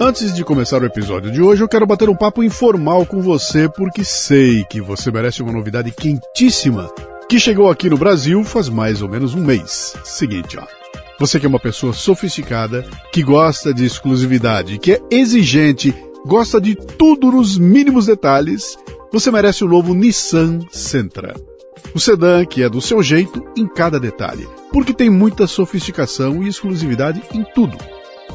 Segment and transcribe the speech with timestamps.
[0.00, 3.68] Antes de começar o episódio de hoje, eu quero bater um papo informal com você
[3.68, 6.92] porque sei que você merece uma novidade quentíssima
[7.28, 9.96] que chegou aqui no Brasil faz mais ou menos um mês.
[10.02, 10.64] Seguinte, ó.
[11.20, 15.94] Você que é uma pessoa sofisticada, que gosta de exclusividade, que é exigente,
[16.26, 18.76] gosta de tudo nos mínimos detalhes,
[19.12, 21.34] você merece o novo Nissan Sentra.
[21.94, 26.48] O sedã que é do seu jeito em cada detalhe, porque tem muita sofisticação e
[26.48, 27.78] exclusividade em tudo.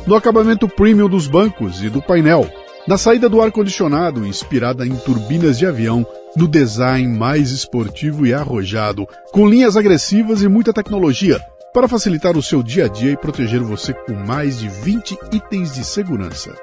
[0.09, 2.49] No acabamento premium dos bancos e do painel,
[2.87, 6.03] na saída do ar-condicionado inspirada em turbinas de avião,
[6.35, 11.39] no design mais esportivo e arrojado, com linhas agressivas e muita tecnologia,
[11.71, 15.75] para facilitar o seu dia a dia e proteger você com mais de 20 itens
[15.75, 16.55] de segurança.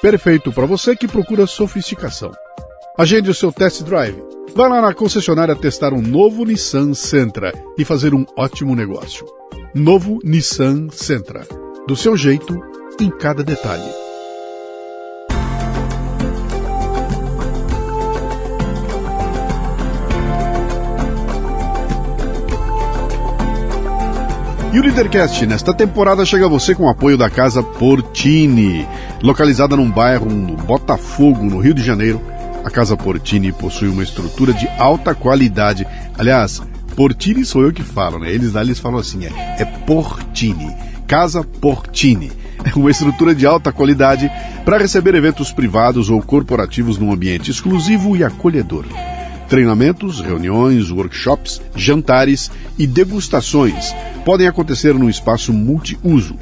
[0.00, 2.32] Perfeito para você que procura sofisticação.
[2.96, 4.16] Agende o seu test drive.
[4.54, 9.26] Vá lá na concessionária testar um novo Nissan Sentra e fazer um ótimo negócio.
[9.74, 11.46] Novo Nissan Sentra.
[11.86, 12.58] Do seu jeito,
[13.04, 13.88] em cada detalhe.
[24.72, 28.86] E o Leadercast nesta temporada chega a você com o apoio da Casa Portini.
[29.22, 32.20] Localizada num bairro no Botafogo, no Rio de Janeiro,
[32.64, 35.86] a Casa Portini possui uma estrutura de alta qualidade.
[36.18, 36.60] Aliás,
[36.94, 38.30] Portini sou eu que falo, né?
[38.30, 40.74] Eles lá eles falam assim, é, é Portini.
[41.06, 42.30] Casa Portini.
[42.76, 44.30] Uma estrutura de alta qualidade
[44.64, 48.84] para receber eventos privados ou corporativos num ambiente exclusivo e acolhedor.
[49.48, 56.36] Treinamentos, reuniões, workshops, jantares e degustações podem acontecer num espaço multiuso.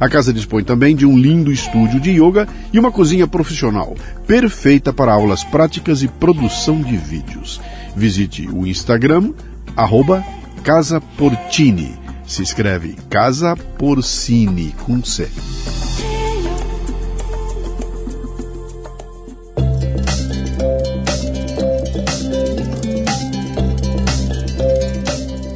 [0.00, 3.94] A casa dispõe também de um lindo estúdio de yoga e uma cozinha profissional,
[4.26, 7.60] perfeita para aulas práticas e produção de vídeos.
[7.94, 9.32] Visite o Instagram,
[9.74, 10.22] arroba
[10.62, 12.05] Casa Portini.
[12.26, 15.28] Se escreve Casa Porcini com C.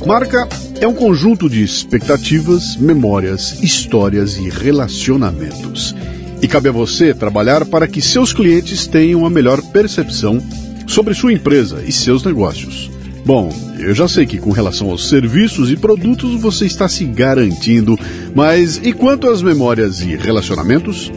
[0.06, 0.48] Marca
[0.80, 5.94] é um conjunto de expectativas, memórias, histórias e relacionamentos.
[6.40, 10.40] E cabe a você trabalhar para que seus clientes tenham a melhor percepção
[10.86, 12.90] sobre sua empresa e seus negócios.
[13.24, 17.98] Bom, eu já sei que com relação aos serviços e produtos você está se garantindo,
[18.34, 21.12] mas e quanto às memórias e relacionamentos?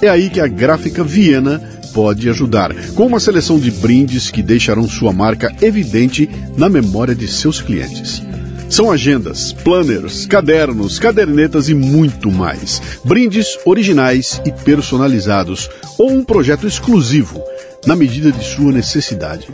[0.00, 1.60] É aí que a Gráfica Viena
[1.92, 7.28] pode ajudar, com uma seleção de brindes que deixarão sua marca evidente na memória de
[7.28, 8.22] seus clientes.
[8.68, 12.80] São agendas, planners, cadernos, cadernetas e muito mais.
[13.04, 17.38] Brindes originais e personalizados ou um projeto exclusivo,
[17.86, 19.46] na medida de sua necessidade.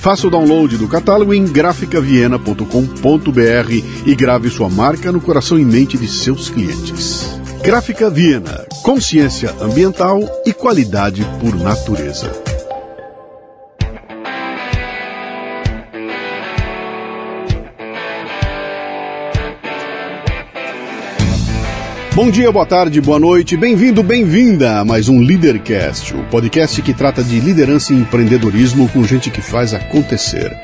[0.00, 5.98] Faça o download do catálogo em graficaviena.com.br e grave sua marca no coração e mente
[5.98, 7.38] de seus clientes.
[7.62, 12.49] Gráfica Viena, consciência ambiental e qualidade por natureza.
[22.20, 26.92] Bom dia, boa tarde, boa noite, bem-vindo, bem-vinda a mais um Leadercast, o podcast que
[26.92, 30.54] trata de liderança e empreendedorismo com gente que faz acontecer.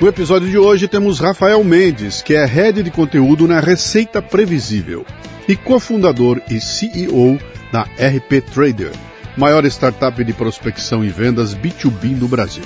[0.00, 5.04] No episódio de hoje temos Rafael Mendes, que é head de conteúdo na Receita Previsível
[5.48, 7.36] e cofundador e CEO
[7.72, 8.92] da RP Trader,
[9.36, 12.62] maior startup de prospecção e vendas B2B no Brasil.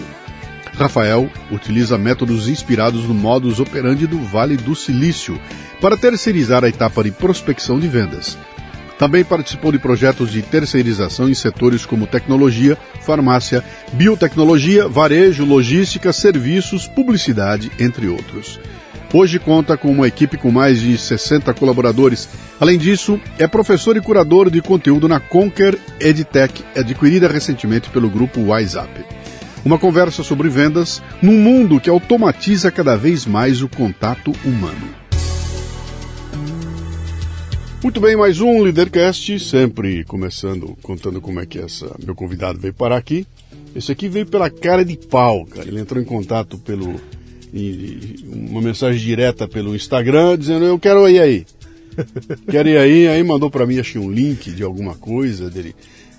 [0.79, 5.41] Rafael utiliza métodos inspirados no modus operandi do Vale do Silício
[5.81, 8.37] para terceirizar a etapa de prospecção de vendas.
[8.99, 16.87] Também participou de projetos de terceirização em setores como tecnologia, farmácia, biotecnologia, varejo, logística, serviços,
[16.87, 18.59] publicidade, entre outros.
[19.13, 22.29] Hoje conta com uma equipe com mais de 60 colaboradores.
[22.59, 28.41] Além disso, é professor e curador de conteúdo na Conquer EdTech, adquirida recentemente pelo grupo
[28.41, 29.16] WhatsApp.
[29.67, 34.95] Uma conversa sobre vendas num mundo que automatiza cada vez mais o contato humano.
[37.83, 42.73] Muito bem, mais um Leadercast, sempre começando, contando como é que essa meu convidado veio
[42.73, 43.27] parar aqui.
[43.75, 45.67] Esse aqui veio pela cara de pau, cara.
[45.67, 47.01] Ele entrou em contato pelo
[48.25, 51.45] uma mensagem direta pelo Instagram dizendo eu quero ir aí.
[52.49, 55.75] quero ir aí, aí mandou para mim acho um link de alguma coisa dele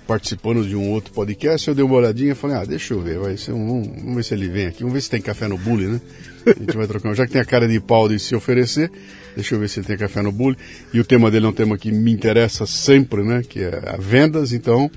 [0.08, 3.18] participando de um outro podcast, eu dei uma olhadinha e falei, ah, deixa eu ver,
[3.18, 5.58] vai ser um, vamos ver se ele vem aqui, vamos ver se tem café no
[5.58, 6.00] bully, né?
[6.46, 8.90] A gente vai trocar, já que tem a cara de pau de se oferecer,
[9.36, 10.56] deixa eu ver se ele tem café no bully.
[10.94, 13.42] E o tema dele é um tema que me interessa sempre, né?
[13.46, 14.90] Que é a vendas, então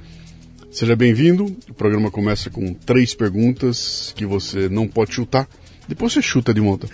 [0.72, 1.54] seja bem-vindo.
[1.70, 5.46] O programa começa com três perguntas que você não pode chutar.
[5.90, 6.88] Depois você chuta de monta.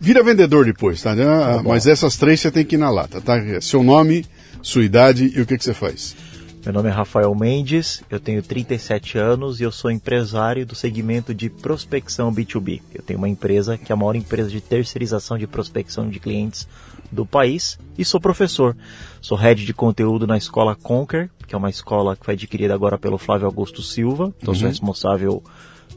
[0.00, 1.12] Vira vendedor depois, tá?
[1.12, 3.36] Ah, tá mas essas três você tem que ir na lata, tá?
[3.60, 4.24] Seu nome,
[4.62, 6.16] sua idade e o que, que você faz.
[6.64, 11.32] Meu nome é Rafael Mendes, eu tenho 37 anos e eu sou empresário do segmento
[11.32, 12.82] de prospecção B2B.
[12.92, 16.68] Eu tenho uma empresa que é a maior empresa de terceirização de prospecção de clientes
[17.10, 18.76] do país e sou professor.
[19.20, 22.98] Sou head de conteúdo na escola Conquer, que é uma escola que foi adquirida agora
[22.98, 24.34] pelo Flávio Augusto Silva.
[24.42, 24.60] Então uhum.
[24.60, 25.42] sou responsável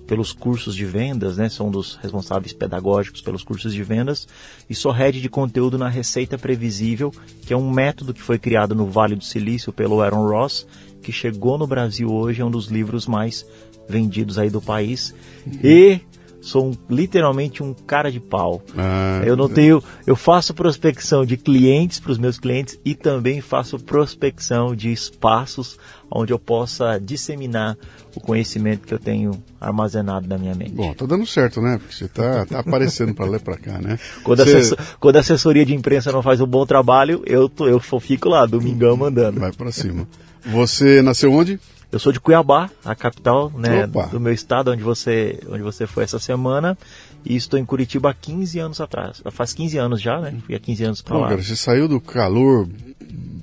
[0.07, 1.47] pelos cursos de vendas, né?
[1.59, 4.27] Um dos responsáveis pedagógicos pelos cursos de vendas
[4.69, 7.13] e sou head de conteúdo na Receita Previsível,
[7.45, 10.67] que é um método que foi criado no Vale do Silício pelo Aaron Ross,
[11.01, 13.45] que chegou no Brasil hoje, é um dos livros mais
[13.87, 15.13] vendidos aí do país.
[15.45, 15.59] Uhum.
[15.63, 16.01] E
[16.41, 18.61] sou um, literalmente um cara de pau.
[18.77, 23.39] Ah, eu não tenho, eu faço prospecção de clientes para os meus clientes e também
[23.39, 25.77] faço prospecção de espaços
[26.09, 27.77] onde eu possa disseminar
[28.13, 30.71] o conhecimento que eu tenho armazenado na minha mente.
[30.71, 31.77] Bom, tá dando certo, né?
[31.77, 33.97] Porque você tá, tá aparecendo para lá para cá, né?
[34.23, 34.57] Quando, você...
[34.57, 38.27] assessor, quando, a assessoria de imprensa não faz um bom trabalho, eu, tô, eu fico
[38.27, 39.39] lá, domingão mandando.
[39.39, 40.05] Vai para cima.
[40.45, 41.59] Você nasceu onde?
[41.91, 46.05] Eu sou de Cuiabá, a capital né, do meu estado, onde você, onde você foi
[46.05, 46.77] essa semana.
[47.25, 49.21] E estou em Curitiba há 15 anos atrás.
[49.31, 50.33] Faz 15 anos já, né?
[50.45, 51.29] Fui há 15 anos para lá.
[51.29, 52.67] Cara, você saiu do calor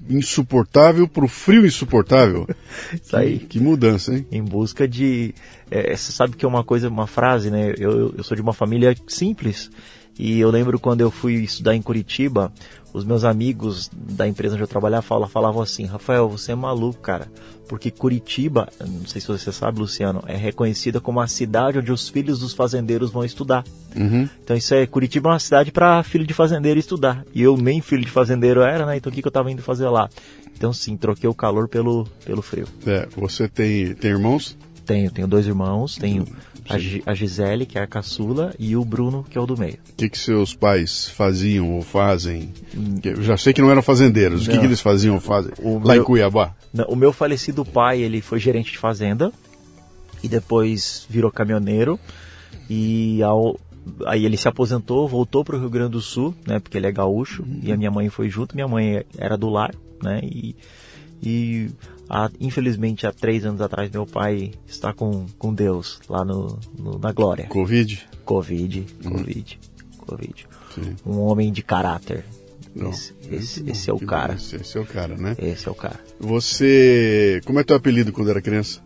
[0.08, 2.48] insuportável para o frio insuportável.
[2.94, 3.38] Isso aí.
[3.38, 4.26] Que, que, mudança, hein?
[4.32, 5.34] Em busca de.
[5.70, 7.74] É, você sabe que é uma coisa, uma frase, né?
[7.76, 9.70] Eu, eu sou de uma família simples.
[10.18, 12.52] E eu lembro quando eu fui estudar em Curitiba,
[12.93, 17.29] os meus amigos da empresa onde eu trabalhava falavam, assim: Rafael, você é maluco, cara.
[17.69, 22.08] Porque Curitiba, não sei se você sabe, Luciano, é reconhecida como a cidade onde os
[22.08, 23.62] filhos dos fazendeiros vão estudar.
[23.94, 24.29] Uhum.
[24.43, 27.25] Então isso é Curitiba é uma cidade para filho de fazendeiro estudar.
[27.35, 28.96] E eu nem filho de fazendeiro era, né?
[28.96, 30.08] Então o que, que eu estava indo fazer lá?
[30.56, 32.67] Então sim, troquei o calor pelo, pelo frio.
[32.87, 34.56] É, você tem, tem irmãos?
[34.87, 36.25] Tenho, tenho dois irmãos, tenho
[36.68, 39.78] a, a Gisele, que é a caçula, e o Bruno, que é o do meio.
[39.90, 42.52] O que, que seus pais faziam ou fazem?
[43.02, 44.46] Eu já sei que não eram fazendeiros.
[44.46, 44.52] Não.
[44.52, 46.54] O que, que eles faziam ou fazem o lá meu, em Cuiabá?
[46.72, 49.32] Não, o meu falecido pai, ele foi gerente de fazenda
[50.22, 51.98] e depois virou caminhoneiro.
[52.68, 53.58] E ao,
[54.06, 56.58] aí ele se aposentou, voltou para o Rio Grande do Sul, né?
[56.58, 57.60] Porque ele é gaúcho uhum.
[57.62, 58.54] e a minha mãe foi junto.
[58.54, 60.20] Minha mãe era do lar, né?
[60.22, 60.54] E,
[61.22, 61.70] e
[62.10, 66.99] Há, infelizmente, há três anos atrás, meu pai está com, com Deus lá no, no
[66.99, 67.46] na glória.
[67.46, 68.08] Covid?
[68.25, 69.10] Covid, hum.
[69.10, 69.60] Covid,
[69.99, 70.46] Covid.
[70.75, 70.96] Sim.
[71.05, 72.25] Um homem de caráter.
[72.76, 74.34] Esse, esse, esse é o cara.
[74.34, 75.34] Esse, esse, é o cara, né?
[75.38, 75.99] Esse é o cara.
[76.20, 77.40] Você.
[77.44, 78.81] Como é teu apelido quando era criança?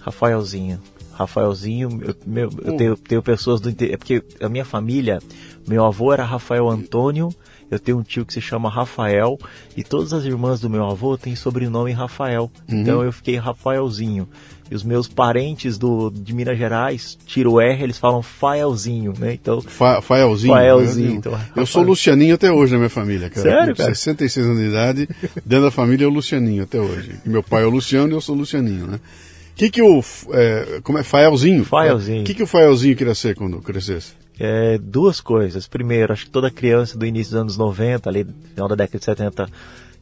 [0.00, 0.80] Rafaelzinho.
[1.12, 2.76] Rafaelzinho, eu, meu, eu oh.
[2.76, 3.94] tenho, tenho pessoas do interior.
[3.94, 5.18] É porque a minha família,
[5.66, 7.30] meu avô era Rafael Antônio
[7.70, 9.38] eu tenho um tio que se chama Rafael
[9.76, 12.50] e todas as irmãs do meu avô têm sobrenome Rafael.
[12.70, 12.80] Uhum.
[12.80, 14.28] Então eu fiquei Rafaelzinho.
[14.70, 19.34] E os meus parentes do, de Minas Gerais, tiro o R, eles falam Faelzinho, né?
[19.34, 20.52] Então, Fa Faelzinho.
[20.52, 21.12] Faelzinho.
[21.12, 23.48] Então, eu sou Lucianinho até hoje na minha família, cara.
[23.48, 23.94] Sério, cara?
[23.94, 25.08] 66 anos de idade,
[25.44, 27.12] dentro da família é o Lucianinho até hoje.
[27.24, 28.96] E meu pai é o Luciano e eu sou o Lucianinho, né?
[28.96, 30.02] O que que o...
[30.32, 31.04] É, como é?
[31.04, 31.64] Faelzinho?
[31.64, 32.22] Faelzinho.
[32.22, 34.14] O que que o Faelzinho queria ser quando crescesse?
[34.38, 35.66] É, duas coisas.
[35.66, 39.04] Primeiro, acho que toda criança do início dos anos 90, ali, final da década de
[39.04, 39.48] 70,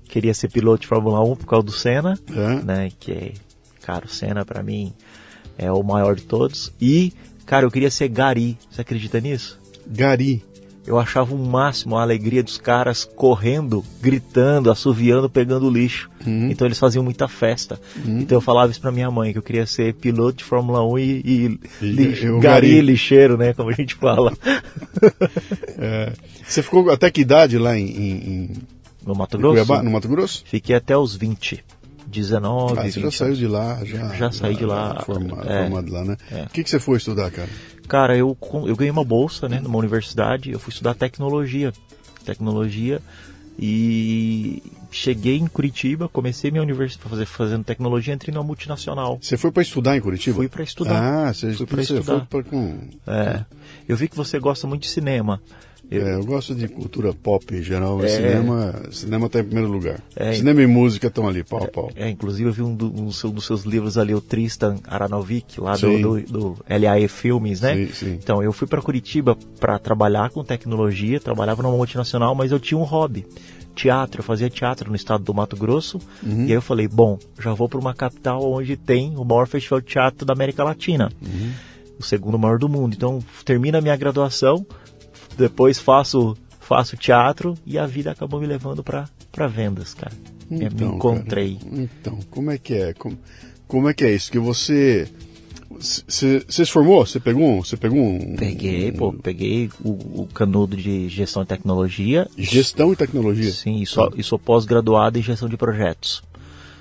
[0.08, 2.62] queria ser piloto de Fórmula 1 por causa do Senna, é.
[2.62, 2.90] né?
[2.98, 3.34] Que
[3.82, 4.92] cara, o Senna para mim
[5.58, 6.72] é o maior de todos.
[6.80, 7.12] E,
[7.46, 8.58] cara, eu queria ser Gari.
[8.70, 9.58] Você acredita nisso?
[9.86, 10.42] Gari
[10.86, 16.10] eu achava o máximo a alegria dos caras correndo, gritando, assoviando, pegando lixo.
[16.26, 16.50] Uhum.
[16.50, 17.80] Então eles faziam muita festa.
[18.04, 18.20] Uhum.
[18.20, 20.98] Então eu falava isso pra minha mãe, que eu queria ser piloto de Fórmula 1
[20.98, 23.54] e, e, e lixo, gari, lixeiro, né?
[23.54, 24.32] Como a gente fala.
[25.78, 26.12] é,
[26.46, 28.50] você ficou até que idade lá em, em
[29.06, 29.54] no Mato Grosso?
[29.54, 30.42] Cuiabá, no Mato Grosso?
[30.46, 31.64] Fiquei até os 20.
[32.06, 33.02] 19, ah, você 20.
[33.02, 33.84] já saiu de lá?
[33.84, 35.02] Já, já saí de lá.
[35.04, 36.16] Formado, é, formado lá, né?
[36.30, 36.42] É.
[36.42, 37.48] O que, que você foi estudar, cara?
[37.88, 38.36] Cara, eu,
[38.66, 41.72] eu ganhei uma bolsa, né, numa universidade, eu fui estudar tecnologia.
[42.24, 43.02] Tecnologia
[43.58, 49.18] e cheguei em Curitiba, comecei minha universidade fazer, fazendo tecnologia, entrei numa multinacional.
[49.20, 50.36] Você foi para estudar em Curitiba?
[50.36, 51.28] Fui para estudar.
[51.28, 52.26] Ah, você, fui para estudar.
[52.30, 52.58] Foi pra.
[53.06, 53.44] É.
[53.88, 55.40] Eu vi que você gosta muito de cinema.
[55.90, 56.06] Eu...
[56.06, 58.08] É, eu gosto de cultura pop em geral, é...
[58.08, 60.00] cinema cinema está em primeiro lugar.
[60.16, 60.32] É...
[60.32, 61.90] Cinema e música estão ali, pau a pau.
[61.94, 65.76] É, inclusive eu vi um, do, um, dos seus livros ali, o Tristan Aranovic, lá
[65.76, 67.74] do, do, do, LAE Filmes, né?
[67.74, 68.18] Sim, sim.
[68.22, 72.78] Então, eu fui para Curitiba para trabalhar com tecnologia, trabalhava numa multinacional, mas eu tinha
[72.78, 73.26] um hobby.
[73.74, 76.42] Teatro, eu fazia teatro no estado do Mato Grosso, uhum.
[76.44, 79.80] e aí eu falei, bom, já vou para uma capital onde tem o maior festival
[79.80, 81.10] de teatro da América Latina.
[81.20, 81.50] Uhum.
[81.98, 82.94] O segundo maior do mundo.
[82.94, 84.64] Então, termina a minha graduação,
[85.36, 90.14] depois faço faço teatro e a vida acabou me levando para vendas, cara.
[90.50, 91.56] Então, me encontrei.
[91.56, 92.94] Cara, então, como é que é?
[92.94, 93.18] Como,
[93.66, 94.32] como é que é isso?
[94.32, 95.08] Que você
[95.78, 97.04] você se formou?
[97.04, 98.36] Você pegou, você pegou um.
[98.36, 102.28] Peguei, pô, peguei o, o, canudo de gestão e tecnologia.
[102.38, 103.50] Gestão e tecnologia?
[103.50, 106.22] Sim, e sou, e sou pós-graduado em gestão de projetos.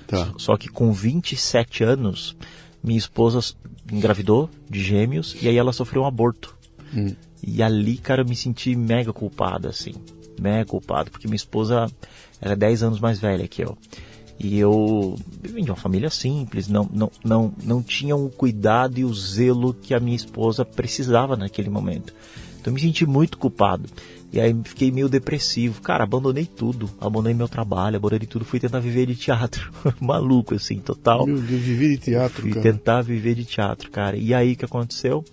[0.06, 0.32] Tá.
[0.38, 2.36] Só que com 27 anos,
[2.82, 3.40] minha esposa
[3.92, 6.54] engravidou de gêmeos e aí ela sofreu um aborto.
[6.94, 7.14] Hum.
[7.46, 9.94] E ali, cara, eu me senti mega culpado, assim.
[10.40, 11.86] Mega culpado, porque minha esposa
[12.40, 13.76] era 10 anos mais velha que eu.
[14.38, 19.04] E eu vim de uma família simples, não, não, não, não tinha o cuidado e
[19.04, 22.12] o zelo que a minha esposa precisava naquele momento.
[22.60, 23.88] Então eu me senti muito culpado.
[24.32, 25.80] E aí fiquei meio depressivo.
[25.80, 26.90] Cara, abandonei tudo.
[27.00, 28.44] Abandonei meu trabalho, abandonei tudo.
[28.44, 29.72] Fui tentar viver de teatro.
[30.00, 31.24] Maluco, assim, total.
[31.24, 32.62] Meu Deus, viver de teatro, Fui cara.
[32.62, 34.16] tentar viver de teatro, cara.
[34.16, 35.24] E aí o que aconteceu?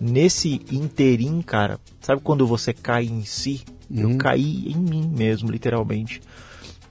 [0.00, 3.62] Nesse interim, cara, sabe quando você cai em si?
[3.94, 4.18] Eu Uhum.
[4.18, 6.20] caí em mim mesmo, literalmente.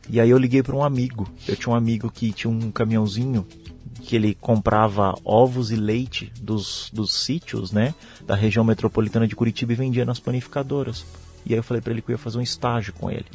[0.09, 1.27] E aí eu liguei para um amigo.
[1.47, 3.45] Eu tinha um amigo que tinha um caminhãozinho
[4.01, 7.93] que ele comprava ovos e leite dos, dos sítios, né,
[8.27, 11.05] da região metropolitana de Curitiba e vendia nas panificadoras.
[11.45, 13.25] E aí eu falei para ele que eu ia fazer um estágio com ele.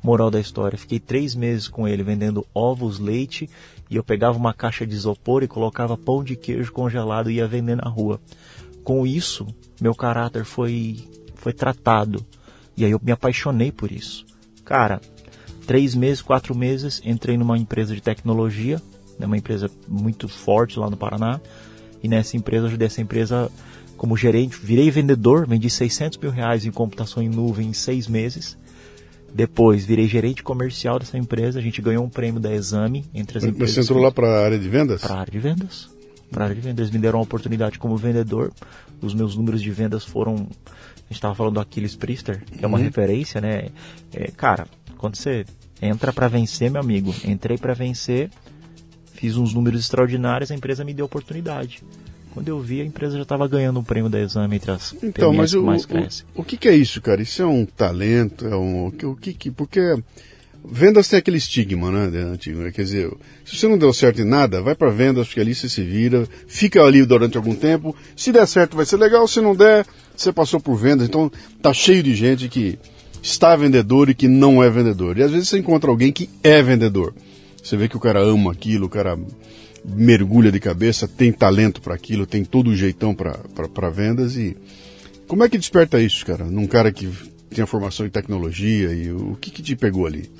[0.00, 3.50] Moral da história, fiquei três meses com ele vendendo ovos, leite
[3.90, 7.48] e eu pegava uma caixa de isopor e colocava pão de queijo congelado e ia
[7.48, 8.20] vender na rua.
[8.88, 9.46] Com isso,
[9.78, 10.96] meu caráter foi,
[11.34, 12.24] foi tratado.
[12.74, 14.24] E aí eu me apaixonei por isso.
[14.64, 14.98] Cara,
[15.66, 18.80] três meses, quatro meses, entrei numa empresa de tecnologia,
[19.18, 21.38] né, uma empresa muito forte lá no Paraná.
[22.02, 23.52] E nessa empresa, ajudei essa empresa
[23.94, 28.56] como gerente, virei vendedor, vendi 600 mil reais em computação em nuvem em seis meses.
[29.34, 33.44] Depois, virei gerente comercial dessa empresa, a gente ganhou um prêmio da Exame entre as
[33.44, 33.74] Mas empresas.
[33.74, 35.02] você entrou lá para a área de vendas?
[35.02, 35.97] Para a área de vendas.
[36.36, 36.78] Área de vendas.
[36.80, 38.52] Eles me deram uma oportunidade como vendedor.
[39.00, 40.34] Os meus números de vendas foram.
[40.34, 40.38] A
[41.08, 43.68] gente estava falando do Aquiles Priester, que é uma referência, né?
[44.12, 44.66] É, cara,
[44.98, 45.46] quando você
[45.80, 48.30] entra para vencer, meu amigo, entrei para vencer,
[49.14, 51.82] fiz uns números extraordinários, a empresa me deu oportunidade.
[52.34, 55.32] Quando eu vi, a empresa já estava ganhando um prêmio da exame entre as Então,
[55.32, 56.26] mas que o, mais o, crescem.
[56.34, 57.22] o que, que é isso, cara?
[57.22, 58.46] Isso é um talento?
[58.46, 59.80] É um, o que, o que, que- porque
[60.64, 62.60] vendas tem aquele estigma, né, antigo.
[62.60, 62.70] né?
[62.70, 63.10] Quer dizer,
[63.44, 66.26] se você não deu certo em nada, vai para vendas, porque ali você se vira,
[66.46, 67.94] fica ali durante algum tempo.
[68.16, 69.26] Se der certo, vai ser legal.
[69.26, 69.86] Se não der,
[70.16, 71.08] você passou por vendas.
[71.08, 71.30] Então,
[71.62, 72.78] tá cheio de gente que
[73.22, 75.18] está vendedor e que não é vendedor.
[75.18, 77.14] E às vezes você encontra alguém que é vendedor.
[77.62, 79.18] Você vê que o cara ama aquilo, o cara
[79.84, 84.56] mergulha de cabeça, tem talento para aquilo, tem todo o jeitão para vendas e
[85.26, 86.44] como é que desperta isso, cara?
[86.44, 87.08] Num cara que
[87.50, 90.30] tem a formação em tecnologia e o que que te pegou ali?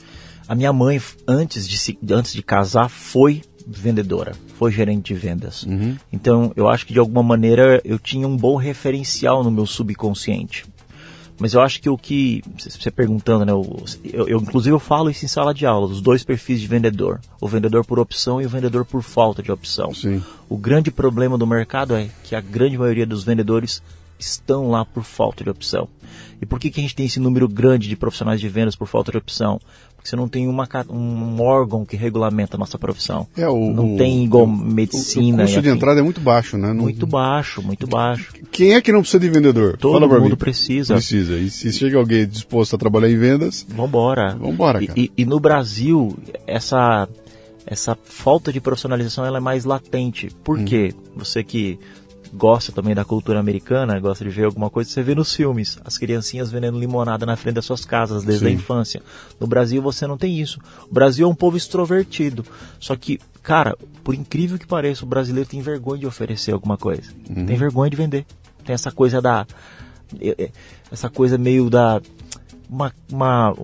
[0.48, 5.66] A minha mãe, antes de, se- antes de casar, foi vendedora, foi gerente de vendas.
[6.12, 10.64] Então, eu acho que de alguma maneira eu tinha um bom referencial no meu subconsciente.
[11.40, 13.52] Mas eu acho que o que você perguntando, né?
[13.52, 17.20] Eu, eu, inclusive eu falo isso em sala de aula, os dois perfis de vendedor,
[17.40, 19.94] o vendedor por opção e o vendedor por falta de opção.
[19.94, 20.20] Sim.
[20.48, 23.80] O grande problema do mercado é que a grande maioria dos vendedores
[24.18, 25.88] estão lá por falta de opção.
[26.42, 28.88] E por que, que a gente tem esse número grande de profissionais de vendas por
[28.88, 29.60] falta de opção?
[29.98, 33.26] Porque você não tem uma, um órgão que regulamenta a nossa profissão.
[33.36, 35.38] É, o, não tem igual o- medicina.
[35.42, 36.68] O, custo e de entrada é muito baixo, né?
[36.72, 38.32] Não- Muito baixo, muito baixo.
[38.50, 39.76] Quem é que não precisa de vendedor?
[39.76, 40.36] Todo Fala mundo mim.
[40.36, 40.94] precisa.
[40.94, 41.36] Precisa.
[41.36, 44.36] E se chega alguém disposto a trabalhar em vendas, Vambora.
[44.36, 44.98] Vambora, E- cara.
[45.00, 47.08] E, e no Brasil, essa,
[47.66, 50.28] essa falta de profissionalização ela é mais latente.
[50.44, 50.94] Por quê?
[51.16, 51.78] Você que
[52.32, 55.96] gosta também da cultura americana, gosta de ver alguma coisa, você vê nos filmes as
[55.98, 58.54] criancinhas vendendo limonada na frente das suas casas desde a Sim.
[58.56, 59.02] infância.
[59.40, 60.58] No Brasil você não tem isso.
[60.90, 62.44] O Brasil é um povo extrovertido.
[62.78, 67.10] Só que, cara, por incrível que pareça, o brasileiro tem vergonha de oferecer alguma coisa.
[67.26, 68.26] Tem vergonha de vender.
[68.64, 69.46] Tem essa coisa da.
[70.20, 70.50] eh, eh,
[70.92, 72.00] Essa coisa meio da.
[72.68, 73.54] Uma, uma-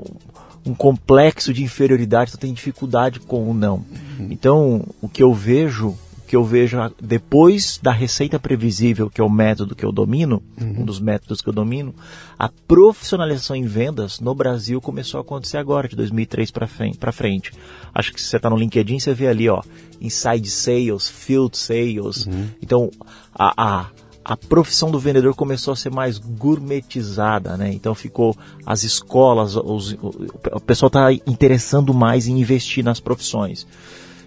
[0.66, 3.84] um complexo de inferioridade, você tem dificuldade com o não.
[4.30, 5.94] Então, o que eu vejo,
[6.34, 10.84] que eu vejo depois da receita previsível, que é o método que eu domino, um
[10.84, 11.94] dos métodos que eu domino,
[12.36, 16.66] a profissionalização em vendas no Brasil começou a acontecer agora, de 2003 para
[17.12, 17.52] frente.
[17.94, 19.62] Acho que se você está no LinkedIn, você vê ali, ó,
[20.00, 22.26] inside sales, field sales.
[22.60, 22.90] Então,
[23.32, 23.86] a, a
[24.26, 27.70] a profissão do vendedor começou a ser mais gourmetizada, né?
[27.74, 33.66] Então ficou as escolas, os- o, o pessoal está interessando mais em investir nas profissões.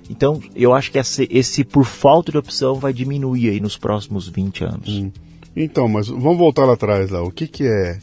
[0.09, 4.27] Então eu acho que esse, esse por falta de opção vai diminuir aí nos próximos
[4.27, 4.87] 20 anos.
[5.55, 7.21] Então, mas vamos voltar lá atrás lá.
[7.23, 7.99] O que que é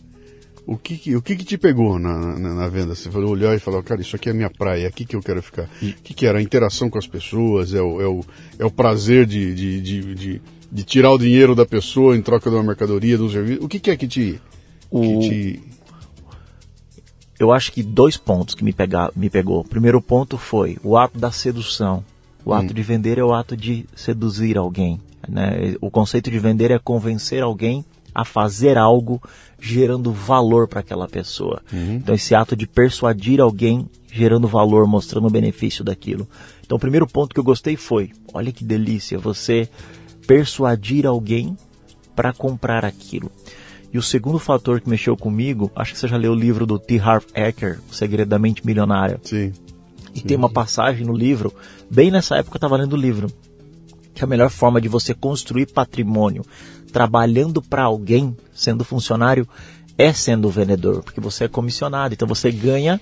[0.66, 2.94] o que que, o que, que te pegou na, na, na venda?
[2.94, 5.14] Você falou, olhar e falou, cara, isso aqui é a minha praia, é aqui que
[5.14, 5.68] eu quero ficar.
[5.82, 6.38] O que, que era?
[6.38, 8.24] A interação com as pessoas, é o, é o,
[8.58, 10.42] é o prazer de, de, de, de,
[10.72, 13.62] de tirar o dinheiro da pessoa em troca de uma mercadoria, de um serviço.
[13.62, 14.40] O que, que é que te.
[14.90, 15.62] O- Que te...
[17.38, 19.60] Eu acho que dois pontos que me, pega, me pegou.
[19.60, 22.04] O primeiro ponto foi o ato da sedução.
[22.44, 25.00] O ato de vender é o ato de seduzir alguém.
[25.28, 25.74] Né?
[25.80, 29.20] O conceito de vender é convencer alguém a fazer algo
[29.58, 31.62] gerando valor para aquela pessoa.
[31.72, 31.94] Uhum.
[31.94, 36.28] Então esse ato de persuadir alguém gerando valor, mostrando o benefício daquilo.
[36.64, 39.68] Então o primeiro ponto que eu gostei foi, olha que delícia, você
[40.26, 41.56] persuadir alguém
[42.14, 43.30] para comprar aquilo.
[43.94, 46.80] E o segundo fator que mexeu comigo, acho que você já leu o livro do
[46.80, 46.98] T.
[46.98, 49.20] Harv Eker, O Segredo da Mente Milionária.
[49.22, 49.52] Sim.
[50.12, 51.54] E tem uma passagem no livro,
[51.88, 53.28] bem nessa época eu estava lendo o livro,
[54.12, 56.44] que a melhor forma de você construir patrimônio
[56.92, 59.46] trabalhando para alguém, sendo funcionário,
[59.96, 63.00] é sendo vendedor, porque você é comissionado, então você ganha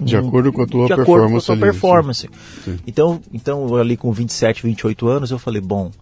[0.00, 1.46] de acordo com a tua de performance.
[1.46, 2.30] Com a tua ali, performance.
[2.64, 2.72] Sim.
[2.72, 2.78] Sim.
[2.84, 5.92] Então, então, ali com 27, 28 anos, eu falei, bom,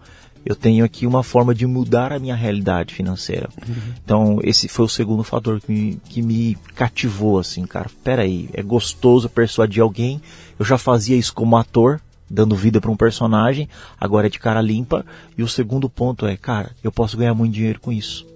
[0.44, 3.48] eu tenho aqui uma forma de mudar a minha realidade financeira.
[3.66, 3.74] Uhum.
[4.04, 7.90] Então, esse foi o segundo fator que me, que me cativou, assim, cara.
[8.02, 10.20] Peraí, é gostoso persuadir alguém.
[10.58, 13.68] Eu já fazia isso como ator, dando vida para um personagem,
[14.00, 15.04] agora é de cara limpa.
[15.36, 18.26] E o segundo ponto é, cara, eu posso ganhar muito dinheiro com isso.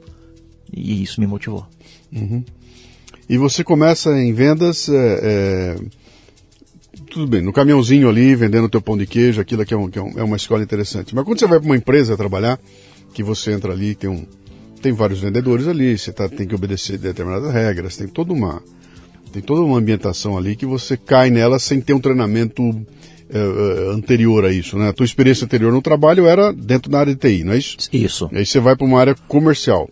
[0.72, 1.66] E isso me motivou.
[2.12, 2.44] Uhum.
[3.28, 5.76] E você começa em vendas, é, é,
[7.16, 9.99] tudo bem, no caminhãozinho ali, vendendo teu pão de queijo, aquilo aqui é, um, que
[9.99, 11.14] é, um, é uma escola interessante.
[11.14, 12.61] Mas quando você vai para uma empresa trabalhar,
[13.14, 14.26] que você entra ali, tem um,
[14.82, 18.62] tem vários vendedores ali, você tá, tem que obedecer determinadas regras, tem toda uma,
[19.32, 22.62] tem toda uma ambientação ali que você cai nela sem ter um treinamento
[23.30, 24.90] é, é, anterior a isso, né?
[24.90, 27.78] A tua experiência anterior no trabalho era dentro da área de TI, não é isso?
[27.90, 28.28] Isso.
[28.30, 29.88] Aí você vai para uma área comercial.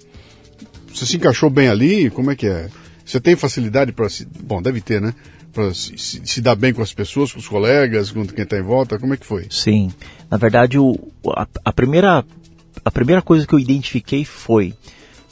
[0.93, 2.11] Você se encaixou bem ali?
[2.11, 2.69] Como é que é?
[3.03, 4.27] Você tem facilidade para se.
[4.45, 5.15] Bom, deve ter, né?
[5.55, 8.63] Para se, se, dar bem com as pessoas, com os colegas, com quem está em
[8.63, 8.99] volta?
[8.99, 9.47] Como é que foi?
[9.51, 9.93] Sim.
[10.29, 12.25] Na verdade, o, a, a, primeira,
[12.85, 14.75] a primeira coisa que eu identifiquei foi.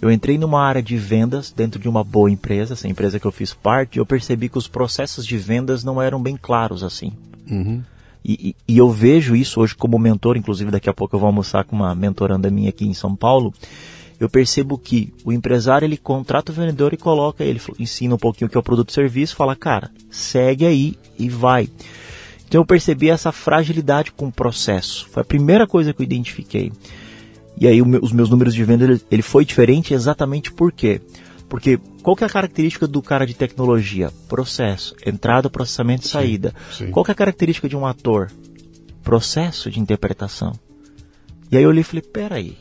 [0.01, 3.33] Eu entrei numa área de vendas dentro de uma boa empresa, essa empresa que eu
[3.33, 7.13] fiz parte, e eu percebi que os processos de vendas não eram bem claros assim.
[7.51, 7.83] Uhum.
[8.25, 11.27] E, e, e, eu vejo isso hoje como mentor, inclusive daqui a pouco eu vou
[11.27, 13.53] almoçar com uma mentoranda minha aqui em São Paulo
[14.25, 18.47] eu percebo que o empresário ele contrata o vendedor e coloca ele, ensina um pouquinho
[18.47, 21.69] o que é o produto e serviço, fala, cara, segue aí e vai.
[22.47, 25.09] Então eu percebi essa fragilidade com o processo.
[25.11, 26.71] Foi a primeira coisa que eu identifiquei.
[27.59, 31.01] E aí os meus números de venda ele, ele foi diferente exatamente por quê?
[31.49, 34.11] Porque qual que é a característica do cara de tecnologia?
[34.29, 36.55] Processo, entrada, processamento e saída.
[36.71, 36.91] Sim, sim.
[36.91, 38.31] Qual que é a característica de um ator?
[39.03, 40.53] Processo de interpretação.
[41.51, 42.57] E aí eu olhei e falei, peraí,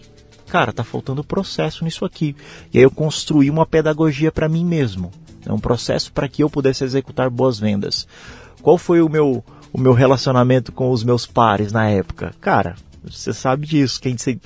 [0.51, 2.35] cara, tá faltando processo nisso aqui.
[2.73, 5.09] E aí eu construí uma pedagogia para mim mesmo,
[5.45, 8.05] é um processo para que eu pudesse executar boas vendas.
[8.61, 12.33] Qual foi o meu o meu relacionamento com os meus pares na época?
[12.41, 14.37] Cara, você sabe disso, quem se,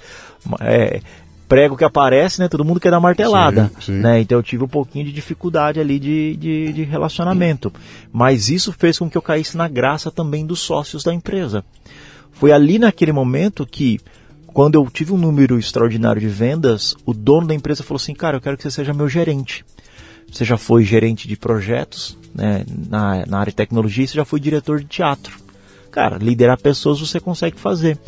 [0.61, 1.01] é,
[1.47, 2.47] prego que aparece, né?
[2.47, 3.91] Todo mundo quer dar martelada, sim, sim.
[3.93, 4.21] né?
[4.21, 7.73] Então eu tive um pouquinho de dificuldade ali de, de, de, relacionamento.
[8.13, 11.65] Mas isso fez com que eu caísse na graça também dos sócios da empresa.
[12.31, 13.99] Foi ali naquele momento que
[14.55, 18.37] quando eu tive um número extraordinário de vendas, o dono da empresa falou assim: Cara,
[18.37, 19.65] eu quero que você seja meu gerente.
[20.31, 24.39] Você já foi gerente de projetos né, na, na área de tecnologia você já foi
[24.39, 25.37] diretor de teatro.
[25.91, 27.99] Cara, liderar pessoas você consegue fazer.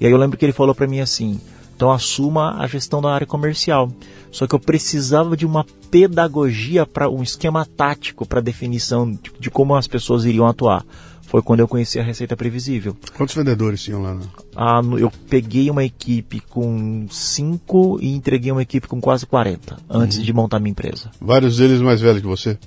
[0.00, 1.38] E aí eu lembro que ele falou para mim assim:
[1.76, 3.92] então assuma a gestão da área comercial.
[4.30, 9.50] Só que eu precisava de uma pedagogia para um esquema tático para definição de, de,
[9.50, 10.82] como as pessoas iriam atuar
[11.30, 12.96] foi quando eu conheci a Receita Previsível.
[13.16, 14.14] Quantos vendedores tinham lá?
[14.14, 14.22] Né?
[14.56, 20.18] Ah, eu peguei uma equipe com 5 e entreguei uma equipe com quase 40 antes
[20.18, 20.24] uhum.
[20.24, 21.08] de montar minha empresa.
[21.20, 22.58] Vários deles mais velhos que você?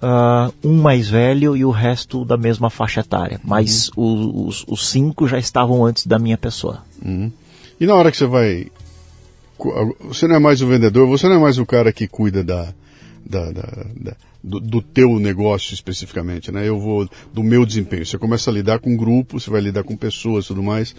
[0.00, 3.40] Uh, um mais velho e o resto da mesma faixa etária.
[3.42, 4.46] Mas uhum.
[4.46, 6.84] os, os, cinco já estavam antes da minha pessoa.
[7.04, 7.32] Uhum.
[7.80, 8.68] E na hora que você vai.
[10.04, 12.72] Você não é mais o vendedor, você não é mais o cara que cuida da,
[13.26, 16.66] da, da, da do, do, teu negócio especificamente, né?
[16.68, 18.04] Eu vou do meu desempenho.
[18.04, 20.94] Você começa a lidar com grupos, você vai lidar com pessoas, tudo mais.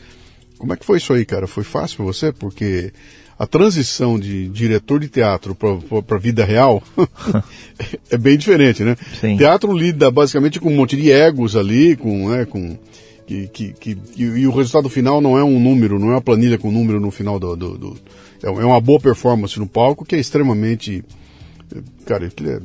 [0.58, 1.48] Como é que foi isso aí, cara?
[1.48, 2.32] Foi fácil para você?
[2.32, 2.94] Porque
[3.38, 6.84] a transição de diretor de teatro para a vida real
[8.12, 8.96] é bem diferente, né?
[9.20, 9.38] Sim.
[9.38, 12.78] Teatro lida basicamente com um monte de egos ali, com, né, com
[13.26, 16.60] que, que, que, e o resultado final não é um número, não é uma planilha
[16.60, 17.98] com número no final do, do, do
[18.44, 21.04] é, é uma boa performance no palco que é extremamente
[22.06, 22.60] cara, é,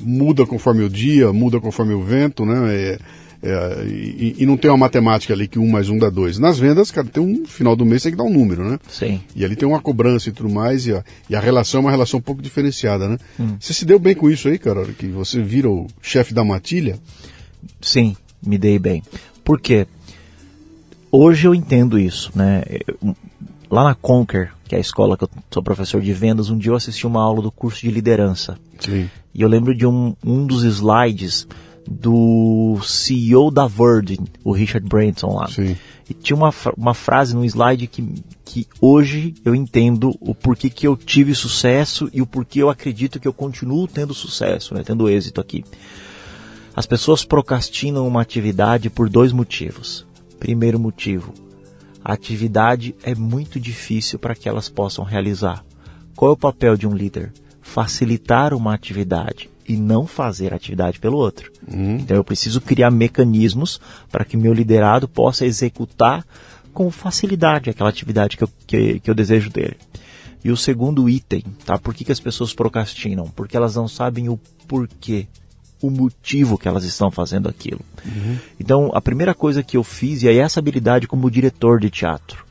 [0.00, 2.74] muda conforme o dia, muda conforme o vento, né?
[2.74, 2.98] É,
[3.42, 6.38] é, e, e, não tem uma matemática ali que um mais um dá dois.
[6.38, 8.78] Nas vendas, cara, tem um final do mês tem que dar um número, né?
[8.86, 9.20] Sim.
[9.34, 11.90] E ali tem uma cobrança e tudo mais, e a, e a relação é uma
[11.90, 13.16] relação um pouco diferenciada, né?
[13.38, 13.56] Hum.
[13.58, 16.98] Você se deu bem com isso aí, cara, que você vira o chefe da matilha?
[17.80, 19.02] Sim, me dei bem.
[19.42, 19.86] Por quê?
[21.10, 22.62] Hoje eu entendo isso, né?
[23.70, 26.72] Lá na Conquer, que é a escola que eu sou professor de vendas, um dia
[26.72, 28.58] eu assisti uma aula do curso de liderança.
[28.78, 29.08] Sim.
[29.34, 31.46] E eu lembro de um, um dos slides
[31.88, 35.48] do CEO da Virgin, o Richard Branson lá.
[35.48, 35.76] Sim.
[36.08, 40.86] E tinha uma, uma frase no slide que, que hoje eu entendo o porquê que
[40.86, 45.08] eu tive sucesso e o porquê eu acredito que eu continuo tendo sucesso, né, tendo
[45.08, 45.64] êxito aqui.
[46.74, 50.06] As pessoas procrastinam uma atividade por dois motivos.
[50.38, 51.34] Primeiro motivo,
[52.04, 55.64] a atividade é muito difícil para que elas possam realizar.
[56.16, 57.32] Qual é o papel de um líder?
[57.72, 61.52] Facilitar uma atividade e não fazer atividade pelo outro.
[61.72, 61.98] Uhum.
[61.98, 63.80] Então eu preciso criar mecanismos
[64.10, 66.26] para que meu liderado possa executar
[66.74, 69.76] com facilidade aquela atividade que eu, que, que eu desejo dele.
[70.42, 71.78] E o segundo item, tá?
[71.78, 73.28] Por que, que as pessoas procrastinam?
[73.28, 75.28] Porque elas não sabem o porquê,
[75.80, 77.80] o motivo que elas estão fazendo aquilo.
[78.04, 78.38] Uhum.
[78.58, 82.44] Então, a primeira coisa que eu fiz, e aí essa habilidade como diretor de teatro,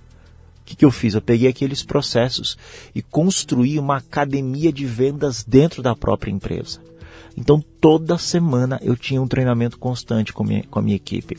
[0.70, 1.16] que, que eu fiz?
[1.16, 2.56] Eu peguei aqueles processos
[2.94, 6.80] e construí uma academia de vendas dentro da própria empresa.
[7.36, 11.38] Então toda semana eu tinha um treinamento constante com, minha, com a minha equipe,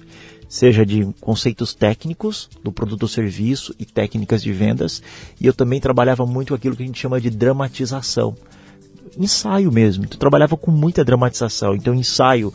[0.48, 5.00] seja de conceitos técnicos do produto ou serviço e técnicas de vendas,
[5.40, 8.36] e eu também trabalhava muito aquilo que a gente chama de dramatização.
[9.16, 12.52] Ensaio mesmo, então, eu trabalhava com muita dramatização, então ensaio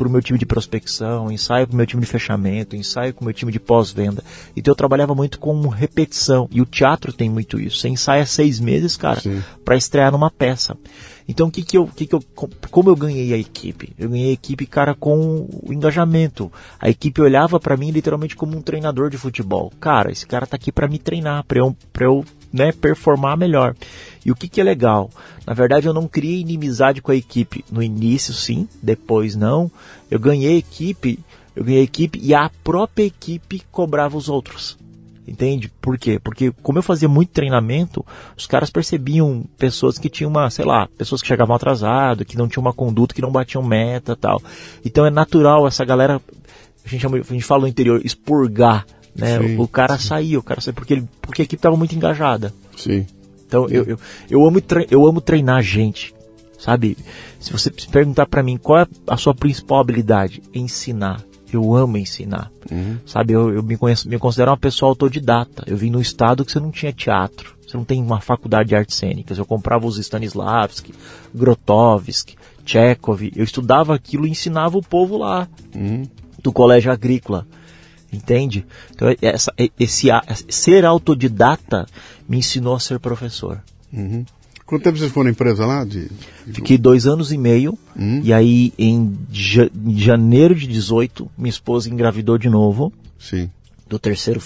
[0.00, 3.20] para o meu time de prospecção, ensaio para o meu time de fechamento, ensaio com
[3.20, 4.24] o meu time de pós-venda.
[4.56, 6.48] Então eu trabalhava muito com repetição.
[6.50, 7.76] E o teatro tem muito isso.
[7.76, 9.20] Você ensaia seis meses, cara,
[9.62, 10.74] para estrear numa peça.
[11.28, 12.24] Então, o que que eu, que que eu,
[12.70, 13.92] como eu ganhei a equipe?
[13.98, 16.50] Eu ganhei a equipe, cara, com o engajamento.
[16.80, 19.70] A equipe olhava para mim literalmente como um treinador de futebol.
[19.78, 23.74] Cara, esse cara tá aqui para me treinar, para eu, pra eu né, performar melhor.
[24.24, 25.10] E o que que é legal?
[25.46, 27.64] Na verdade, eu não criei inimizade com a equipe.
[27.70, 29.70] No início, sim, depois não.
[30.10, 31.18] Eu ganhei equipe,
[31.54, 34.78] eu ganhei equipe e a própria equipe cobrava os outros.
[35.26, 35.70] Entende?
[35.80, 36.18] Por quê?
[36.18, 38.04] Porque como eu fazia muito treinamento,
[38.36, 42.48] os caras percebiam pessoas que tinham uma, sei lá, pessoas que chegavam atrasado, que não
[42.48, 44.42] tinham uma conduta, que não batiam meta tal.
[44.84, 46.20] Então é natural essa galera,
[46.84, 49.38] a gente, chama, a gente fala no interior, expurgar, né?
[49.38, 50.08] Sim, o, o, cara sim.
[50.08, 52.52] saiu, o cara saiu porque, ele, porque a equipe estava muito engajada.
[52.76, 53.06] Sim.
[53.46, 53.68] Então.
[53.68, 53.98] Eu, eu,
[54.30, 56.14] eu, amo eu amo treinar gente,
[56.58, 56.96] sabe?
[57.40, 62.50] Se você perguntar para mim qual é a sua principal habilidade, ensinar eu amo ensinar.
[62.70, 62.98] Uhum.
[63.04, 65.64] Sabe, eu, eu me, conheço, me considero uma pessoa autodidata.
[65.66, 67.56] Eu vim num estado que você não tinha teatro.
[67.66, 69.38] Você não tem uma faculdade de artes cênicas.
[69.38, 70.94] Eu comprava os Stanislavski,
[71.34, 73.32] Grotowski, Chekhov.
[73.34, 75.48] Eu estudava aquilo e ensinava o povo lá.
[75.74, 76.04] Uhum.
[76.42, 77.46] Do colégio agrícola.
[78.12, 78.66] Entende?
[78.90, 80.08] Então, essa, esse,
[80.48, 81.86] ser autodidata
[82.28, 83.62] me ensinou a ser professor.
[83.92, 84.24] Uhum.
[84.70, 85.84] Quanto tempo vocês foram na empresa lá?
[85.84, 86.08] De.
[86.52, 87.76] Fiquei dois anos e meio.
[87.98, 88.20] Hum.
[88.22, 89.18] E aí, em
[89.96, 92.92] janeiro de 18, minha esposa engravidou de novo.
[93.18, 93.50] Sim.
[93.88, 94.40] Do terceiro.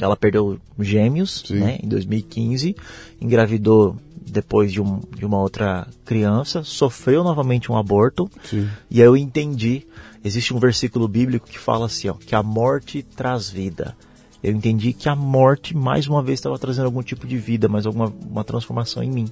[0.00, 1.60] Ela perdeu gêmeos, Sim.
[1.60, 1.78] né?
[1.80, 2.74] Em 2015.
[3.20, 3.96] Engravidou
[4.32, 6.64] depois de, um, de uma outra criança.
[6.64, 8.28] Sofreu novamente um aborto.
[8.42, 8.68] Sim.
[8.90, 9.86] E aí eu entendi.
[10.24, 12.14] Existe um versículo bíblico que fala assim, ó.
[12.14, 13.96] Que a morte traz vida
[14.42, 17.86] eu entendi que a morte mais uma vez estava trazendo algum tipo de vida, mas
[17.86, 19.28] alguma uma transformação em mim.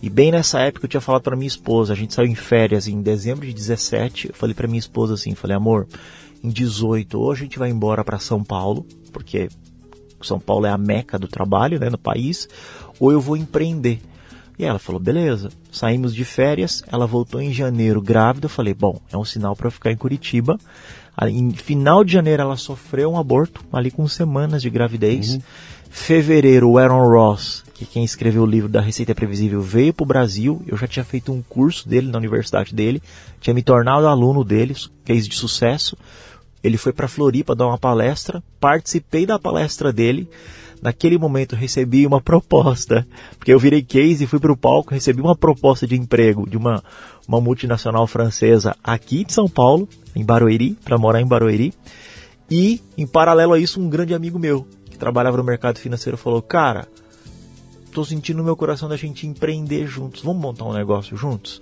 [0.00, 2.86] E bem nessa época eu tinha falado para minha esposa, a gente saiu em férias
[2.86, 5.88] em dezembro de 17, eu falei para minha esposa assim, falei: "Amor,
[6.44, 9.48] em 18 ou a gente vai embora para São Paulo, porque
[10.22, 12.48] São Paulo é a meca do trabalho, né, no país,
[13.00, 14.00] ou eu vou empreender".
[14.58, 15.50] E ela falou: "Beleza".
[15.70, 19.70] Saímos de férias, ela voltou em janeiro grávida, eu falei: "Bom, é um sinal para
[19.70, 20.58] ficar em Curitiba".
[21.28, 25.34] Em final de janeiro ela sofreu um aborto, ali com semanas de gravidez.
[25.34, 25.40] Uhum.
[25.88, 30.06] Fevereiro, o Aaron Ross, que quem escreveu o livro da Receita Previsível, veio para o
[30.06, 30.62] Brasil.
[30.66, 33.02] Eu já tinha feito um curso dele na universidade dele,
[33.40, 34.74] tinha me tornado aluno dele,
[35.06, 35.96] case de sucesso.
[36.62, 40.28] Ele foi para Floripa dar uma palestra, participei da palestra dele.
[40.82, 43.06] Naquele momento recebi uma proposta,
[43.38, 46.56] porque eu virei case e fui para o palco, recebi uma proposta de emprego de
[46.56, 46.82] uma,
[47.26, 51.72] uma multinacional francesa aqui de São Paulo, em Barueri, para morar em Barueri.
[52.50, 56.40] E, em paralelo a isso, um grande amigo meu, que trabalhava no mercado financeiro, falou:
[56.40, 56.86] Cara,
[57.92, 61.60] tô sentindo no meu coração da gente empreender juntos, vamos montar um negócio juntos?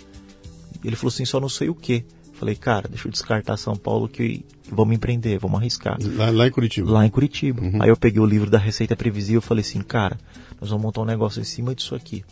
[0.84, 2.04] Ele falou assim: Só não sei o que.
[2.34, 5.96] Falei, cara, deixa eu descartar São Paulo que vamos empreender, vamos arriscar.
[6.16, 6.90] Lá, lá em Curitiba.
[6.90, 7.62] Lá em Curitiba.
[7.62, 7.82] Uhum.
[7.82, 10.18] Aí eu peguei o livro da Receita Previsível e falei assim, cara,
[10.60, 12.24] nós vamos montar um negócio em cima disso aqui.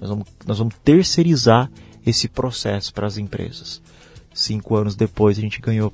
[0.00, 1.70] Nós vamos, nós vamos terceirizar
[2.04, 3.80] esse processo para as empresas.
[4.34, 5.92] Cinco anos depois a gente ganhou,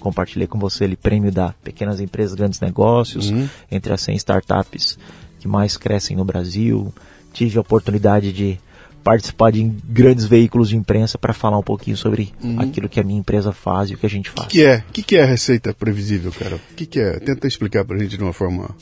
[0.00, 3.48] compartilhei com você ali, prêmio da Pequenas Empresas Grandes Negócios, uhum.
[3.70, 4.98] entre as 100 startups
[5.38, 6.92] que mais crescem no Brasil.
[7.32, 8.58] Tive a oportunidade de
[9.02, 12.60] participar de grandes veículos de imprensa para falar um pouquinho sobre uhum.
[12.60, 14.46] aquilo que a minha empresa faz e o que a gente faz.
[14.46, 14.76] O que, que, é?
[14.76, 16.56] O que, que é a receita previsível, cara?
[16.56, 17.18] O que, que é?
[17.18, 18.74] Tenta explicar para a gente de uma forma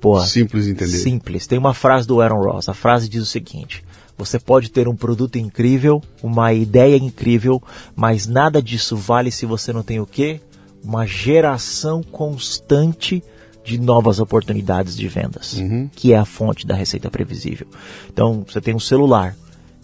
[0.00, 0.98] Pô, simples de entender.
[0.98, 1.46] Simples.
[1.46, 2.68] Tem uma frase do Aaron Ross.
[2.68, 3.84] A frase diz o seguinte:
[4.16, 7.62] Você pode ter um produto incrível, uma ideia incrível,
[7.94, 10.40] mas nada disso vale se você não tem o quê?
[10.82, 13.35] Uma geração constante de
[13.78, 15.90] novas oportunidades de vendas, uhum.
[15.94, 17.66] que é a fonte da receita previsível.
[18.12, 19.34] Então, você tem um celular.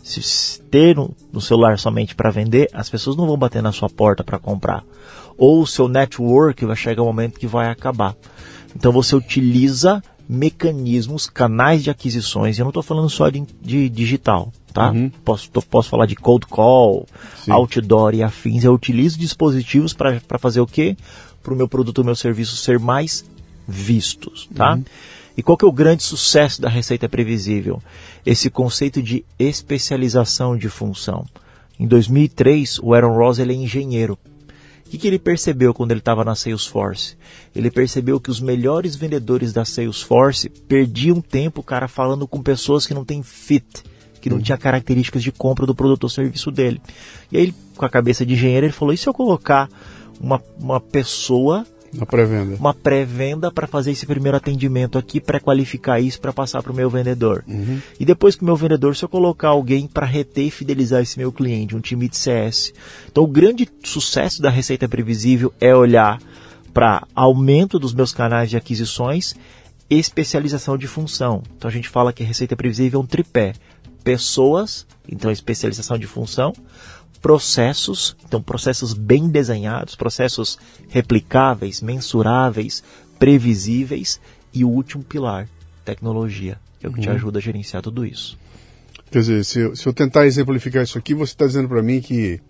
[0.02, 4.24] Se ter no celular somente para vender, as pessoas não vão bater na sua porta
[4.24, 4.84] para comprar.
[5.38, 8.16] Ou o seu network vai chegar um momento que vai acabar.
[8.74, 14.52] Então você utiliza mecanismos, canais de aquisições, eu não estou falando só de, de digital,
[14.72, 14.90] tá?
[14.90, 15.10] Uhum.
[15.24, 17.06] Posso, tô, posso falar de cold call,
[17.44, 17.52] Sim.
[17.52, 18.64] outdoor e afins.
[18.64, 20.96] Eu utilizo dispositivos para fazer o quê?
[21.42, 23.24] Para o meu produto, o meu serviço ser mais
[23.66, 24.74] vistos, tá?
[24.74, 24.84] Uhum.
[25.36, 27.82] E qual que é o grande sucesso da receita previsível?
[28.24, 31.24] Esse conceito de especialização de função.
[31.78, 34.18] Em 2003, o Aaron Ross ele é engenheiro
[34.92, 37.16] que, que ele percebeu quando ele estava na Salesforce?
[37.56, 42.92] Ele percebeu que os melhores vendedores da Salesforce perdiam tempo, cara, falando com pessoas que
[42.92, 43.64] não têm fit,
[44.20, 44.42] que não uhum.
[44.42, 46.78] tinha características de compra do produto ou serviço dele.
[47.30, 49.66] E aí, com a cabeça de engenheiro, ele falou: e se eu colocar
[50.20, 52.56] uma, uma pessoa uma pré-venda.
[52.56, 56.88] Uma pré-venda para fazer esse primeiro atendimento aqui, pré-qualificar isso para passar para o meu
[56.88, 57.44] vendedor.
[57.46, 57.80] Uhum.
[58.00, 61.18] E depois que o meu vendedor, se eu colocar alguém para reter e fidelizar esse
[61.18, 62.72] meu cliente, um time de CS.
[63.10, 66.18] Então, o grande sucesso da receita previsível é olhar
[66.72, 69.34] para aumento dos meus canais de aquisições,
[69.90, 71.42] especialização de função.
[71.56, 73.52] Então, a gente fala que a receita previsível é um tripé.
[74.02, 76.52] Pessoas, então especialização de função,
[77.22, 80.58] processos, então processos bem desenhados, processos
[80.88, 82.82] replicáveis, mensuráveis,
[83.18, 84.20] previsíveis
[84.52, 85.48] e o último pilar,
[85.84, 87.04] tecnologia, que é o que uhum.
[87.04, 88.36] te ajuda a gerenciar tudo isso.
[89.10, 92.00] Quer dizer, se eu, se eu tentar exemplificar isso aqui, você está dizendo para mim
[92.00, 92.40] que,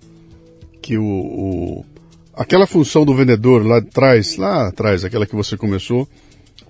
[0.80, 1.87] que o, o,
[2.35, 6.08] aquela função do vendedor lá atrás, lá atrás, aquela que você começou,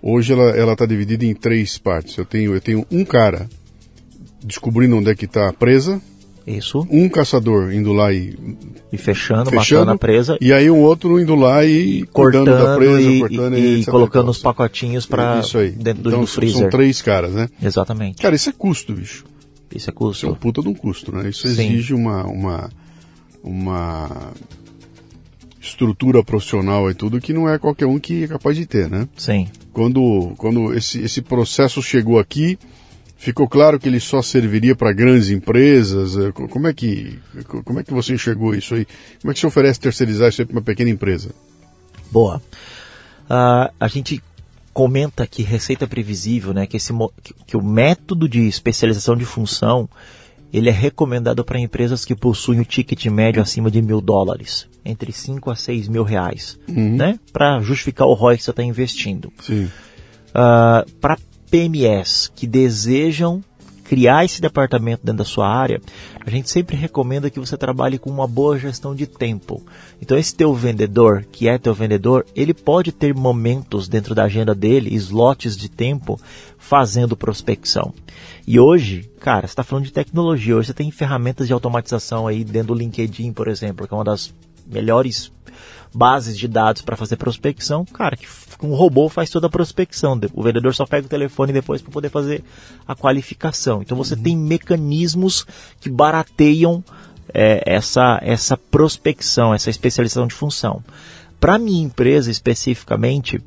[0.03, 2.17] hoje ela está dividida em três partes.
[2.17, 3.49] Eu tenho, eu tenho um cara
[4.43, 6.01] descobrindo onde é que está a presa,
[6.47, 6.87] isso.
[6.91, 8.37] Um caçador indo lá e.
[8.93, 10.39] E fechando, fechando matando a presa.
[10.41, 14.31] E aí um outro indo lá e cortando da presa, e, cortando e, e colocando
[14.31, 15.41] os pacotinhos para
[15.77, 16.61] dentro então, do freezer.
[16.61, 17.49] São três caras, né?
[17.63, 18.21] Exatamente.
[18.21, 19.25] Cara, isso é custo, bicho.
[19.75, 20.17] Isso é custo.
[20.19, 21.31] Isso é um puta de um custo, né?
[21.31, 22.71] Isso exige uma, uma,
[23.43, 24.33] uma
[25.61, 29.09] estrutura profissional e tudo que não é qualquer um que é capaz de ter, né?
[29.17, 29.49] Sim.
[29.73, 32.59] Quando, quando esse, esse processo chegou aqui,
[33.23, 36.17] Ficou claro que ele só serviria para grandes empresas?
[36.17, 37.21] É, como é que
[37.65, 38.85] como é que você enxergou isso aí?
[39.21, 41.31] Como é que você oferece terceirizar isso aí para uma pequena empresa?
[42.11, 42.43] Boa.
[43.31, 44.21] Uh, a gente
[44.75, 46.93] comenta que receita previsível, né, que, esse,
[47.47, 49.89] que o método de especialização de função
[50.53, 55.13] ele é recomendado para empresas que possuem o ticket médio acima de mil dólares, entre
[55.13, 56.97] 5 a 6 mil reais, uhum.
[56.97, 59.33] né, para justificar o ROI que você está investindo.
[59.41, 59.71] Sim.
[60.31, 61.17] Uh, para
[61.53, 63.45] PMS que desejam
[63.85, 65.79] criar esse departamento dentro da sua área,
[66.25, 69.63] a gente sempre recomenda que você trabalhe com uma boa gestão de tempo.
[70.01, 74.55] Então esse teu vendedor, que é teu vendedor, ele pode ter momentos dentro da agenda
[74.55, 76.19] dele, slots de tempo,
[76.57, 77.93] fazendo prospecção.
[78.47, 82.45] E hoje, cara, você está falando de tecnologia, hoje você tem ferramentas de automatização aí
[82.45, 84.33] dentro do LinkedIn, por exemplo, que é uma das
[84.67, 85.31] melhores
[85.95, 88.27] bases de dados para fazer prospecção, cara, que
[88.63, 90.19] um robô faz toda a prospecção.
[90.35, 92.45] O vendedor só pega o telefone depois para poder fazer
[92.87, 93.83] a qualificação.
[93.83, 94.23] Então você uhum.
[94.23, 95.47] tem mecanismos
[95.81, 96.83] que barateiam
[97.35, 100.83] é, essa, essa prospecção, essa especialização de função.
[101.41, 103.43] Para minha empresa especificamente,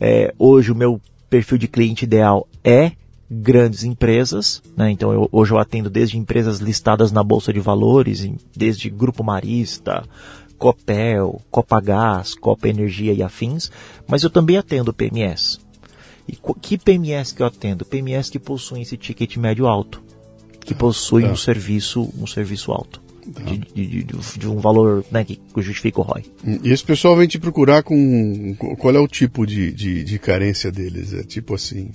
[0.00, 2.92] é, hoje o meu perfil de cliente ideal é
[3.28, 4.90] grandes empresas, né?
[4.90, 10.04] então eu, hoje eu atendo desde empresas listadas na Bolsa de Valores, desde Grupo Marista,
[10.62, 13.68] Copel, Copagás, Copa Energia e afins,
[14.06, 15.58] mas eu também atendo PMS.
[16.28, 17.84] E que PMS que eu atendo?
[17.84, 20.00] PMS que possuem esse ticket médio alto,
[20.60, 21.32] que possuem tá.
[21.32, 23.02] um serviço um serviço alto.
[23.34, 23.42] Tá.
[23.42, 26.24] De, de, de, de, um valor né, que justifica o ROI.
[26.62, 28.54] E esse pessoal vem te procurar com.
[28.78, 31.12] Qual é o tipo de, carência deles?
[31.12, 31.90] É tipo assim.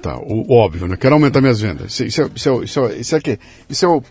[0.00, 0.96] Tá, o, óbvio, né?
[0.96, 1.98] Quero aumentar minhas vendas.
[1.98, 4.02] Isso é, isso é, isso é, isso é, isso é, isso é o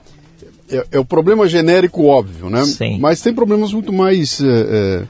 [0.70, 2.64] é, é, o problema genérico óbvio, né?
[2.66, 3.00] Sim.
[3.00, 5.04] Mas tem problemas muito mais, é, é,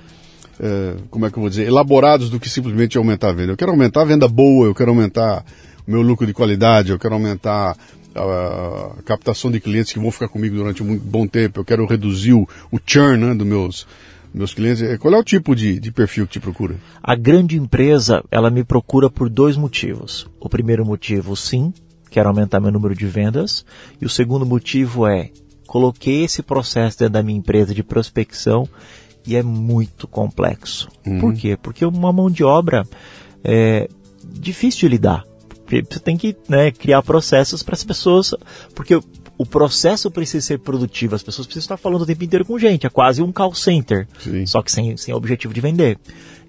[0.59, 3.53] é, como é que eu vou dizer, elaborados do que simplesmente aumentar a venda.
[3.53, 5.43] Eu quero aumentar a venda boa, eu quero aumentar
[5.87, 7.75] o meu lucro de qualidade, eu quero aumentar
[8.15, 11.85] a, a captação de clientes que vão ficar comigo durante um bom tempo, eu quero
[11.85, 13.87] reduzir o, o churn né, dos meus,
[14.33, 14.83] meus clientes.
[14.83, 16.75] É, qual é o tipo de, de perfil que te procura?
[17.01, 20.27] A grande empresa, ela me procura por dois motivos.
[20.39, 21.73] O primeiro motivo, sim,
[22.09, 23.65] quero aumentar meu número de vendas.
[24.01, 25.31] E o segundo motivo é
[25.67, 28.67] coloquei esse processo dentro da minha empresa de prospecção
[29.25, 30.87] e é muito complexo.
[31.05, 31.19] Uhum.
[31.19, 31.57] Por quê?
[31.61, 32.87] Porque uma mão de obra
[33.43, 33.89] é
[34.23, 35.25] difícil de lidar.
[35.69, 38.33] Você tem que né, criar processos para as pessoas,
[38.73, 38.97] porque
[39.37, 42.87] o processo precisa ser produtivo, as pessoas precisam estar falando o tempo inteiro com gente,
[42.87, 44.45] é quase um call center, Sim.
[44.45, 45.99] só que sem, sem objetivo de vender.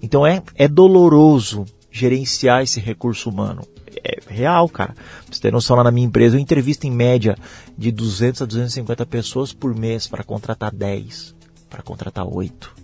[0.01, 3.61] Então é, é doloroso gerenciar esse recurso humano.
[4.03, 4.93] É real, cara.
[4.93, 7.37] Pra você ter noção, lá na minha empresa, eu entrevisto em média
[7.77, 11.35] de 200 a 250 pessoas por mês para contratar 10,
[11.69, 12.75] para contratar 8.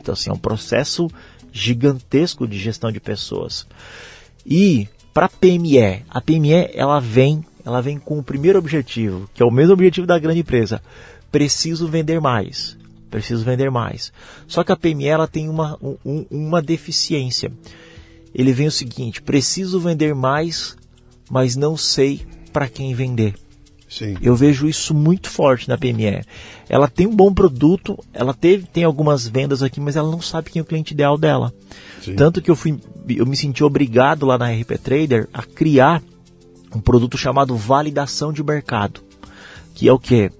[0.00, 1.08] Então, assim, é um processo
[1.52, 3.66] gigantesco de gestão de pessoas.
[4.44, 9.46] E para PME, a PME ela vem, ela vem com o primeiro objetivo, que é
[9.46, 10.82] o mesmo objetivo da grande empresa.
[11.30, 12.76] Preciso vender mais.
[13.10, 14.12] Preciso vender mais.
[14.46, 17.52] Só que a PME ela tem uma, um, uma deficiência.
[18.34, 20.76] Ele vem o seguinte: preciso vender mais,
[21.30, 23.34] mas não sei para quem vender.
[23.88, 24.16] Sim.
[24.22, 26.24] Eu vejo isso muito forte na PME.
[26.66, 30.50] Ela tem um bom produto, ela teve, tem algumas vendas aqui, mas ela não sabe
[30.50, 31.52] quem é o cliente ideal dela.
[32.00, 32.14] Sim.
[32.14, 36.02] Tanto que eu, fui, eu me senti obrigado lá na RP Trader a criar
[36.74, 39.02] um produto chamado validação de mercado.
[39.74, 40.30] Que é o que?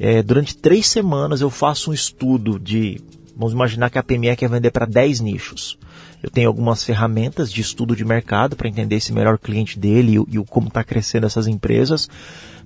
[0.00, 3.00] É, durante três semanas eu faço um estudo de.
[3.36, 5.78] Vamos imaginar que a PME quer vender para 10 nichos.
[6.22, 10.36] Eu tenho algumas ferramentas de estudo de mercado para entender esse melhor cliente dele e,
[10.36, 12.08] e como está crescendo essas empresas.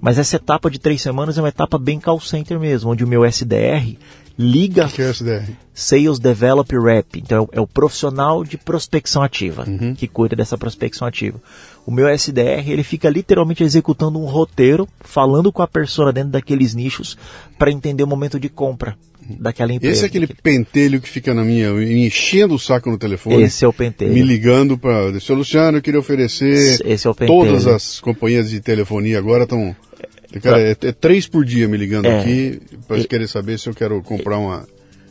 [0.01, 3.09] Mas essa etapa de três semanas é uma etapa bem call center mesmo, onde o
[3.09, 3.97] meu SDR
[4.38, 5.51] liga O que é SDR?
[5.75, 7.19] Sales Develop Rep.
[7.19, 9.65] Então é o profissional de prospecção ativa
[9.97, 11.41] que cuida dessa prospecção ativa.
[11.87, 16.75] O meu SDR ele fica literalmente executando um roteiro, falando com a persona dentro daqueles
[16.75, 17.17] nichos
[17.59, 18.97] para entender o momento de compra
[19.39, 19.95] daquela empresa.
[19.95, 23.43] Esse é aquele pentelho que fica na minha, me enchendo o saco no telefone.
[23.43, 24.13] Esse é o pentelho.
[24.13, 25.19] Me ligando para.
[25.21, 26.81] Seu Luciano, eu queria oferecer.
[26.85, 27.45] Esse é o pentelho.
[27.47, 29.75] Todas as companhias de telefonia agora estão.
[30.43, 32.21] Cara, é, é três por dia me ligando É.
[32.21, 34.67] aqui para E- querer saber se eu quero comprar uma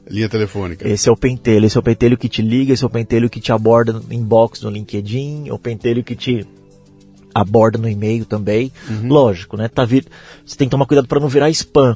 [0.10, 0.88] linha telefônica.
[0.88, 3.30] Esse é o pentelho, esse é o pentelho que te liga, esse é o pentelho
[3.30, 6.46] que te aborda no inbox no LinkedIn, é o pentelho que te
[7.34, 8.72] aborda no e-mail também.
[9.04, 9.68] Lógico, né?
[9.68, 10.06] Tá vir...
[10.46, 11.96] Você tem que tomar cuidado para não virar spam.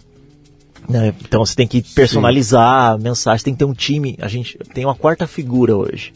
[0.89, 1.13] Né?
[1.21, 4.15] Então você tem que personalizar a mensagem, tem que ter um time.
[4.21, 6.13] A gente tem uma quarta figura hoje,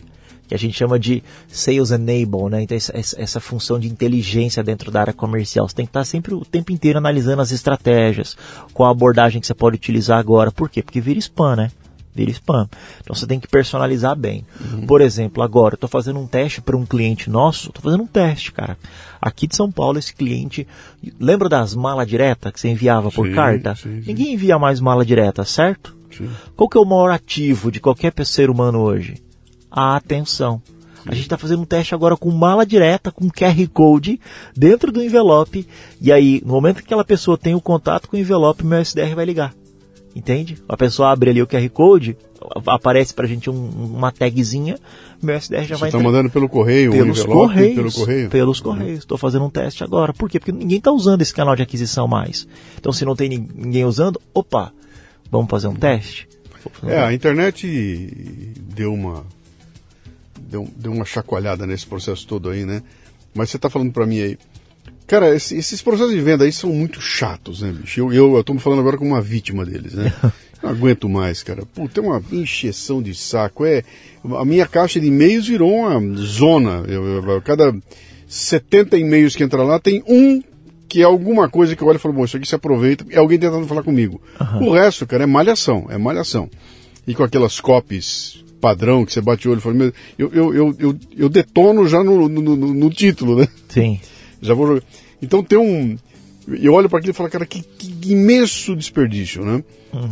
[0.47, 2.61] que a gente chama de Sales Enable, né?
[2.63, 5.67] Então essa, essa- essa função de inteligência dentro da área comercial.
[5.67, 8.35] Você tem que estar sempre o tempo inteiro analisando as estratégias,
[8.73, 10.51] qual a abordagem que você pode utilizar agora.
[10.51, 10.81] Por quê?
[10.81, 11.71] Porque vira spam, né?
[12.19, 12.67] Vira spam.
[12.99, 14.45] Então você tem que personalizar bem.
[14.85, 18.07] Por exemplo, agora eu estou fazendo um teste para um cliente nosso, estou fazendo um
[18.07, 18.77] teste, cara.
[19.21, 20.67] Aqui de São Paulo, esse cliente.
[21.17, 23.73] Lembra das malas diretas que você enviava por Sim, carta?
[23.75, 24.07] sim, sim.
[24.07, 25.95] Ninguém envia mais mala direta, certo?
[26.11, 26.29] Sim.
[26.57, 29.15] Qual que é o maior ativo de qualquer ser humano hoje?
[29.71, 30.61] A atenção.
[31.05, 34.19] A gente está fazendo um teste agora com mala direta, com QR Code,
[34.55, 35.65] dentro do envelope.
[36.01, 39.15] E aí, no momento que aquela pessoa tem o contato com o envelope, meu SDR
[39.15, 39.53] vai ligar.
[40.19, 40.57] Entende?
[40.67, 42.17] A pessoa abre ali o QR Code,
[42.67, 44.77] aparece pra gente um- uma tagzinha,
[45.23, 47.75] meu SDR já Você vai está entrar mandando pelo correio, pelos envelope correios.
[47.75, 48.29] pelo correio?
[48.29, 48.99] Pelos correios.
[48.99, 50.13] Estou fazendo um teste agora.
[50.13, 50.39] Por quê?
[50.39, 52.45] Porque ninguém está usando esse canal de aquisição mais.
[52.77, 54.73] Então, se não tem nin- ninguém usando, opa,
[55.31, 56.27] vamos fazer um teste?
[56.83, 57.65] Um É, a internet
[58.75, 59.23] deu uma
[60.41, 62.83] deu, deu uma chacoalhada nesse processo todo aí, né?
[63.33, 64.37] Mas você está falando para mim aí,
[65.09, 67.99] cara, esse- esses processos de venda aí são muito chatos, né, bicho?
[67.99, 70.13] Eu, eu, eu tô me falando agora como uma vítima deles, né?
[70.63, 71.63] Não aguento mais, cara.
[71.65, 73.65] Puta, é uma encheção de saco.
[73.65, 73.81] É,
[74.37, 76.83] a minha caixa de e-mails virou uma zona.
[76.87, 77.73] Eu, eu- cada
[78.27, 80.41] 70 e-mails que entra lá, tem um
[80.87, 83.17] que é alguma coisa que eu olho e falo, bom, isso aqui se aproveita, é
[83.19, 84.19] alguém tentando falar comigo.
[84.59, 86.49] O resto, cara, é malhação, é malhação.
[87.07, 90.53] E com aquelas copies padrão que você bate o olho e fala, meu, eu, eu,
[90.53, 93.47] eu, eu, eu detono já no, no, no- no título, né?
[93.69, 93.99] Sim.
[94.41, 94.83] Já vou jogar.
[95.21, 95.97] Então tem um.
[96.47, 99.63] Eu olho para aquilo e falo, cara, que, que imenso desperdício, né?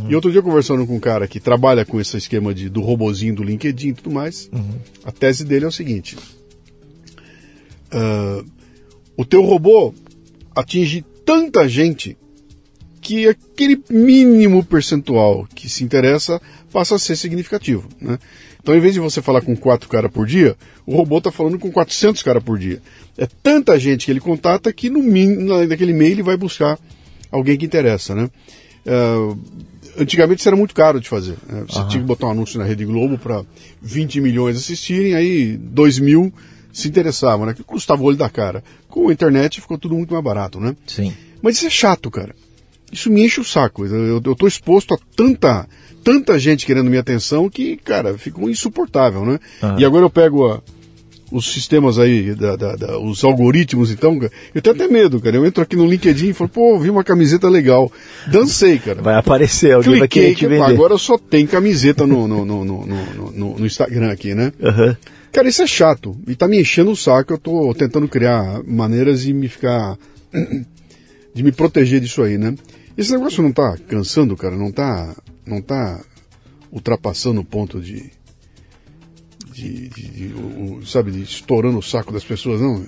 [0.08, 3.34] E outro dia conversando com um cara que trabalha com esse esquema de, do robozinho
[3.34, 4.50] do LinkedIn e tudo mais,
[5.04, 6.16] a tese dele é o seguinte:
[7.90, 8.44] ah,
[9.16, 9.94] o teu robô
[10.54, 12.16] atinge tanta gente
[13.00, 16.40] que aquele mínimo percentual que se interessa
[16.72, 17.88] passa a ser significativo.
[18.00, 18.18] Né?
[18.68, 20.54] Então, em vez de você falar com quatro caras por dia,
[20.84, 22.82] o robô está falando com 400 caras por dia.
[23.16, 26.78] É tanta gente que ele contata que no mínimo, naquele e-mail ele vai buscar
[27.32, 28.14] alguém que interessa.
[28.14, 28.28] Né?
[28.86, 29.34] Ah,
[29.96, 31.36] antigamente isso era muito caro de fazer.
[31.48, 31.64] né?
[31.66, 33.42] Você tinha que botar um anúncio na Rede Globo para
[33.80, 36.30] 20 milhões assistirem, aí 2 mil
[36.70, 37.54] se interessavam, né?
[37.54, 38.62] que custava o olho da cara.
[38.86, 40.60] Com a internet ficou tudo muito mais barato.
[40.60, 40.76] Né?
[40.86, 41.14] Sim.
[41.40, 42.34] Mas isso é chato, cara.
[42.92, 43.86] Isso me enche o saco.
[43.86, 45.66] Eu, tô exposto a tanta,
[46.02, 49.38] tanta gente querendo minha atenção que, cara, ficou insuportável, né?
[49.62, 49.76] Aham.
[49.78, 50.60] E agora eu pego a,
[51.30, 54.18] os sistemas aí, da, da, da, os algoritmos, então,
[54.54, 55.36] eu tenho até medo, cara.
[55.36, 57.90] Eu entro aqui no LinkedIn e falo, pô, vi uma camiseta legal.
[58.26, 59.02] Dancei, cara.
[59.02, 60.72] Vai aparecer, alguém Cliquei, vai querer te vender.
[60.72, 64.52] agora só tem camiseta no, no, no, no, no, no, no Instagram aqui, né?
[64.60, 64.96] Uhum.
[65.30, 66.16] Cara, isso é chato.
[66.26, 67.34] E tá me enchendo o saco.
[67.34, 69.96] Eu tô tentando criar maneiras de me ficar.
[71.34, 72.54] de me proteger disso aí, né?
[72.96, 74.56] Esse negócio não tá cansando, cara?
[74.56, 75.14] Não tá.
[75.48, 76.04] Não tá
[76.70, 78.12] ultrapassando o ponto de
[79.52, 82.86] de, de, de o, sabe, de estourando o saco das pessoas, não?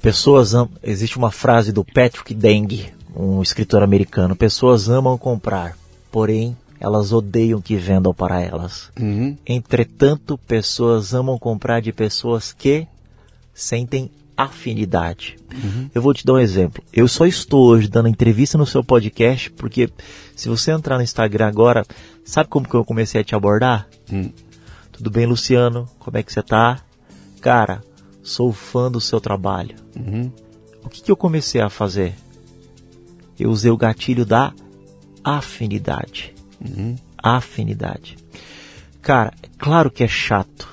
[0.00, 0.70] Pessoas amam.
[0.82, 4.36] Existe uma frase do Patrick Deng, um escritor americano.
[4.36, 5.76] Pessoas amam comprar,
[6.10, 8.90] porém elas odeiam que vendam para elas.
[9.00, 9.36] Uhum.
[9.46, 12.86] Entretanto, pessoas amam comprar de pessoas que
[13.54, 15.36] sentem afinidade.
[15.52, 15.90] Uhum.
[15.94, 16.82] Eu vou te dar um exemplo.
[16.92, 19.90] Eu só estou hoje dando entrevista no seu podcast porque
[20.34, 21.84] se você entrar no Instagram agora,
[22.24, 23.88] sabe como que eu comecei a te abordar?
[24.10, 24.32] Uhum.
[24.90, 25.88] Tudo bem, Luciano?
[25.98, 26.80] Como é que você tá?
[27.40, 27.82] Cara,
[28.22, 29.76] sou fã do seu trabalho.
[29.96, 30.30] Uhum.
[30.84, 32.14] O que, que eu comecei a fazer?
[33.38, 34.52] Eu usei o gatilho da
[35.24, 36.34] afinidade.
[36.60, 36.96] Uhum.
[37.18, 38.16] Afinidade.
[39.00, 40.71] Cara, é claro que é chato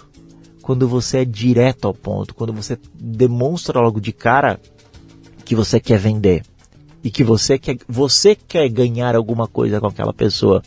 [0.69, 4.61] quando você é direto ao ponto, quando você demonstra logo de cara
[5.43, 6.43] que você quer vender
[7.03, 10.61] e que você quer, você quer ganhar alguma coisa com aquela pessoa.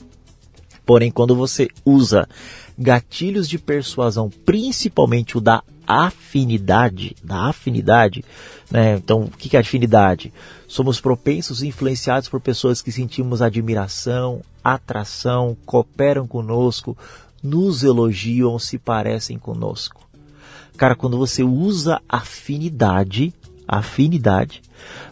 [0.84, 2.28] Porém, quando você usa
[2.76, 8.24] gatilhos de persuasão, principalmente o da afinidade, da afinidade,
[8.72, 8.96] né?
[8.96, 10.32] Então, o que é afinidade?
[10.66, 16.98] Somos propensos e influenciados por pessoas que sentimos admiração, atração, cooperam conosco,
[17.43, 20.09] nos elogiam, se parecem conosco.
[20.76, 23.32] Cara, quando você usa afinidade,
[23.66, 24.62] afinidade,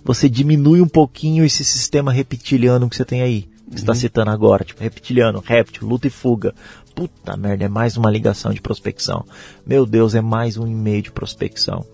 [0.04, 3.42] você diminui um pouquinho esse sistema reptiliano que você tem aí.
[3.70, 6.54] Que você está citando agora, tipo reptiliano, réptil, luta e fuga.
[6.94, 9.24] Puta merda, é mais uma ligação de prospecção.
[9.64, 11.84] Meu Deus, é mais um e-mail de prospecção.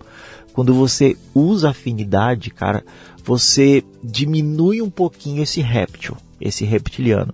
[0.53, 2.83] Quando você usa afinidade, cara,
[3.23, 7.31] você diminui um pouquinho esse réptil, esse reptiliano.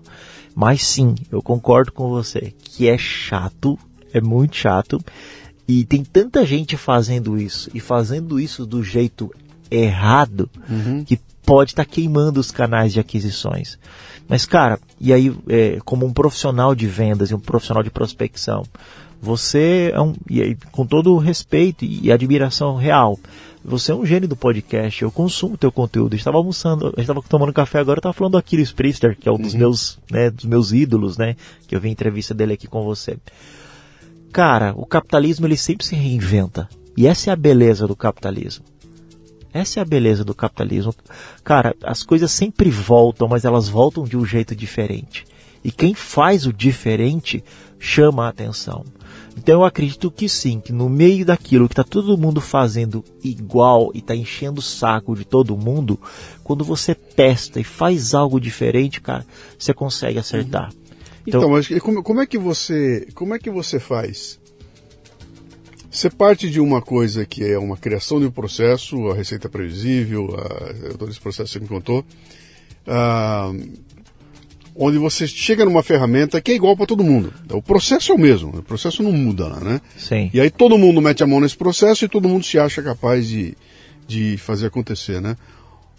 [0.55, 3.77] Mas sim, eu concordo com você que é chato,
[4.13, 4.99] é muito chato.
[5.67, 9.33] E tem tanta gente fazendo isso e fazendo isso do jeito
[9.71, 11.03] errado Uhum.
[11.03, 13.77] que pode estar queimando os canais de aquisições.
[14.27, 18.63] Mas, cara, e aí, é, como um profissional de vendas e um profissional de prospecção,
[19.21, 23.17] você é um, e aí, com todo o respeito e admiração real,
[23.63, 26.15] você é um gênio do podcast, eu consumo teu conteúdo.
[26.15, 29.53] Estava almoçando, estava tomando café agora, estava falando do Aquiles Priester, que é um dos
[29.53, 31.35] meus, né, dos meus ídolos, né,
[31.67, 33.17] que eu vi entrevista dele aqui com você.
[34.31, 36.67] Cara, o capitalismo ele sempre se reinventa.
[36.97, 38.65] E essa é a beleza do capitalismo.
[39.53, 40.93] Essa é a beleza do capitalismo.
[41.43, 45.25] Cara, as coisas sempre voltam, mas elas voltam de um jeito diferente.
[45.63, 47.43] E quem faz o diferente
[47.79, 48.83] chama a atenção.
[49.37, 53.91] Então eu acredito que sim, que no meio daquilo que está todo mundo fazendo igual
[53.93, 55.99] e está enchendo o saco de todo mundo,
[56.43, 59.25] quando você testa e faz algo diferente, cara,
[59.57, 60.71] você consegue acertar.
[61.25, 64.39] Então, mas como, como é que você como é que você faz?
[65.89, 70.35] Você parte de uma coisa que é uma criação de um processo, a receita previsível,
[70.35, 72.03] a, todo esse processo que você me contou,
[72.87, 73.51] ah,
[74.75, 77.31] onde você chega numa ferramenta que é igual para todo mundo.
[77.51, 79.79] O processo é o mesmo, o processo não muda, né?
[79.97, 80.29] Sim.
[80.33, 83.27] E aí todo mundo mete a mão nesse processo e todo mundo se acha capaz
[83.27, 83.55] de,
[84.07, 85.37] de fazer acontecer, né?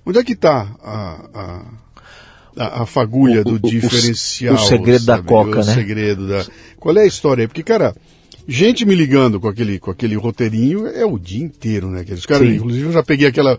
[0.04, 1.62] Onde é que está a,
[2.56, 4.54] a, a, fagulha O- do o- o- diferencial?
[4.54, 5.28] o segredo da sabe?
[5.28, 5.74] coca, o né?
[5.74, 6.44] segredo da...
[6.78, 7.48] Qual é a história aí?
[7.48, 7.94] Porque, cara,
[8.46, 12.00] gente me ligando com aquele, com aquele roteirinho é o dia inteiro, né?
[12.00, 12.56] Aqueles caras, Sim.
[12.56, 13.58] inclusive eu já peguei aquela...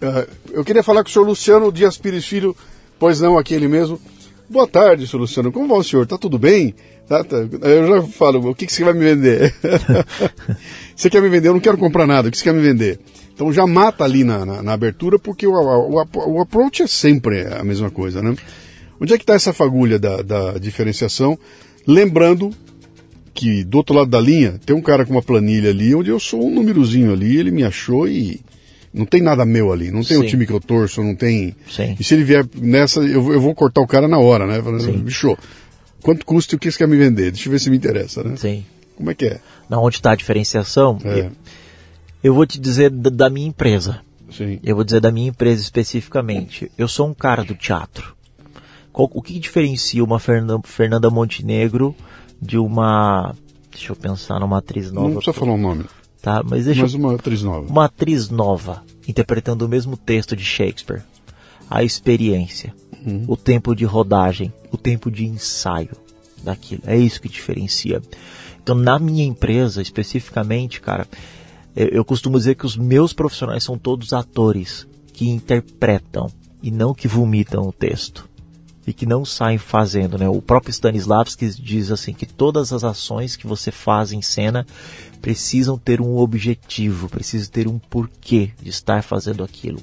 [0.00, 2.56] ah, eu queria falar com o senhor Luciano Dias Pires Filho,
[2.98, 4.00] pois não, aquele mesmo.
[4.50, 5.52] Boa tarde, senhor Luciano.
[5.52, 6.06] Como vai o senhor?
[6.06, 6.74] Tá tudo bem?
[7.06, 7.36] Tá, tá.
[7.36, 9.54] Eu já falo, o que, que você vai me vender?
[10.96, 11.48] você quer me vender?
[11.48, 12.28] Eu não quero comprar nada.
[12.28, 12.98] O que você quer me vender?
[13.34, 17.46] Então já mata ali na, na, na abertura, porque o, o, o approach é sempre
[17.46, 18.34] a mesma coisa, né?
[18.98, 21.38] Onde é que está essa fagulha da, da diferenciação?
[21.86, 22.50] Lembrando
[23.34, 26.18] que do outro lado da linha tem um cara com uma planilha ali, onde eu
[26.18, 28.40] sou um númerozinho ali, ele me achou e
[28.92, 30.26] não tem nada meu ali, não tem o Sim.
[30.28, 31.54] time que eu torço, não tem.
[31.70, 31.96] Sim.
[31.98, 34.60] E se ele vier nessa, eu, vou- eu vou cortar o cara na hora, né?
[34.62, 35.36] Falando, bicho,
[36.02, 37.30] quanto custa e o que você quer me vender?
[37.32, 38.36] Deixa eu ver se me interessa, né?
[38.36, 38.64] Sim.
[38.96, 39.40] Como é que é?
[39.68, 40.98] Na onde está a diferenciação?
[41.04, 41.20] É.
[41.20, 41.32] Eu,
[42.24, 44.00] eu vou te dizer da, da minha empresa.
[44.30, 44.58] Sim.
[44.64, 46.70] Eu vou dizer da minha empresa especificamente.
[46.76, 48.14] Eu sou um cara do teatro.
[48.92, 51.94] Qual- o que diferencia uma Fernanda, Fernanda Montenegro
[52.40, 53.34] de uma.
[53.70, 55.08] Deixa eu pensar numa atriz nova.
[55.08, 55.84] Não precisa falar um nome,
[56.20, 57.66] Tá, mas deixa mas uma atriz nova.
[57.70, 61.02] Uma atriz nova interpretando o mesmo texto de Shakespeare.
[61.70, 62.74] A experiência,
[63.06, 63.24] Uhum.
[63.28, 65.90] o tempo de rodagem, o tempo de ensaio.
[66.42, 66.82] daquilo.
[66.86, 68.00] É isso que diferencia.
[68.62, 71.06] Então, na minha empresa, especificamente, cara,
[71.74, 76.30] eu, eu costumo dizer que os meus profissionais são todos atores que interpretam
[76.62, 78.27] e não que vomitam o texto
[78.88, 80.26] e que não saem fazendo, né?
[80.28, 84.66] O próprio Stanislavski diz assim que todas as ações que você faz em cena
[85.20, 89.78] precisam ter um objetivo, precisam ter um porquê de estar fazendo aquilo.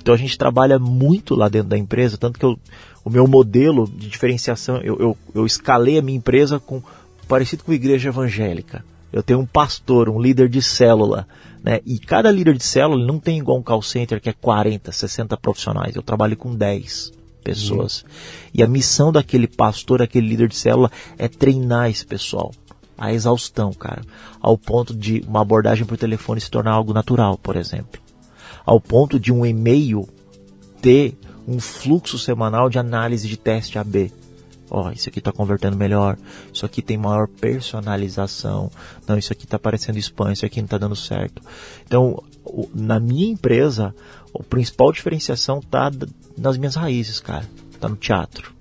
[0.00, 2.56] Então a gente trabalha muito lá dentro da empresa, tanto que eu,
[3.04, 6.80] o meu modelo de diferenciação, eu, eu, eu escalei a minha empresa com
[7.26, 8.84] parecido com igreja evangélica.
[9.12, 11.26] Eu tenho um pastor, um líder de célula,
[11.64, 11.80] né?
[11.84, 15.36] E cada líder de célula não tem igual um call center que é 40, 60
[15.36, 15.96] profissionais.
[15.96, 17.16] Eu trabalho com 10
[17.46, 18.02] pessoas.
[18.02, 18.08] Uhum.
[18.54, 22.52] E a missão daquele pastor, aquele líder de célula, é treinar esse pessoal.
[22.98, 24.02] A exaustão, cara.
[24.40, 28.00] Ao ponto de uma abordagem por telefone se tornar algo natural, por exemplo.
[28.64, 30.08] Ao ponto de um e-mail
[30.80, 31.16] ter
[31.46, 34.10] um fluxo semanal de análise de teste AB
[34.70, 36.16] ó, isso aqui está convertendo melhor,
[36.52, 38.70] isso aqui tem maior personalização,
[39.06, 41.42] não, isso aqui está parecendo spam, isso aqui não está dando certo.
[41.84, 42.22] Então,
[42.74, 43.94] na minha empresa,
[44.40, 45.90] a principal diferenciação está
[46.36, 48.56] nas minhas raízes, cara, está no teatro.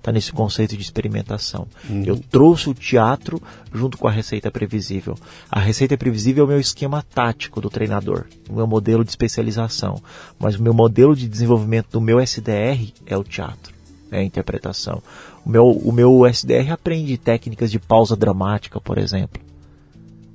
[0.00, 1.66] Está nesse conceito de experimentação.
[1.86, 2.02] Uhum.
[2.06, 3.40] Eu trouxe o teatro
[3.70, 5.14] junto com a receita previsível.
[5.50, 10.00] A receita previsível é o meu esquema tático do treinador, o meu modelo de especialização.
[10.38, 13.74] Mas o meu modelo de desenvolvimento do meu SDR é o teatro,
[14.10, 15.02] é a interpretação.
[15.44, 19.38] O meu, o meu SDR aprende técnicas de pausa dramática, por exemplo,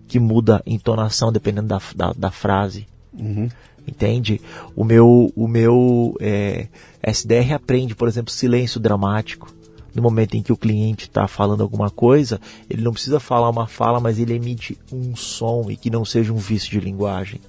[0.07, 2.87] que muda a entonação dependendo da, da, da frase.
[3.11, 3.49] Uhum.
[3.87, 4.41] Entende?
[4.75, 6.67] O meu, o meu é,
[7.03, 9.53] SDR aprende, por exemplo, silêncio dramático.
[9.93, 13.67] No momento em que o cliente está falando alguma coisa, ele não precisa falar uma
[13.67, 17.39] fala, mas ele emite um som e que não seja um vício de linguagem.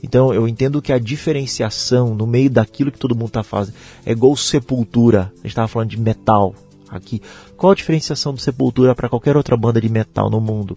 [0.00, 4.12] Então eu entendo que a diferenciação no meio daquilo que todo mundo está fazendo é
[4.12, 5.32] igual sepultura.
[5.32, 6.54] A gente estava falando de metal
[6.88, 7.20] aqui.
[7.56, 10.76] Qual a diferenciação do Sepultura para qualquer outra banda de metal no mundo?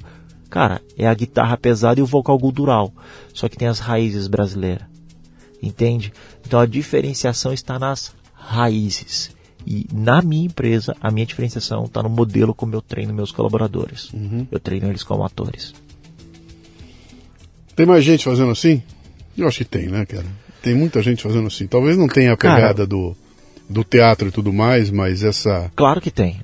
[0.49, 2.93] Cara, é a guitarra pesada e o vocal gutural,
[3.33, 4.85] só que tem as raízes brasileiras.
[5.61, 6.13] Entende?
[6.45, 9.35] Então a diferenciação está nas raízes.
[9.65, 14.11] E na minha empresa, a minha diferenciação está no modelo como eu treino meus colaboradores.
[14.13, 14.47] Uhum.
[14.49, 15.73] Eu treino eles como atores.
[17.75, 18.81] Tem mais gente fazendo assim?
[19.37, 20.25] Eu acho que tem, né, cara?
[20.61, 21.67] Tem muita gente fazendo assim.
[21.67, 23.15] Talvez não tenha a pegada cara, do
[23.69, 25.71] do teatro e tudo mais, mas essa.
[25.75, 26.39] Claro que tem.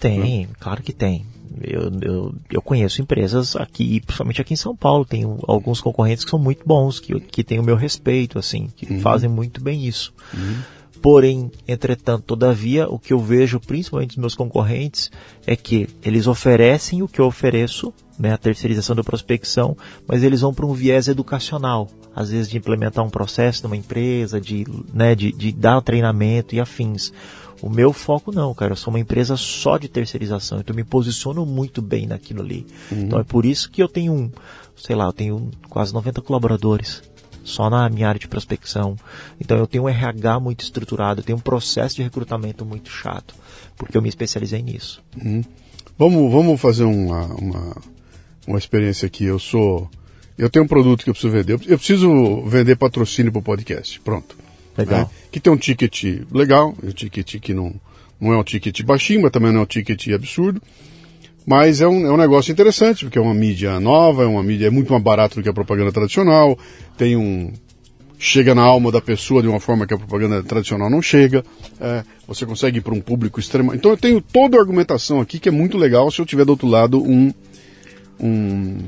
[0.00, 1.24] Tem, claro que tem.
[1.62, 6.30] Eu, eu, eu, conheço empresas aqui, principalmente aqui em São Paulo, tenho alguns concorrentes que
[6.30, 9.00] são muito bons, que, que têm o meu respeito, assim, que uhum.
[9.00, 10.12] fazem muito bem isso.
[10.32, 10.56] Uhum.
[11.00, 15.10] Porém, entretanto, todavia, o que eu vejo principalmente dos meus concorrentes
[15.46, 19.76] é que eles oferecem o que eu ofereço, né, a terceirização da prospecção,
[20.08, 24.40] mas eles vão para um viés educacional às vezes de implementar um processo numa empresa,
[24.40, 27.12] de, né, de, de dar treinamento e afins.
[27.64, 28.72] O meu foco não, cara.
[28.72, 30.60] Eu sou uma empresa só de terceirização.
[30.60, 32.66] Então eu me posiciono muito bem naquilo ali.
[32.92, 33.04] Uhum.
[33.04, 34.30] Então é por isso que eu tenho um,
[34.76, 37.02] sei lá, eu tenho quase 90 colaboradores
[37.42, 38.96] só na minha área de prospecção.
[39.40, 43.34] Então eu tenho um RH muito estruturado, eu tenho um processo de recrutamento muito chato,
[43.78, 45.02] porque eu me especializei nisso.
[45.24, 45.42] Uhum.
[45.96, 47.76] Vamos, vamos fazer uma, uma,
[48.46, 49.24] uma experiência aqui.
[49.24, 49.88] Eu sou
[50.36, 51.52] eu tenho um produto que eu preciso vender.
[51.66, 53.98] Eu preciso vender patrocínio para o podcast.
[54.00, 54.43] Pronto.
[54.76, 55.00] Legal.
[55.00, 55.08] Né?
[55.30, 57.74] Que tem um ticket legal, um ticket que não,
[58.20, 60.60] não é um ticket baixinho, mas também não é um ticket absurdo.
[61.46, 64.68] Mas é um, é um negócio interessante, porque é uma mídia nova, é uma mídia
[64.68, 66.58] é muito mais barato do que a propaganda tradicional,
[66.96, 67.52] tem um.
[68.18, 71.44] chega na alma da pessoa de uma forma que a propaganda tradicional não chega.
[71.78, 73.74] É, você consegue ir para um público extremo.
[73.74, 76.50] Então eu tenho toda a argumentação aqui que é muito legal se eu tiver do
[76.50, 77.30] outro lado um,
[78.18, 78.78] um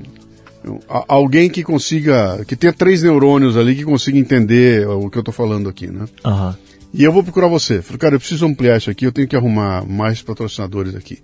[0.88, 5.34] alguém que consiga, que tenha três neurônios ali que consiga entender o que eu estou
[5.34, 6.06] falando aqui, né?
[6.24, 6.54] Uhum.
[6.92, 7.82] E eu vou procurar você.
[7.82, 11.18] Falei, cara, eu preciso ampliar isso aqui, eu tenho que arrumar mais patrocinadores aqui.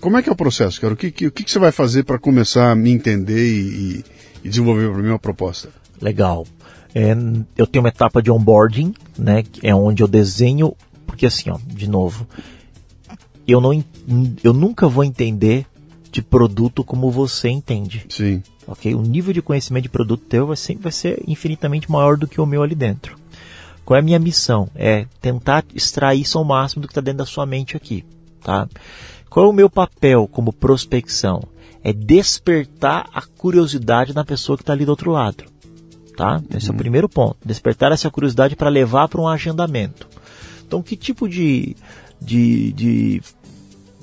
[0.00, 0.94] Como é que é o processo, cara?
[0.94, 4.04] O que, que, o que, que você vai fazer para começar a me entender e,
[4.42, 5.68] e desenvolver para mim uma proposta?
[6.00, 6.46] Legal.
[6.94, 7.14] É,
[7.56, 9.44] eu tenho uma etapa de onboarding, né?
[9.62, 10.74] É onde eu desenho,
[11.06, 12.26] porque assim, ó, de novo,
[13.46, 13.84] eu não,
[14.42, 15.66] eu nunca vou entender
[16.10, 18.06] de produto como você entende.
[18.08, 18.94] Sim ok?
[18.94, 22.40] O nível de conhecimento de produto teu vai sempre vai ser infinitamente maior do que
[22.40, 23.18] o meu ali dentro.
[23.84, 24.68] Qual é a minha missão?
[24.76, 28.04] É tentar extrair isso ao máximo do que está dentro da sua mente aqui,
[28.42, 28.68] tá?
[29.28, 31.42] Qual é o meu papel como prospecção?
[31.82, 35.44] É despertar a curiosidade na pessoa que está ali do outro lado,
[36.16, 36.40] tá?
[36.50, 36.68] Esse uhum.
[36.68, 36.78] é o uhum.
[36.78, 37.36] primeiro ponto.
[37.44, 40.08] Despertar essa curiosidade para levar para um agendamento.
[40.64, 41.74] Então, que tipo de,
[42.20, 43.22] de, de,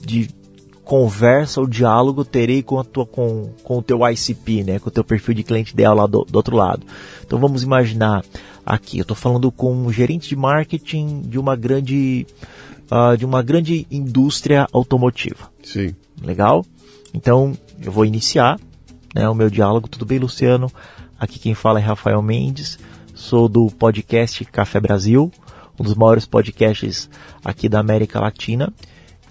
[0.05, 0.29] de
[0.87, 4.91] conversa ou diálogo terei com, a tua, com, com o teu ICP, né, com o
[4.91, 6.85] teu perfil de cliente ideal lá do, do outro lado.
[7.25, 8.23] Então vamos imaginar
[8.65, 12.25] aqui, eu estou falando com um gerente de marketing de uma grande
[12.89, 15.51] uh, de uma grande indústria automotiva.
[15.61, 15.93] Sim.
[16.21, 16.65] Legal?
[17.13, 18.59] Então, eu vou iniciar
[19.13, 19.87] né, o meu diálogo.
[19.87, 20.71] Tudo bem, Luciano?
[21.19, 22.79] Aqui quem fala é Rafael Mendes,
[23.13, 25.31] sou do podcast Café Brasil,
[25.79, 27.09] um dos maiores podcasts
[27.43, 28.71] aqui da América Latina.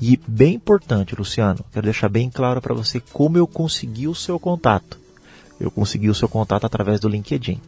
[0.01, 4.39] E bem importante, Luciano, quero deixar bem claro para você como eu consegui o seu
[4.39, 4.99] contato.
[5.59, 7.61] Eu consegui o seu contato através do LinkedIn.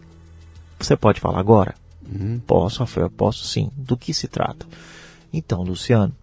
[0.78, 1.74] Você pode falar agora?
[2.06, 2.40] Uhum.
[2.46, 3.70] Posso, Rafael, posso sim.
[3.76, 4.66] Do que se trata?
[5.32, 6.14] Então, Luciano,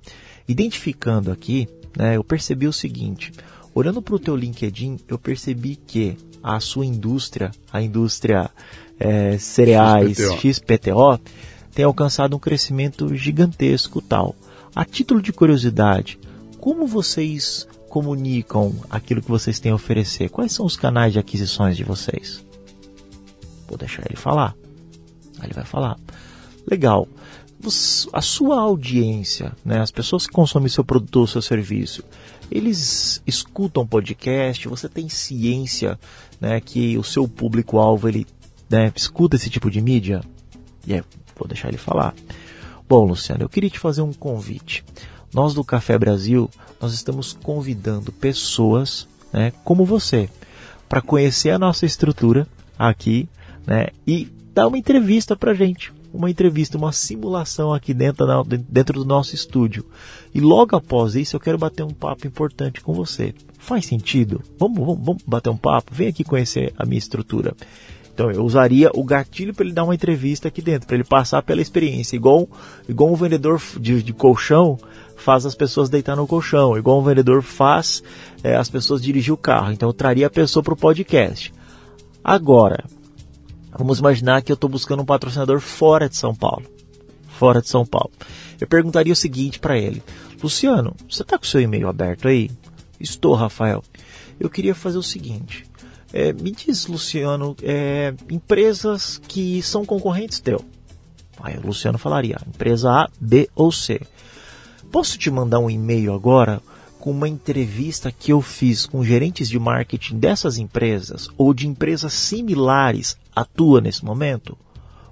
[0.47, 3.31] identificando aqui, né, eu percebi o seguinte:
[3.73, 8.49] olhando para o teu LinkedIn, eu percebi que a sua indústria, a indústria
[8.99, 10.39] é, cereais XPTO.
[10.39, 11.19] XPTO,
[11.73, 14.35] tem alcançado um crescimento gigantesco tal.
[14.75, 16.19] A título de curiosidade,
[16.59, 20.29] como vocês comunicam aquilo que vocês têm a oferecer?
[20.29, 22.43] Quais são os canais de aquisições de vocês?
[23.69, 24.53] Vou deixar ele falar.
[25.39, 25.97] Aí ele vai falar.
[26.69, 27.07] Legal.
[28.11, 32.03] A sua audiência, né, as pessoas que consomem seu produto ou seu serviço,
[32.51, 35.97] eles escutam podcast, você tem ciência
[36.39, 38.27] né, que o seu público-alvo ele
[38.69, 40.21] né, escuta esse tipo de mídia?
[40.85, 41.03] E aí,
[41.37, 42.13] vou deixar ele falar.
[42.87, 44.83] Bom, Luciano, eu queria te fazer um convite.
[45.33, 50.29] Nós do Café Brasil, nós estamos convidando pessoas né, como você
[50.87, 53.27] para conhecer a nossa estrutura aqui
[53.65, 55.91] né, e dar uma entrevista para gente.
[56.13, 59.83] Uma entrevista, uma simulação aqui dentro, dentro do nosso estúdio.
[60.33, 63.33] E logo após isso, eu quero bater um papo importante com você.
[63.57, 64.41] Faz sentido?
[64.57, 65.93] Vamos, vamos, vamos bater um papo?
[65.93, 67.53] Vem aqui conhecer a minha estrutura.
[68.15, 71.43] Então eu usaria o gatilho para ele dar uma entrevista aqui dentro, para ele passar
[71.43, 72.47] pela experiência, igual,
[72.87, 74.79] igual um vendedor de, de, colchão
[75.17, 78.01] faz as pessoas deitar no colchão, igual um vendedor faz
[78.41, 79.73] é, as pessoas dirigir o carro.
[79.73, 81.53] Então eu traria a pessoa para o podcast.
[82.23, 82.85] Agora,
[83.77, 86.63] vamos imaginar que eu estou buscando um patrocinador fora de São Paulo.
[87.27, 88.11] Fora de São Paulo.
[88.61, 90.01] Eu perguntaria o seguinte para ele:
[90.41, 92.49] Luciano, você está com o seu e-mail aberto aí?
[92.97, 93.83] Estou, Rafael.
[94.39, 95.65] Eu queria fazer o seguinte.
[96.17, 100.63] É, me diz, Luciano, é, empresas que são concorrentes teu.
[101.41, 103.99] Aí o Luciano falaria, empresa A, B ou C.
[104.89, 106.61] Posso te mandar um e-mail agora
[107.01, 112.13] com uma entrevista que eu fiz com gerentes de marketing dessas empresas ou de empresas
[112.13, 114.57] similares à tua nesse momento?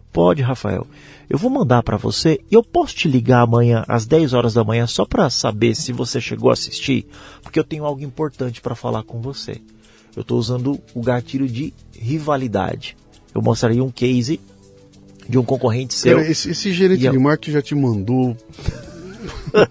[0.10, 0.88] Pode, Rafael.
[1.30, 4.64] Eu vou mandar para você e eu posso te ligar amanhã às 10 horas da
[4.64, 7.06] manhã só para saber se você chegou a assistir,
[7.42, 9.60] porque eu tenho algo importante para falar com você
[10.16, 12.96] eu estou usando o gatilho de rivalidade.
[13.34, 14.40] Eu mostraria um case
[15.28, 16.18] de um concorrente seu.
[16.18, 18.38] Cara, esse, esse gerente de marketing já te mandou.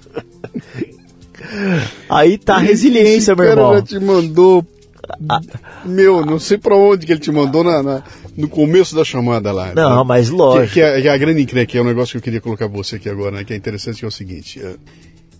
[2.09, 3.68] Aí tá a resiliência, esse meu irmão.
[3.70, 4.66] cara já te mandou.
[5.84, 8.03] Meu, não sei para onde que ele te mandou na, na,
[8.36, 9.74] no começo da chamada lá.
[9.74, 10.05] Não, né?
[10.07, 10.68] mas lógico.
[10.68, 12.40] Que, que, é, que é a grande encrenca, que é um negócio que eu queria
[12.40, 13.45] colocar pra você aqui agora, né?
[13.45, 14.61] Que é interessante, que é o seguinte.
[14.61, 14.74] É,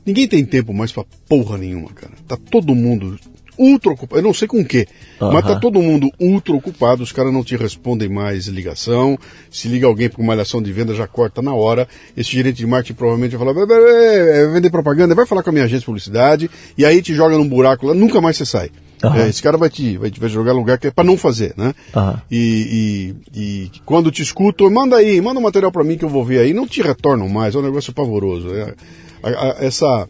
[0.05, 2.13] ninguém tem tempo mais pra porra nenhuma, cara.
[2.27, 3.19] Tá todo mundo
[3.59, 4.87] ultra ocupado, eu não sei com o quê,
[5.21, 5.33] uhum.
[5.33, 9.19] mas tá todo mundo ultra ocupado, os caras não te respondem mais ligação,
[9.51, 11.87] se liga alguém para uma malhação de venda, já corta na hora,
[12.17, 15.65] esse gerente de marketing provavelmente vai falar, vai vender propaganda, vai falar com a minha
[15.65, 18.71] agência de publicidade, e aí te joga num buraco lá, nunca mais você sai.
[19.03, 19.17] Uhum.
[19.17, 21.55] É, esse cara vai te, vai te vai jogar lugar que é para não fazer,
[21.57, 21.75] né?
[21.95, 22.17] Uhum.
[22.31, 26.09] E, e, e, quando te escuto, manda aí, manda um material para mim que eu
[26.09, 28.55] vou ver aí, não te retornam mais, é um negócio pavoroso.
[28.55, 28.75] É,
[29.23, 30.09] a, a, essa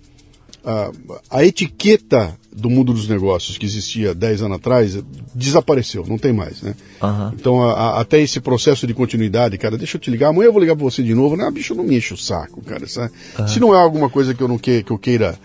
[0.64, 0.90] a,
[1.30, 5.02] a etiqueta do mundo dos negócios que existia 10 anos atrás
[5.34, 6.74] desapareceu, não tem mais, né?
[7.02, 7.32] Uhum.
[7.34, 10.52] Então, a, a, até esse processo de continuidade, cara, deixa eu te ligar, amanhã eu
[10.52, 11.44] vou ligar pra você de novo, né?
[11.46, 12.84] Ah, bicho, não me enche o saco, cara.
[12.84, 13.48] Uhum.
[13.48, 15.38] Se não é alguma coisa que eu não que, que eu queira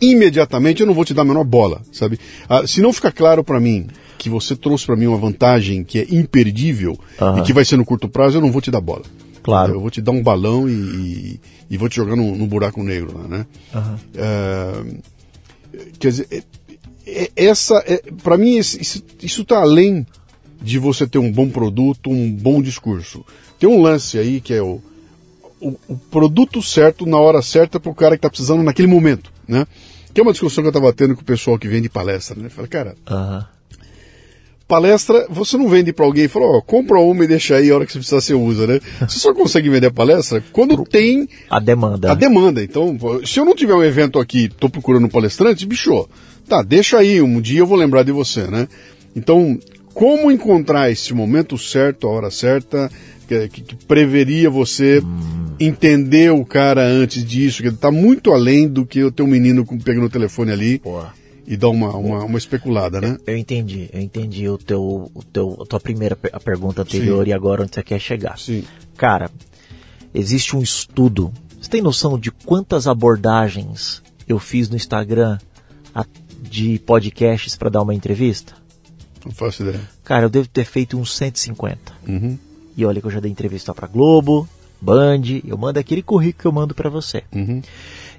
[0.00, 2.18] imediatamente, eu não vou te dar a menor bola, sabe?
[2.48, 3.86] Ah, se não ficar claro para mim
[4.16, 7.38] que você trouxe para mim uma vantagem que é imperdível uhum.
[7.38, 9.04] e que vai ser no curto prazo, eu não vou te dar bola.
[9.42, 9.74] Claro.
[9.74, 11.40] Eu vou te dar um balão e, e,
[11.70, 13.46] e vou te jogar no, no, buraco negro lá, né?
[13.74, 14.98] Uhum.
[15.98, 16.42] Quer dizer, é,
[17.06, 20.06] é, essa, é, para mim, isso está além
[20.60, 23.24] de você ter um bom produto, um bom discurso.
[23.58, 24.80] Tem um lance aí que é o,
[25.60, 29.32] o, o produto certo na hora certa para o cara que está precisando naquele momento,
[29.46, 29.66] né?
[30.12, 32.48] Que é uma discussão que eu estava tendo com o pessoal que vende palestra, né?
[32.48, 33.57] Fala, cara, uhum
[34.68, 37.74] palestra, você não vende para alguém e fala, ó, compra uma e deixa aí, a
[37.74, 38.80] hora que você precisar você usa, né?
[39.00, 42.12] Você só consegue vender a palestra quando tem a demanda.
[42.12, 42.62] A demanda.
[42.62, 46.06] Então, se eu não tiver um evento aqui, tô procurando um palestrante, bicho,
[46.46, 48.68] tá, deixa aí, um dia eu vou lembrar de você, né?
[49.16, 49.58] Então,
[49.94, 52.90] como encontrar esse momento certo, a hora certa,
[53.26, 55.46] que, que, que preveria você hum.
[55.58, 60.06] entender o cara antes disso, que tá muito além do que o teu menino pegando
[60.06, 60.78] o telefone ali.
[60.78, 61.16] Porra
[61.48, 63.16] e dar uma, uma, uma especulada, né?
[63.26, 67.24] Eu, eu, entendi, eu entendi o teu, o teu, a tua primeira a pergunta anterior
[67.24, 67.30] Sim.
[67.30, 68.38] e agora onde você quer chegar.
[68.38, 68.64] Sim.
[68.98, 69.30] Cara,
[70.14, 75.38] existe um estudo Você tem noção de quantas abordagens eu fiz no Instagram
[76.42, 78.54] de podcasts para dar uma entrevista?
[79.24, 79.80] Não faço ideia.
[80.04, 81.92] Cara, eu devo ter feito uns 150.
[82.06, 82.38] Uhum.
[82.76, 84.46] E olha que eu já dei entrevista para Globo,
[84.80, 87.24] Band, eu mando aquele currículo que eu mando para você.
[87.34, 87.60] Uhum.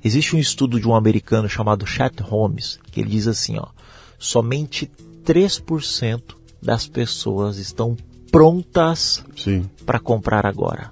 [0.04, 3.68] Existe um estudo de um americano chamado Chat Holmes, que ele diz assim, ó,
[4.18, 4.89] somente
[5.26, 6.22] 3%
[6.62, 7.97] das pessoas estão
[8.32, 9.24] prontas
[9.86, 10.91] para comprar agora.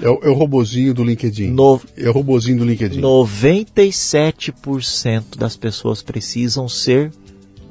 [0.00, 1.50] É o, é o robozinho do LinkedIn.
[1.50, 3.00] No, é o robozinho do LinkedIn.
[3.00, 7.10] 97% das pessoas precisam ser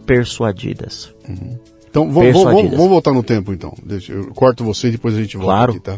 [0.05, 1.13] persuadidas.
[1.27, 1.57] Uhum.
[1.89, 3.73] Então vamos, vamos, vamos, voltar no tempo então.
[3.83, 5.71] Deixa, eu corto você e depois a gente volta claro.
[5.71, 5.97] aqui, tá?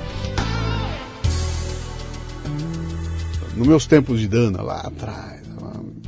[3.55, 5.41] Nos meus tempos de Dana, lá atrás,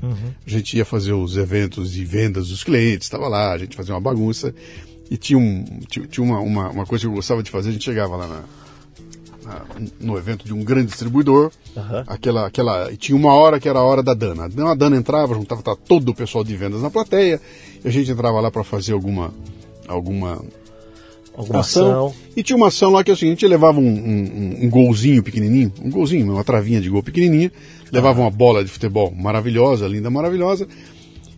[0.02, 0.34] uhum.
[0.46, 3.94] a gente ia fazer os eventos de vendas dos clientes, estava lá, a gente fazia
[3.94, 4.54] uma bagunça.
[5.10, 7.72] E tinha, um, tinha, tinha uma, uma, uma, coisa que eu gostava de fazer, a
[7.74, 8.44] gente chegava lá na,
[9.44, 9.66] na,
[10.00, 12.04] no evento de um grande distribuidor, uhum.
[12.08, 14.48] aquela, aquela, e tinha uma hora que era a hora da Dana.
[14.48, 17.40] Então a Dana entrava, juntava todo o pessoal de vendas na plateia,
[17.84, 19.34] e a gente entrava lá para fazer alguma,
[19.88, 20.42] alguma
[21.36, 21.88] alguma ação.
[21.88, 22.14] ação.
[22.36, 25.72] E tinha uma ação lá que é o seguinte, levava um, um, um, golzinho pequenininho,
[25.84, 27.52] um golzinho, uma travinha de gol pequenininha,
[27.92, 30.68] levava uma bola de futebol maravilhosa, linda, maravilhosa,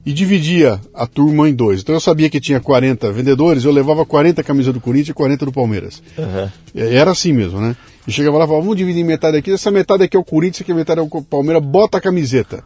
[0.06, 1.82] e dividia a turma em dois.
[1.82, 5.46] Então eu sabia que tinha 40 vendedores, eu levava 40 camisas do Corinthians e 40
[5.46, 6.02] do Palmeiras.
[6.18, 6.50] Uhum.
[6.76, 7.76] Era assim mesmo, né?
[8.08, 10.24] E chegava lá e falava, vamos dividir em metade aqui, essa metade aqui é o
[10.24, 12.64] Corinthians, essa metade é o Palmeiras, bota a camiseta.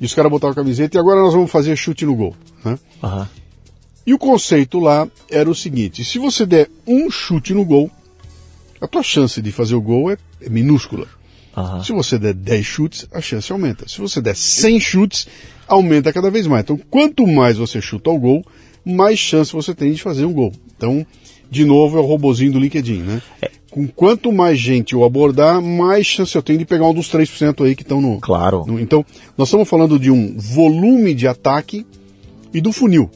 [0.00, 2.34] E os caras botavam a camiseta e agora nós vamos fazer chute no gol.
[2.64, 2.78] Né?
[3.02, 3.26] Uhum.
[4.06, 7.90] E o conceito lá era o seguinte: se você der um chute no gol,
[8.80, 11.06] a tua chance de fazer o gol é, é minúscula.
[11.56, 11.82] Uhum.
[11.82, 13.88] Se você der 10 chutes, a chance aumenta.
[13.88, 15.28] Se você der 100 chutes,
[15.68, 16.64] aumenta cada vez mais.
[16.64, 18.44] Então, quanto mais você chuta ao gol,
[18.84, 20.52] mais chance você tem de fazer um gol.
[20.76, 21.06] Então,
[21.50, 23.22] de novo, é o robozinho do LinkedIn, né?
[23.40, 23.50] É.
[23.70, 27.64] Com quanto mais gente eu abordar, mais chance eu tenho de pegar um dos 3%
[27.64, 28.20] aí que estão no.
[28.20, 28.64] Claro.
[28.66, 29.04] No, então,
[29.36, 31.86] nós estamos falando de um volume de ataque
[32.52, 33.10] e do funil.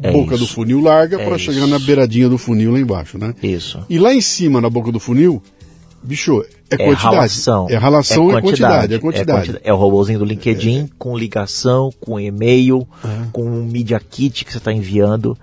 [0.00, 0.44] É boca isso.
[0.44, 3.34] do funil larga é para chegar na beiradinha do funil lá embaixo, né?
[3.42, 3.84] Isso.
[3.88, 5.42] E lá em cima, na boca do funil,
[6.02, 7.14] bicho, é, é quantidade.
[7.14, 7.66] Relação.
[7.68, 8.94] É relação é quantidade.
[8.94, 9.30] É quantidade.
[9.30, 9.60] É, quantidade.
[9.64, 10.88] é o robôzinho do LinkedIn é.
[10.98, 13.26] com ligação, com e-mail, é.
[13.32, 15.36] com um media kit que você está enviando.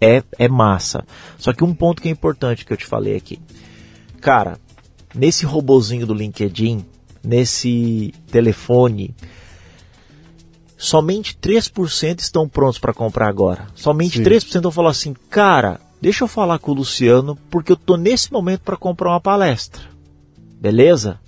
[0.00, 1.04] É, é massa.
[1.36, 3.38] Só que um ponto que é importante que eu te falei aqui.
[4.20, 4.58] Cara,
[5.14, 6.84] nesse robozinho do LinkedIn,
[7.22, 9.14] nesse telefone,
[10.80, 13.66] somente 3% estão prontos para comprar agora.
[13.74, 14.24] Somente Sim.
[14.24, 18.32] 3% vão falar assim, cara, deixa eu falar com o Luciano, porque eu tô nesse
[18.32, 19.82] momento para comprar uma palestra.
[20.58, 21.20] Beleza?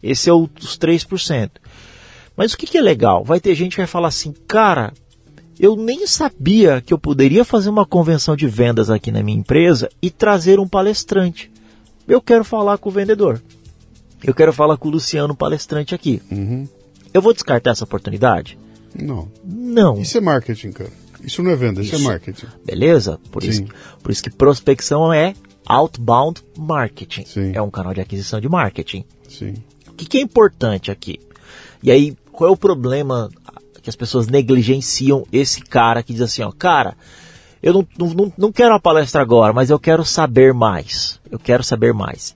[0.00, 1.50] Esse é o, os 3%.
[2.36, 3.24] Mas o que, que é legal?
[3.24, 4.92] Vai ter gente que vai falar assim, cara,
[5.58, 9.90] eu nem sabia que eu poderia fazer uma convenção de vendas aqui na minha empresa
[10.00, 11.50] e trazer um palestrante.
[12.06, 13.42] Eu quero falar com o vendedor.
[14.22, 16.22] Eu quero falar com o Luciano, palestrante aqui.
[16.30, 16.68] Uhum.
[17.12, 18.56] Eu vou descartar essa oportunidade?
[18.94, 19.30] Não.
[19.44, 20.00] Não.
[20.00, 20.90] Isso é marketing, cara.
[21.22, 22.46] Isso não é venda, isso, isso é marketing.
[22.64, 23.20] Beleza?
[23.30, 23.64] Por isso,
[24.02, 25.34] por isso que prospecção é
[25.66, 27.24] outbound marketing.
[27.26, 27.52] Sim.
[27.54, 29.04] É um canal de aquisição de marketing.
[29.28, 29.54] Sim.
[29.88, 31.20] O que, que é importante aqui?
[31.82, 33.30] E aí, qual é o problema
[33.82, 36.96] que as pessoas negligenciam esse cara que diz assim, ó, cara,
[37.62, 41.20] eu não, não, não quero uma palestra agora, mas eu quero saber mais.
[41.30, 42.34] Eu quero saber mais.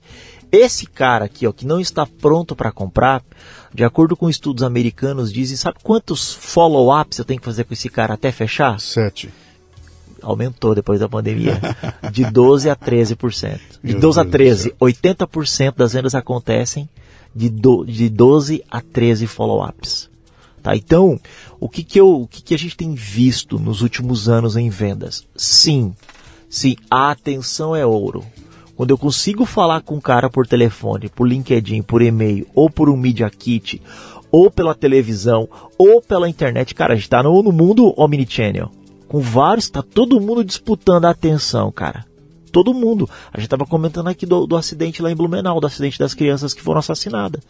[0.55, 3.21] Esse cara aqui, ó, que não está pronto para comprar,
[3.73, 7.89] de acordo com estudos americanos, dizem, sabe quantos follow-ups eu tenho que fazer com esse
[7.89, 8.79] cara até fechar?
[8.79, 9.29] Sete.
[10.21, 11.59] Aumentou depois da pandemia.
[12.09, 13.59] De 12 a 13%.
[13.83, 14.73] De Meu 12 a 13.
[14.79, 16.87] 80% das vendas acontecem
[17.35, 20.09] de, do, de 12 a 13 follow-ups.
[20.63, 20.73] Tá?
[20.73, 21.19] Então,
[21.59, 24.69] o que, que, eu, o que, que a gente tem visto nos últimos anos em
[24.69, 25.27] vendas?
[25.35, 25.93] Sim,
[26.49, 28.25] sim, a atenção é ouro.
[28.75, 32.89] Quando eu consigo falar com um cara por telefone, por LinkedIn, por e-mail, ou por
[32.89, 33.81] um Media Kit,
[34.31, 35.47] ou pela televisão,
[35.77, 38.69] ou pela internet, cara, a gente tá no, no mundo omnichannel.
[39.07, 42.05] Com vários, tá todo mundo disputando a atenção, cara.
[42.51, 43.09] todo mundo.
[43.31, 46.53] A gente estava comentando aqui do, do, acidente lá em Blumenau, do acidente das crianças
[46.53, 47.41] que foram assassinadas.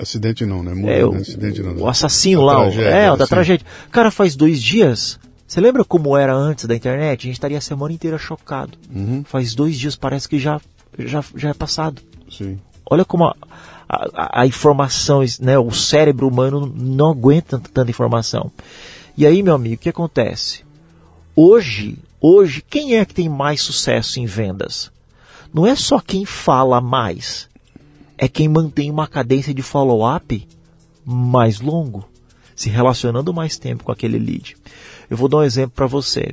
[0.00, 0.72] Acidente não, né?
[0.98, 1.18] é, o, né?
[1.18, 1.76] Acidente não.
[1.76, 3.34] O assassino lá, tragédia, é, o da assim.
[3.34, 3.66] tragédia.
[3.90, 5.18] Cara, faz dois dias.
[5.52, 7.20] Você lembra como era antes da internet?
[7.20, 8.78] A gente estaria a semana inteira chocado.
[8.90, 9.22] Uhum.
[9.22, 10.58] Faz dois dias, parece que já,
[10.98, 12.00] já, já é passado.
[12.30, 12.58] Sim.
[12.90, 13.36] Olha como a,
[13.86, 18.50] a, a informação, né, o cérebro humano não aguenta tanta informação.
[19.14, 20.64] E aí, meu amigo, o que acontece?
[21.36, 24.90] Hoje, hoje, quem é que tem mais sucesso em vendas?
[25.52, 27.46] Não é só quem fala mais,
[28.16, 30.48] é quem mantém uma cadência de follow-up
[31.04, 32.08] mais longo,
[32.56, 34.56] se relacionando mais tempo com aquele lead.
[35.10, 36.32] Eu vou dar um exemplo para você.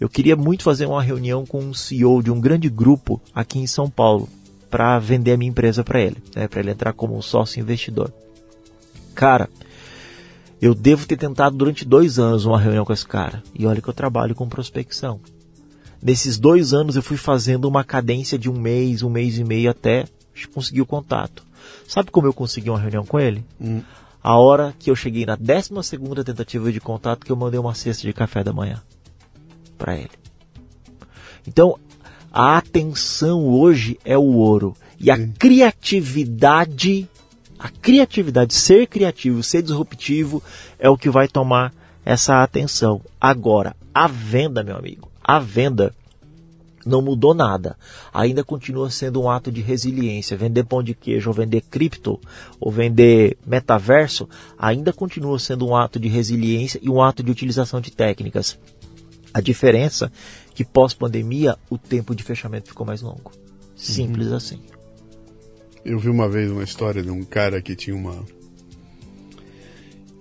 [0.00, 3.66] Eu queria muito fazer uma reunião com um CEO de um grande grupo aqui em
[3.66, 4.28] São Paulo
[4.70, 8.12] para vender a minha empresa para ele, né, para ele entrar como sócio investidor.
[9.14, 9.48] Cara,
[10.60, 13.42] eu devo ter tentado durante dois anos uma reunião com esse cara.
[13.54, 15.20] E olha que eu trabalho com prospecção.
[16.02, 19.70] Nesses dois anos eu fui fazendo uma cadência de um mês, um mês e meio
[19.70, 20.04] até
[20.54, 21.42] conseguir o contato.
[21.86, 23.44] Sabe como eu consegui uma reunião com ele?
[23.60, 23.82] Hum.
[24.22, 27.74] A hora que eu cheguei na 12 segunda tentativa de contato que eu mandei uma
[27.74, 28.82] cesta de café da manhã
[29.76, 30.10] para ele.
[31.46, 31.78] Então,
[32.32, 34.76] a atenção hoje é o ouro.
[34.98, 35.32] E a Sim.
[35.38, 37.08] criatividade,
[37.58, 40.42] a criatividade, ser criativo, ser disruptivo,
[40.78, 41.72] é o que vai tomar
[42.04, 43.00] essa atenção.
[43.20, 45.94] Agora, a venda, meu amigo, a venda
[46.88, 47.76] não mudou nada.
[48.12, 50.36] Ainda continua sendo um ato de resiliência.
[50.36, 52.18] Vender pão de queijo, ou vender cripto,
[52.58, 54.28] ou vender metaverso,
[54.58, 58.58] ainda continua sendo um ato de resiliência e um ato de utilização de técnicas.
[59.32, 60.10] A diferença
[60.54, 63.30] que pós-pandemia o tempo de fechamento ficou mais longo.
[63.76, 64.36] Simples uhum.
[64.36, 64.60] assim.
[65.84, 68.24] Eu vi uma vez uma história de um cara que tinha uma.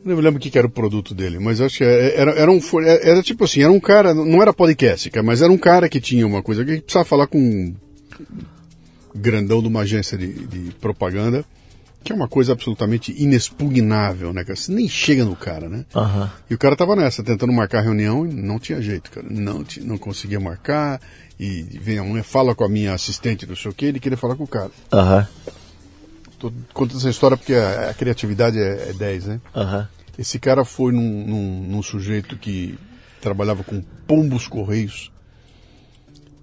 [0.04, 2.60] Não me lembro o que era o produto dele, mas acho que era, era um.
[2.86, 4.14] Era tipo assim, era um cara.
[4.14, 7.40] Não era podcast, mas era um cara que tinha uma coisa que precisava falar com
[7.40, 7.76] um
[9.14, 11.44] grandão de uma agência de, de propaganda
[12.08, 14.56] que é uma coisa absolutamente inexpugnável, né, cara?
[14.56, 15.84] Você nem chega no cara, né?
[15.94, 16.30] Uhum.
[16.50, 19.28] E o cara tava nessa, tentando marcar reunião e não tinha jeito, cara.
[19.30, 21.02] Não, não conseguia marcar.
[21.38, 24.18] E vem a mulher, fala com a minha assistente, não sei o que, ele queria
[24.18, 24.72] falar com o cara.
[24.92, 25.28] Aham.
[25.46, 25.54] Uhum.
[26.40, 29.42] Tô contando essa história porque a, a criatividade é, é 10, né?
[29.56, 29.86] Uhum.
[30.18, 32.78] Esse cara foi num, num, num sujeito que
[33.22, 35.12] trabalhava com pombos correios,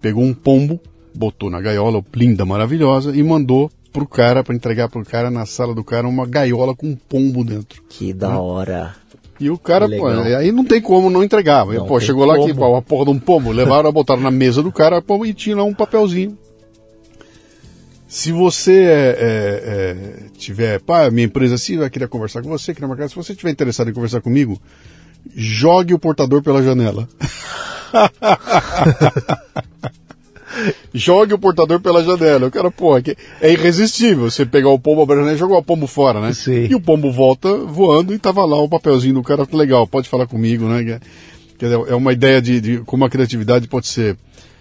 [0.00, 0.80] pegou um pombo,
[1.14, 5.74] botou na gaiola, linda, maravilhosa, e mandou pro cara, para entregar pro cara na sala
[5.74, 7.82] do cara uma gaiola com um pombo dentro.
[7.88, 8.36] Que da né?
[8.36, 8.94] hora.
[9.40, 11.66] E o cara, pô, aí não tem como não entregar.
[11.66, 14.62] Não pô, chegou lá aqui, pô, a porra de um pombo, levaram, botaram na mesa
[14.62, 16.38] do cara pombo, e tinha lá um papelzinho.
[18.14, 19.96] Se você é, é, é,
[20.38, 23.50] tiver, pá, minha empresa assim, vai querer conversar com você, querer marcar, se você tiver
[23.50, 24.56] interessado em conversar comigo,
[25.34, 27.08] jogue o portador pela janela.
[30.94, 32.46] jogue o portador pela janela.
[32.46, 35.64] O cara, pô, é irresistível você pegar o pombo, abrir a janela e jogar o
[35.64, 36.32] pombo fora, né?
[36.32, 36.68] Sim.
[36.70, 40.28] E o pombo volta voando e tava lá o papelzinho do cara, legal, pode falar
[40.28, 41.00] comigo, né?
[41.58, 44.16] Quer dizer, é uma ideia de, de como a criatividade pode ser,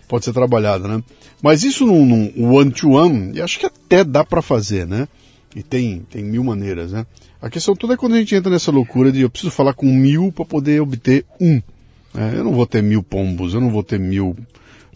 [0.07, 1.03] pode ser trabalhada, né?
[1.41, 5.07] Mas isso num, num one-to-one, acho que até dá para fazer, né?
[5.55, 7.05] E tem, tem mil maneiras, né?
[7.41, 9.85] A questão toda é quando a gente entra nessa loucura de eu preciso falar com
[9.85, 11.61] mil para poder obter um.
[12.13, 12.33] Né?
[12.35, 14.35] Eu não vou ter mil pombos, eu não vou ter mil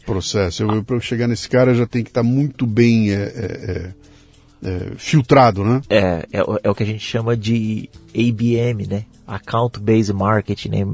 [0.05, 0.63] processo.
[0.63, 3.93] Eu, para eu chegar nesse cara já tem que estar tá muito bem é, é,
[4.63, 5.81] é, filtrado, né?
[5.89, 9.05] É, é, é, o que a gente chama de ABM, né?
[9.27, 10.87] Account Based Marketing, né?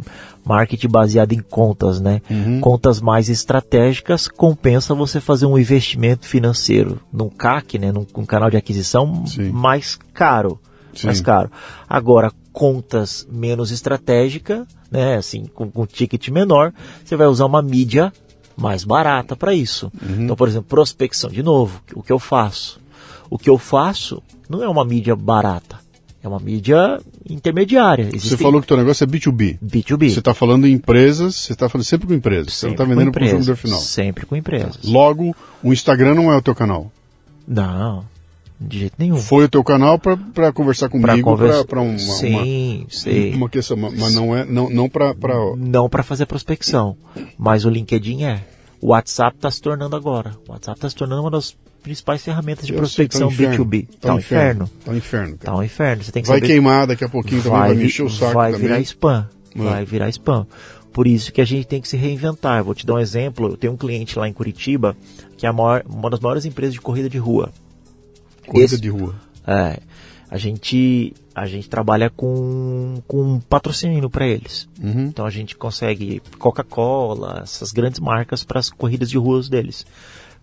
[0.43, 2.21] Marketing baseado em contas, né?
[2.29, 2.59] Uhum.
[2.59, 7.91] Contas mais estratégicas compensa você fazer um investimento financeiro num CAC, né?
[7.91, 9.51] Num, num canal de aquisição Sim.
[9.51, 10.59] mais caro.
[10.93, 11.07] Sim.
[11.07, 11.51] Mais caro.
[11.87, 15.15] Agora, contas menos estratégicas, né?
[15.15, 18.11] Assim, com, com ticket menor, você vai usar uma mídia
[18.55, 19.91] mais barata para isso.
[20.01, 20.23] Uhum.
[20.23, 22.82] Então, por exemplo, prospecção, de novo, o que eu faço?
[23.33, 25.79] O que eu faço não é uma mídia barata,
[26.21, 28.03] é uma mídia intermediária.
[28.03, 28.29] Existem...
[28.29, 29.57] Você falou que o teu negócio é B2B.
[29.57, 30.11] B2B.
[30.11, 32.53] Você está falando em empresas, você está falando sempre com empresas.
[32.53, 33.79] Sempre você não está vendendo para o consumidor final.
[33.79, 34.77] Sempre com empresas.
[34.83, 36.91] Logo, o Instagram não é o teu canal.
[37.47, 38.05] Não,
[38.61, 39.17] de jeito nenhum.
[39.17, 41.65] Foi o teu canal para conversar comigo, conversa...
[41.65, 42.35] para uma, sim,
[42.81, 43.33] uma, sim.
[43.33, 45.33] uma questão, mas não é não, não para pra...
[45.57, 46.95] não para fazer prospecção,
[47.35, 48.43] mas o LinkedIn é.
[48.79, 50.35] O WhatsApp está se tornando agora.
[50.47, 53.55] O WhatsApp está se tornando uma das principais ferramentas de Eu prospecção sei, tá um
[53.57, 53.87] B2B.
[53.87, 54.69] Tá, tá um inferno.
[54.83, 55.37] Tá um inferno.
[55.37, 56.03] Tá um inferno.
[56.03, 56.47] Você tem que vai saber...
[56.47, 58.67] queimar daqui a pouquinho vai, também, vai mexer o saco Vai também.
[58.67, 59.29] virar spam.
[59.55, 59.59] É.
[59.59, 60.47] Vai virar spam.
[60.91, 62.59] Por isso que a gente tem que se reinventar.
[62.59, 63.49] Eu vou te dar um exemplo.
[63.49, 64.95] Eu tenho um cliente lá em Curitiba
[65.37, 67.51] que é maior, uma das maiores empresas de corrida de rua.
[68.45, 69.15] Corrida Esse, de rua.
[69.45, 69.79] É,
[70.29, 74.69] a gente a gente trabalha com, com patrocínio para eles.
[74.81, 75.05] Uhum.
[75.05, 79.85] Então a gente consegue Coca-Cola, essas grandes marcas para as corridas de ruas deles.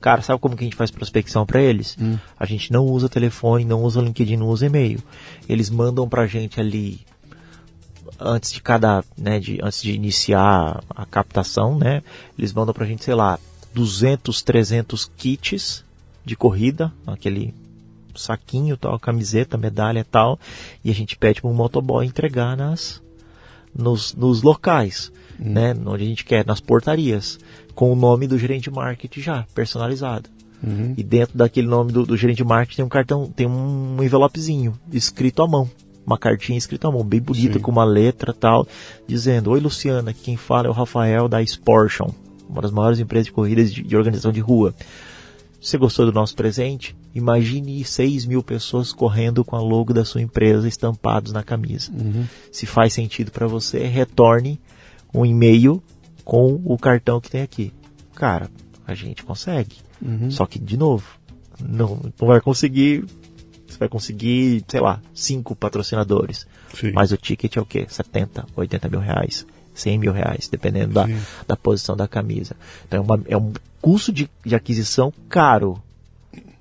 [0.01, 1.97] Cara, sabe como que a gente faz prospecção para eles?
[2.01, 2.17] Hum.
[2.39, 5.03] A gente não usa telefone, não usa LinkedIn, não usa e-mail.
[5.49, 7.01] Eles mandam pra gente ali
[8.19, 12.03] antes de cada, né, de, antes de iniciar a captação, né,
[12.39, 13.39] eles mandam pra gente, sei lá,
[13.73, 15.85] 200, 300 kits
[16.25, 17.55] de corrida, aquele
[18.15, 20.39] saquinho, tal, camiseta, medalha e tal,
[20.85, 23.01] e a gente pede para um motoboy entregar nas
[23.75, 25.53] nos, nos locais, Hum.
[25.53, 27.39] né, onde a gente quer, nas portarias,
[27.81, 30.29] com o nome do gerente de marketing já personalizado.
[30.63, 30.93] Uhum.
[30.99, 34.79] E dentro daquele nome do, do gerente de marketing tem um cartão, tem um envelopezinho
[34.93, 35.67] escrito à mão.
[36.05, 37.61] Uma cartinha escrita à mão, bem bonita, Sim.
[37.61, 38.69] com uma letra tal,
[39.09, 42.11] dizendo: Oi Luciana, quem fala é o Rafael da Sportion,
[42.47, 44.75] uma das maiores empresas de corridas de, de organização de rua.
[45.59, 46.95] Você gostou do nosso presente?
[47.15, 51.91] Imagine 6 mil pessoas correndo com a logo da sua empresa estampados na camisa.
[51.93, 52.27] Uhum.
[52.53, 54.61] Se faz sentido para você, retorne
[55.15, 55.83] um e-mail
[56.31, 57.73] com o cartão que tem aqui.
[58.15, 58.49] Cara,
[58.87, 59.79] a gente consegue.
[60.01, 60.31] Uhum.
[60.31, 61.05] Só que, de novo,
[61.59, 63.05] não, não vai conseguir.
[63.67, 66.47] Você vai conseguir, sei lá, cinco patrocinadores.
[66.73, 66.93] Sim.
[66.93, 67.85] Mas o ticket é o quê?
[67.89, 71.19] 70, 80 mil reais, 100 mil reais, dependendo da, Sim.
[71.49, 72.55] da posição da camisa.
[72.87, 73.53] Então é, uma- é um
[73.83, 75.83] custo de, de aquisição caro,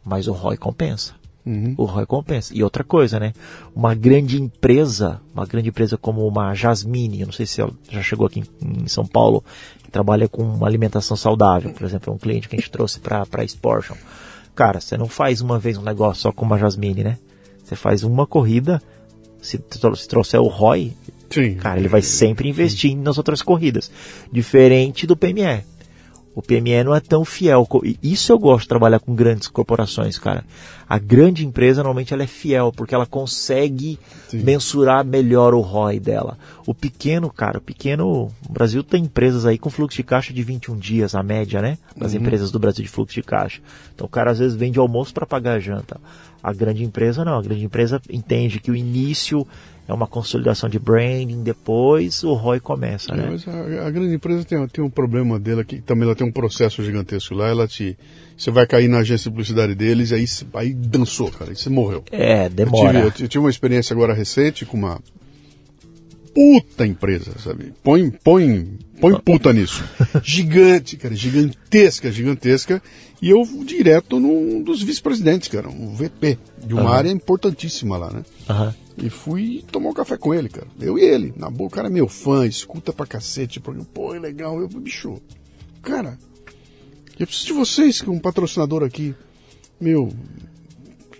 [0.03, 1.13] mas o ROI compensa.
[1.49, 1.73] Uhum.
[1.77, 2.53] O ROI compensa.
[2.55, 3.33] E outra coisa, né?
[3.75, 8.03] Uma grande empresa, uma grande empresa como uma Jasmine, eu não sei se ela já
[8.03, 9.43] chegou aqui em, em São Paulo,
[9.83, 12.99] que trabalha com uma alimentação saudável, por exemplo, é um cliente que a gente trouxe
[12.99, 13.95] para a Sportion.
[14.53, 17.17] Cara, você não faz uma vez um negócio só com uma Jasmine, né?
[17.63, 18.79] Você faz uma corrida,
[19.41, 20.93] se, se trouxer o ROI,
[21.31, 21.55] Sim.
[21.55, 23.91] Cara, ele vai sempre investir nas outras corridas.
[24.31, 25.63] Diferente do PME.
[26.39, 27.67] O PME não é tão fiel.
[27.83, 30.45] e Isso eu gosto de trabalhar com grandes corporações, cara.
[30.87, 34.37] A grande empresa, normalmente, ela é fiel, porque ela consegue Sim.
[34.41, 36.37] mensurar melhor o ROI dela.
[36.65, 38.31] O pequeno, cara, o pequeno...
[38.47, 41.77] O Brasil tem empresas aí com fluxo de caixa de 21 dias, a média, né?
[41.93, 43.59] Das empresas do Brasil de fluxo de caixa.
[43.93, 45.99] Então, o cara, às vezes, vende almoço para pagar a janta.
[46.41, 47.37] A grande empresa, não.
[47.37, 49.45] A grande empresa entende que o início
[49.89, 53.27] é uma consolidação de branding, depois o ROI começa, É, né?
[53.31, 56.31] mas a, a grande empresa tem, tem um problema dela que também ela tem um
[56.31, 57.47] processo gigantesco lá.
[57.49, 57.97] Ela te.
[58.37, 61.49] Você vai cair na agência de publicidade deles, aí, aí dançou, cara.
[61.51, 62.03] Aí você morreu.
[62.11, 62.99] É, demora.
[62.99, 65.01] eu tive- eu tive uma experiência agora recente com uma
[66.33, 67.73] puta empresa, sabe?
[67.83, 69.83] Põe, põe, põe puta nisso.
[70.23, 72.81] Gigante, cara, gigantesca, gigantesca.
[73.21, 76.93] E eu direto num dos vice-presidentes, cara, um VP, de uma Aham.
[76.93, 78.23] área importantíssima lá, né?
[78.49, 78.73] Aham.
[79.01, 80.67] E fui tomar um café com ele, cara.
[80.79, 81.33] Eu e ele.
[81.37, 83.59] Na boa, o cara é meu fã, escuta pra cacete.
[83.59, 84.59] Programa, Pô, é legal.
[84.59, 85.21] Eu, bicho,
[85.81, 86.17] cara,
[87.17, 89.15] eu preciso de vocês, que um patrocinador aqui.
[89.79, 90.11] Meu,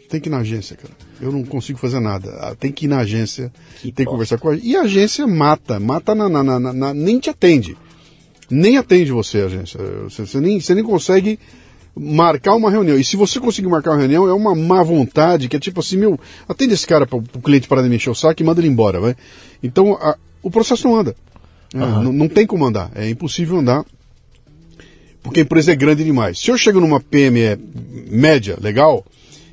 [0.10, 0.94] tem que ir na agência, cara.
[1.22, 2.30] Eu não consigo fazer nada.
[2.42, 3.52] Ah, Tem que ir na agência,
[3.82, 6.94] Que tem que conversar com a E a agência mata, mata na, na- na- na-
[6.94, 7.78] nem te atende.
[8.50, 9.80] Nem atende você, agência.
[10.04, 11.40] Você, você nem, você nem consegue
[12.00, 12.97] marcar uma reunião.
[12.97, 15.97] E se você conseguir marcar uma reunião, é uma má vontade, que é tipo assim,
[15.97, 18.68] meu, atende esse cara para o cliente parar de mexer o saco e manda ele
[18.70, 19.16] embora, vai.
[19.62, 21.16] Então, a- o processo não anda.
[21.74, 22.04] É, Aham.
[22.04, 22.89] não, não tem como andar.
[22.95, 23.84] É impossível andar.
[25.22, 26.39] Porque a empresa é grande demais.
[26.39, 27.58] Se eu chego numa PME
[28.10, 29.06] média, legal,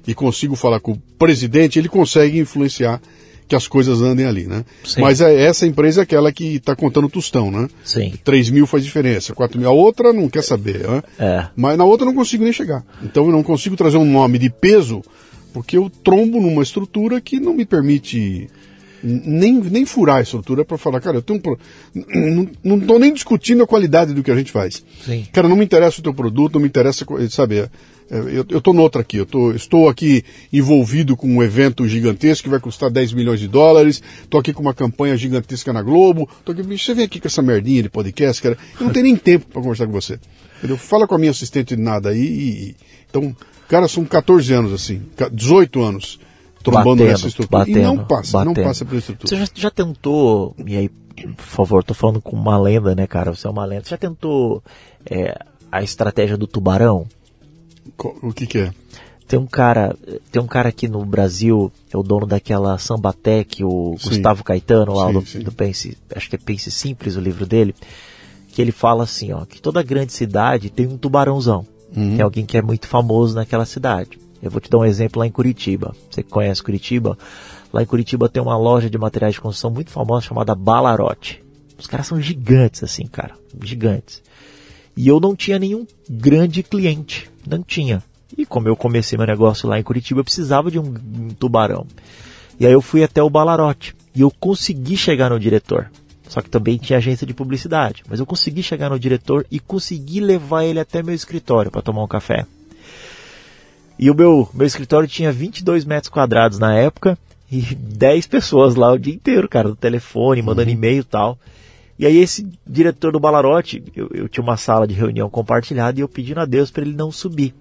[0.06, 3.00] e consigo falar com o presidente, ele consegue influenciar
[3.48, 4.64] que as coisas andem ali, né?
[4.84, 5.00] Sim.
[5.00, 7.68] Mas é- essa empresa é aquela que está contando tostão, né?
[7.84, 8.12] Sim.
[8.24, 9.68] 3 mil faz diferença, 4 mil.
[9.68, 11.02] A outra não quer saber, né?
[11.18, 11.46] É.
[11.54, 12.84] Mas na outra eu não consigo nem chegar.
[13.02, 15.00] Então eu não consigo trazer um nome de peso,
[15.52, 18.48] porque eu trombo numa estrutura que não me permite
[19.02, 21.42] nem, nem furar a estrutura para falar, cara, eu tenho um.
[21.42, 21.58] pro-
[22.64, 24.82] Não, tô nem discutindo a qualidade do que a gente faz.
[25.04, 25.24] Sim.
[25.32, 27.68] Cara, não me interessa o teu produto, não me interessa, sabe?
[28.10, 28.16] É,
[28.48, 32.60] Eu, tô noutra aqui, eu tô, estou aqui envolvido com um evento gigantesco que vai
[32.60, 36.62] custar 10 milhões de dólares, tô aqui com uma campanha gigantesca na Globo, tô aqui,
[36.62, 39.60] você vem aqui com essa merdinha de podcast, cara, eu não tenho nem tempo para
[39.62, 40.18] conversar com você.
[40.58, 40.76] Entendeu?
[40.78, 42.76] Fala com a minha assistente de nada aí e, e-
[43.10, 43.34] então,
[43.68, 46.18] cara, são 14 anos assim, ca- 18 anos
[46.62, 47.58] trombando Batendo, nessa estrutura.
[47.60, 48.64] batendo, e não passa, não batendo.
[48.66, 49.28] passa pela estrutura.
[49.28, 53.32] Você já, já tentou, e aí, por favor, tô falando com uma lenda, né, cara?
[53.34, 53.84] Você é uma lenda.
[53.84, 54.62] Você já tentou
[55.08, 55.38] é,
[55.70, 57.06] a estratégia do tubarão?
[58.22, 58.72] O que que é?
[59.26, 59.96] Tem um cara,
[60.30, 64.10] tem um cara aqui no Brasil, é o dono daquela Sambatec, o Sim.
[64.10, 65.38] Gustavo Caetano, lá Sim, do, sim.
[65.40, 67.74] do Pense, acho que é Pense Simples o livro dele,
[68.48, 71.66] que ele fala assim, ó, que toda grande cidade tem um tubarãozão.
[71.94, 72.16] Uhum.
[72.16, 74.18] Tem alguém que é muito famoso naquela cidade.
[74.40, 75.94] Eu vou te dar um exemplo lá em Curitiba.
[76.08, 77.18] Você conhece Curitiba?
[77.72, 81.42] Lá em Curitiba tem uma loja de materiais de construção muito famosa chamada Balarote.
[81.78, 84.22] Os caras são gigantes assim, cara, gigantes.
[84.96, 88.02] E eu não tinha nenhum grande cliente, não tinha.
[88.36, 91.86] E como eu comecei meu negócio lá em Curitiba, eu precisava de um, um tubarão.
[92.58, 95.90] E aí eu fui até o Balarote e eu consegui chegar no diretor.
[96.28, 100.20] Só que também tinha agência de publicidade, mas eu consegui chegar no diretor e consegui
[100.20, 102.46] levar ele até meu escritório para tomar um café.
[103.98, 107.16] E o meu, meu escritório tinha 22 metros quadrados na época
[107.50, 110.76] e 10 pessoas lá o dia inteiro, cara, no telefone, mandando uhum.
[110.76, 111.38] e-mail e tal.
[111.98, 116.02] E aí esse diretor do Balarote, eu, eu, tinha uma sala de reunião compartilhada e
[116.02, 117.54] eu pedindo a Deus para ele não subir,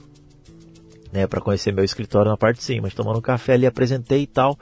[1.12, 4.28] né, para conhecer meu escritório na parte de cima, tomando um café ali, apresentei e
[4.28, 4.60] tal.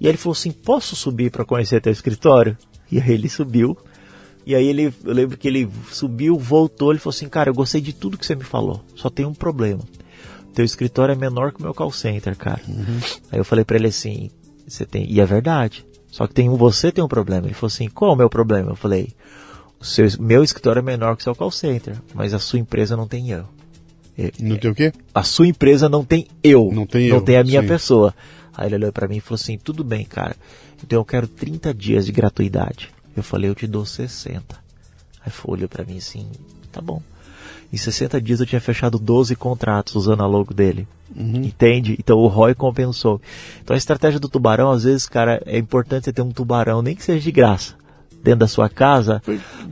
[0.00, 2.56] E aí ele falou assim: "Posso subir para conhecer teu escritório?"
[2.90, 3.76] E aí ele subiu.
[4.46, 7.80] E aí ele, eu lembro que ele subiu, voltou, ele falou assim: "Cara, eu gostei
[7.80, 8.84] de tudo que você me falou.
[8.96, 9.80] Só tem um problema.
[10.52, 12.98] Teu escritório é menor que o meu call center, cara." Uhum.
[13.30, 14.30] Aí eu falei para ele assim:
[14.66, 15.86] "Você tem, e é verdade.
[16.14, 17.48] Só que tem um, você tem um problema.
[17.48, 18.70] Ele falou assim, qual é o meu problema?
[18.70, 19.12] Eu falei,
[19.80, 22.96] o seu, meu escritório é menor que o seu call center, mas a sua empresa
[22.96, 23.44] não tem eu.
[24.38, 24.92] Não tem o quê?
[25.12, 26.70] A sua empresa não tem eu.
[26.72, 27.66] Não tem Não eu, tem a minha sim.
[27.66, 28.14] pessoa.
[28.56, 30.36] Aí ele olhou para mim e falou assim, tudo bem, cara.
[30.84, 32.90] Então eu quero 30 dias de gratuidade.
[33.16, 34.56] Eu falei, eu te dou 60.
[35.26, 36.28] Aí foi, olhou para mim assim,
[36.70, 37.02] tá bom.
[37.72, 40.86] Em 60 dias eu tinha fechado 12 contratos usando a logo dele.
[41.16, 41.42] Uhum.
[41.44, 41.96] Entende?
[41.98, 43.20] Então o ROI compensou.
[43.62, 46.94] Então a estratégia do tubarão, às vezes, cara, é importante você ter um tubarão, nem
[46.94, 47.83] que seja de graça
[48.24, 49.22] dentro da sua casa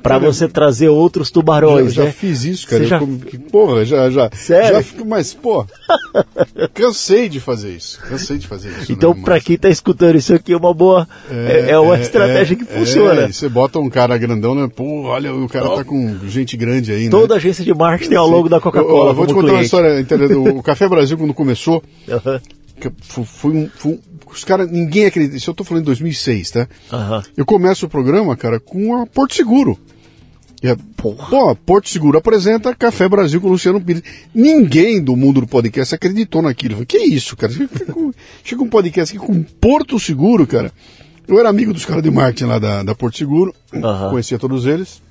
[0.03, 1.87] para você trazer outros tubarões.
[1.87, 2.09] Eu já, né?
[2.09, 2.83] já fiz isso, cara.
[2.83, 2.99] Você já...
[2.99, 3.19] Como,
[3.51, 4.31] porra, já, já.
[4.33, 4.77] Sério?
[4.77, 5.65] Já fico, mas, pô,
[6.75, 7.99] cansei de fazer isso.
[8.01, 8.93] Cansei de fazer isso.
[8.93, 9.23] Então, né?
[9.25, 11.09] para quem tá escutando isso aqui, é uma boa.
[11.31, 13.23] É, é uma estratégia que funciona.
[13.23, 14.69] É, você bota um cara grandão, né?
[14.75, 17.11] Pô, olha, o cara tá com gente grande aí, né?
[17.11, 19.15] Toda agência de marketing tem ao longo da Coca-Cola.
[19.15, 20.05] Vou te contar uma história.
[20.55, 21.83] O Café Brasil, quando começou,
[23.01, 23.99] foi, foi um, foi um,
[24.35, 25.37] os caras, ninguém acredita.
[25.37, 26.69] Isso eu tô falando em 2006, tá?
[26.93, 27.23] Uhum.
[27.37, 29.79] Eu começo o programa, cara, com a Porto Seguro.
[30.63, 31.17] É, pô,
[31.67, 34.03] Porto Seguro apresenta Café Brasil com o Luciano Pires.
[34.33, 36.75] Ninguém do mundo do podcast acreditou naquilo.
[36.75, 37.53] Falei, que isso, cara?
[38.45, 40.73] Chega um podcast aqui com Porto Seguro, cara.
[41.27, 44.11] Eu era amigo dos caras de marketing lá da, da Porto Seguro, uhum.
[44.11, 45.03] conhecia todos eles.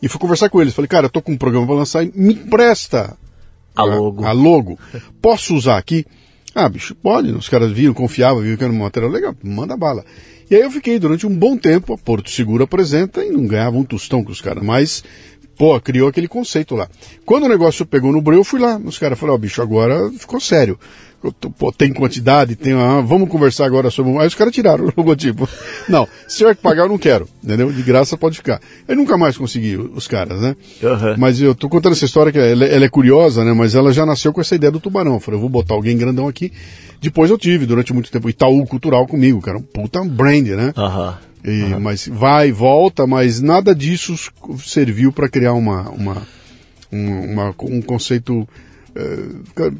[0.00, 0.74] E fui conversar com eles.
[0.74, 3.16] Falei, cara, eu tô com um programa pra lançar, me empresta
[3.74, 4.24] a logo.
[4.24, 4.78] A, a logo.
[5.20, 6.06] Posso usar aqui?
[6.54, 7.32] Ah, bicho, pode.
[7.32, 10.04] Os caras viram, confiavam, viram que era um material legal, manda bala.
[10.50, 13.76] E aí eu fiquei durante um bom tempo, a Porto Seguro apresenta e não ganhava
[13.76, 15.02] um tostão com os caras, mas,
[15.56, 16.88] pô, criou aquele conceito lá.
[17.24, 19.62] Quando o negócio pegou no breu, eu fui lá, os caras falaram, ó, oh, bicho,
[19.62, 20.78] agora ficou sério.
[21.32, 22.74] Pô, tem quantidade, tem.
[22.74, 24.16] Ah, vamos conversar agora sobre.
[24.18, 25.48] Aí os caras tiraram o logotipo.
[25.88, 27.28] Não, se tiver que pagar, eu não quero.
[27.42, 27.70] Entendeu?
[27.72, 28.60] De graça pode ficar.
[28.86, 30.56] Eu nunca mais consegui os caras, né?
[30.82, 31.14] Uhum.
[31.18, 33.52] Mas eu tô contando essa história que ela, ela, é curiosa, né?
[33.52, 35.14] Mas ela já nasceu com essa ideia do tubarão.
[35.14, 36.52] Eu falei, eu vou botar alguém grandão aqui.
[37.00, 39.58] Depois eu tive, durante muito tempo, Itaú Cultural comigo, cara.
[39.58, 40.72] Um puta brand, né?
[40.76, 41.14] Uhum.
[41.44, 41.80] E, uhum.
[41.80, 44.14] Mas vai, volta, mas nada disso
[44.58, 46.22] serviu para criar uma, uma,
[46.90, 48.48] uma, um conceito.
[48.96, 49.72] Uh,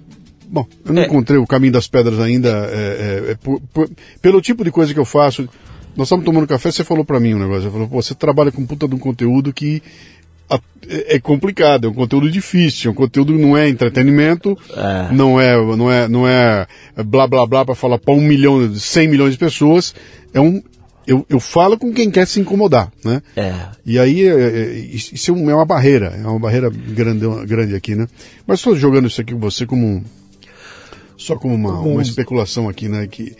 [0.54, 1.06] Bom, eu não é.
[1.06, 2.48] encontrei o caminho das pedras ainda.
[2.48, 3.90] É, é, é por, por,
[4.22, 5.48] pelo tipo de coisa que eu faço.
[5.96, 7.62] Nós estamos tomando café, você falou para mim um negócio.
[7.62, 9.82] Você falou, você trabalha com puta de um conteúdo que
[10.48, 10.60] a,
[11.08, 14.56] é complicado, é um conteúdo difícil, é um conteúdo que não é entretenimento,
[15.10, 16.68] não é não é não é
[17.04, 19.92] blá blá blá para falar para um milhão, cem milhões de pessoas.
[20.32, 20.62] É um
[21.04, 23.20] eu, eu falo com quem quer se incomodar, né?
[23.36, 23.52] É.
[23.84, 24.20] E aí
[24.92, 28.06] isso é uma barreira, é uma barreira grande, grande aqui, né?
[28.46, 30.04] Mas estou jogando isso aqui com você como um
[31.16, 33.06] só como uma, uma especulação aqui, né?
[33.06, 33.34] Que,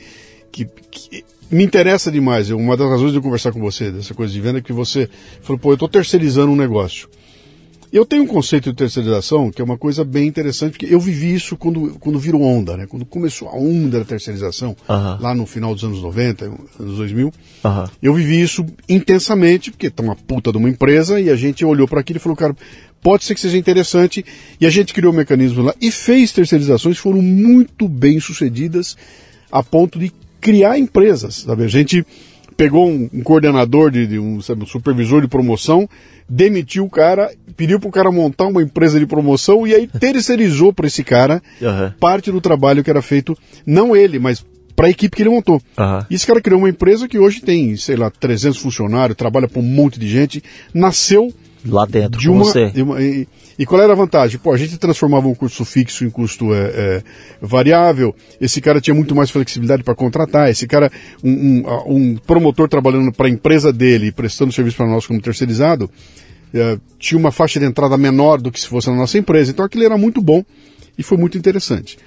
[0.51, 2.51] que, que, me interessa demais.
[2.51, 5.09] Uma das razões de eu conversar com você dessa coisa de venda é que você
[5.43, 7.09] falou, pô, eu estou terceirizando um negócio.
[7.95, 11.33] Eu tenho um conceito de terceirização que é uma coisa bem interessante, porque eu vivi
[11.33, 12.89] isso quando, quando virou onda, né?
[12.89, 15.21] Quando começou a onda da terceirização, uh -huh.
[15.21, 17.29] lá no final dos anos 90, anos 2000.
[17.29, 17.91] Uh -huh.
[18.03, 21.87] Eu vivi isso intensamente, porque tá uma puta de uma empresa, e a gente olhou
[21.87, 22.57] para aquilo e falou, cara,
[23.05, 24.25] pode ser que seja interessante,
[24.59, 28.97] e a gente criou um mecanismo lá e fez terceirizações foram muito bem sucedidas
[29.53, 31.65] a ponto de criar empresas, sabe?
[31.65, 32.05] A gente
[32.57, 35.87] pegou um, um coordenador de, de um, sabe, um supervisor de promoção,
[36.27, 40.73] demitiu o cara, pediu para o cara montar uma empresa de promoção e aí terceirizou
[40.73, 41.93] para esse cara uhum.
[42.01, 43.37] parte do trabalho que era feito,
[43.67, 44.43] não ele, mas
[44.75, 45.61] para a equipe que ele montou.
[45.77, 46.07] Uhum.
[46.09, 49.61] E esse cara criou uma empresa que hoje tem, sei lá, 300 funcionários, trabalha para
[49.61, 50.43] um monte de gente,
[50.73, 51.31] nasceu
[51.67, 53.27] lá dentro de uma, de uma e,
[53.59, 54.39] e, qual era a vantagem?
[54.39, 57.03] Pô, a gente transformava um custo fixo em custo é, é,
[57.41, 58.15] variável.
[58.41, 60.51] Esse cara tinha muito mais flexibilidade para contratar.
[60.51, 60.91] Esse cara,
[61.23, 65.91] um, um, um promotor trabalhando para a empresa dele, prestando serviço para nós como terceirizado,
[66.53, 69.51] é, tinha uma faixa de entrada menor do que se fosse na nossa empresa.
[69.51, 70.45] Então aquilo era muito bom
[70.99, 71.99] e foi muito interessante.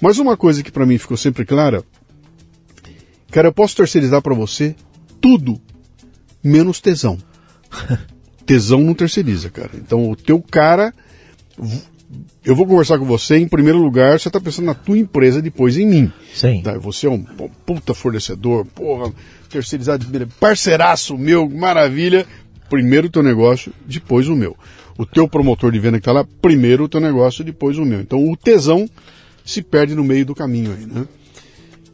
[0.00, 1.84] Mas uma coisa que para mim ficou sempre clara,
[3.30, 4.74] cara, eu posso terceirizar para você
[5.20, 5.60] tudo
[6.42, 7.18] menos tesão.
[8.46, 9.70] tesão não terceiriza, cara.
[9.74, 10.92] Então o teu cara.
[12.44, 15.78] Eu vou conversar com você, em primeiro lugar, você está pensando na tua empresa, depois
[15.78, 16.12] em mim.
[16.34, 16.60] Sim.
[16.62, 16.76] Tá?
[16.78, 19.12] Você é um puta fornecedor, porra,
[19.48, 20.06] terceirizado,
[20.38, 22.26] parceiraço meu, maravilha.
[22.68, 24.56] Primeiro o teu negócio, depois o meu.
[24.96, 28.00] o teu promotor de venda que está lá, primeiro o teu negócio, depois o meu.
[28.00, 28.88] Então o tesão
[29.44, 31.06] se perde no meio do caminho aí, né?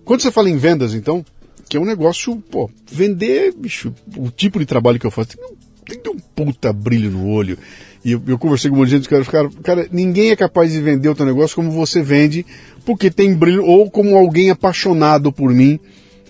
[0.04, 1.24] Quando você fala em vendas, então,
[1.68, 5.46] que é um negócio, pô, vender, bicho, o tipo de trabalho que eu faço, tem,
[5.90, 7.58] tem que ter um puta brilho no olho.
[8.04, 10.72] E eu, eu conversei com um monte de gente, cara, cara, cara, ninguém é capaz
[10.72, 12.46] de vender o teu negócio como você vende,
[12.84, 15.78] porque tem brilho, ou como alguém apaixonado por mim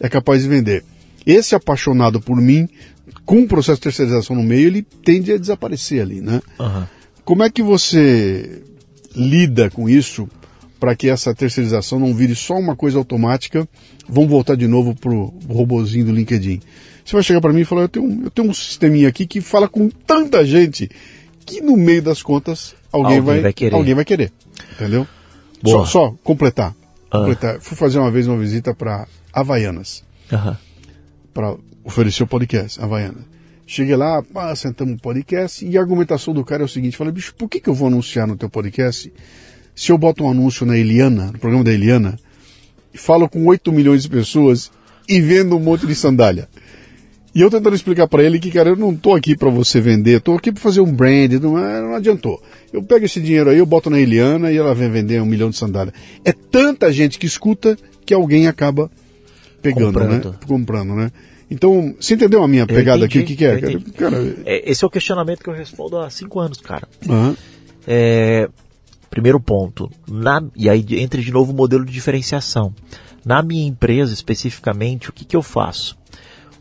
[0.01, 0.83] é capaz de vender.
[1.25, 2.69] Esse apaixonado por mim,
[3.25, 6.41] com o processo de terceirização no meio, ele tende a desaparecer ali, né?
[6.59, 6.85] Uhum.
[7.25, 8.63] Como é que você
[9.15, 10.29] lida com isso
[10.81, 13.69] para que essa terceirização não vire só uma coisa automática?
[14.09, 16.61] Vamos voltar de novo pro robozinho do LinkedIn.
[17.11, 19.41] Você vai chegar para mim e falar, eu tenho, eu tenho um sisteminha aqui que
[19.41, 20.89] fala com tanta gente
[21.45, 23.75] que no meio das contas alguém, Alguém vai, vai querer.
[23.75, 24.33] alguém vai querer,
[24.75, 25.05] entendeu?
[25.61, 25.85] Boa.
[25.87, 26.73] Só, só completar.
[27.11, 27.19] Ah.
[27.19, 27.61] completar.
[27.61, 30.57] Fui fazer uma vez uma visita para Havaianas Aham.
[31.35, 33.27] para oferecer o podcast, Havaiana.
[33.67, 37.13] Cheguei lá, pá, sentamos no podcast e a argumentação do cara é o seguinte, falei,
[37.13, 39.13] bicho, por que, que eu vou anunciar no teu podcast
[39.75, 42.17] se eu boto um anúncio na Eliana, no programa da Eliana,
[42.95, 44.71] e falo com 8 milhões de pessoas
[45.09, 46.49] e vendo um monte de sandália?
[47.35, 50.21] E eu tentando explicar para ele que, cara, eu não tô aqui para você vender,
[50.21, 52.43] tô aqui para fazer um brand, não, é- não adiantou.
[52.73, 55.49] Eu pego esse dinheiro aí, eu boto na Eliana e ela vem vender um milhão
[55.51, 55.93] de sandália.
[56.25, 58.91] É tanta gente que escuta que alguém acaba
[59.63, 60.31] pegando, Comprando.
[60.31, 60.37] né?
[60.47, 61.13] Comprando, né?
[61.49, 63.19] Então, você entendeu a minha pegada aqui?
[63.19, 63.61] O entendi, que, que é?
[63.61, 63.91] Cara, entendi.
[63.93, 66.89] cara, É, esse é o questionamento que eu respondo há cinco anos, cara.
[67.09, 67.37] aham,
[67.87, 68.49] É,
[69.09, 72.73] primeiro ponto, na, e aí entra de novo o modelo de diferenciação.
[73.25, 75.97] Na minha empresa especificamente, o que, que eu faço?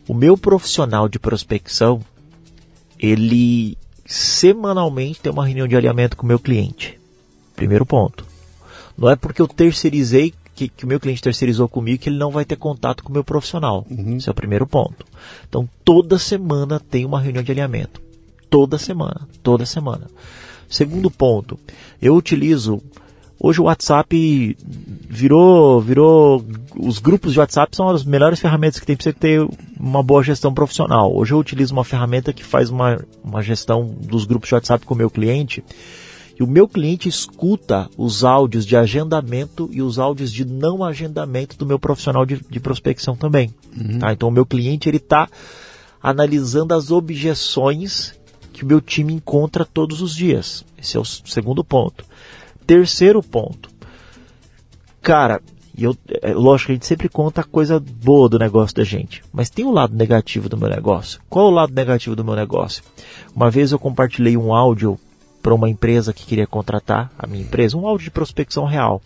[0.10, 2.02] O meu profissional de prospecção,
[2.98, 3.78] ele
[4.08, 7.00] semanalmente tem uma reunião de alinhamento com o meu cliente.
[7.56, 8.26] Primeiro ponto.
[8.98, 12.32] Não é porque eu terceirizei, que, que o meu cliente terceirizou comigo, que ele não
[12.32, 13.86] vai ter contato com o meu profissional.
[14.18, 15.06] Esse é o primeiro ponto.
[15.48, 18.02] Então, toda semana tem uma reunião de alinhamento.
[18.50, 19.28] Toda semana.
[19.44, 20.08] Toda semana.
[20.68, 21.60] Segundo ponto,
[22.02, 22.82] eu utilizo.
[23.42, 24.58] Hoje o WhatsApp
[25.10, 26.46] virou, virou.
[26.78, 29.48] Os grupos de WhatsApp são as melhores ferramentas que tem para você ter
[29.80, 31.16] uma boa gestão profissional.
[31.16, 34.94] Hoje eu utilizo uma ferramenta que faz uma, uma gestão dos grupos de WhatsApp com
[34.94, 35.64] o meu cliente.
[36.38, 41.58] E o meu cliente escuta os áudios de agendamento e os áudios de não agendamento
[41.58, 43.54] do meu profissional de, de prospecção também.
[44.00, 44.14] Tá?
[44.14, 45.30] Então o meu cliente ele está
[46.02, 48.14] analisando as objeções
[48.54, 50.66] que o meu time encontra todos os dias.
[50.78, 52.06] Esse é o segundo ponto.
[52.70, 53.68] Terceiro ponto.
[55.02, 55.42] Cara,
[55.76, 58.84] e eu, é, lógico que a gente sempre conta a coisa boa do negócio da
[58.84, 61.20] gente, mas tem o lado negativo do meu negócio.
[61.28, 62.84] Qual é o lado negativo do meu negócio?
[63.36, 65.00] Uma vez eu compartilhei um áudio
[65.42, 69.02] para uma empresa que queria contratar a minha empresa, um áudio de prospecção real.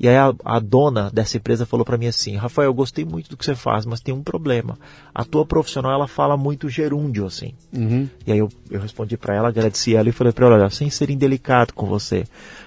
[0.00, 3.28] E aí a, a dona dessa empresa falou para mim assim, Rafael, eu gostei muito
[3.28, 4.78] do que você faz, mas tem um problema.
[5.14, 7.52] A tua profissional ela fala muito gerúndio assim.
[7.70, 10.70] uhum, E aí eu, eu respondi para ela, agradeci ela e falei para ela, olha,
[10.70, 12.24] sem ser indelicado com você,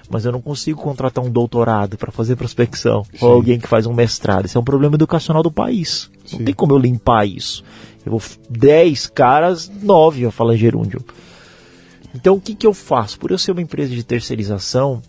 [0.08, 3.26] mas eu não consigo contratar um doutorado para fazer prospecção Sim.
[3.26, 4.46] ou alguém que faz um mestrado.
[4.46, 6.08] Isso é um problema educacional do país.
[6.24, 6.38] Sim.
[6.38, 7.64] Não tem como eu limpar isso.
[8.06, 11.04] Eu vou 10 caras, 9 eu falo gerúndio.
[12.14, 13.18] Então o que, que eu faço?
[13.18, 15.02] Por eu ser uma empresa de terceirização,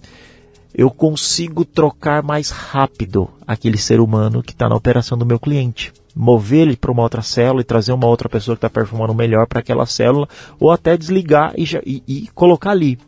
[0.77, 5.93] eu consigo trocar mais rápido aquele ser humano que está na operação do meu cliente.
[6.13, 9.47] Mover ele para uma outra célula e trazer uma outra pessoa que está performando melhor
[9.47, 10.27] para aquela célula,
[10.59, 12.99] ou até desligar e, já- e- e colocar ali.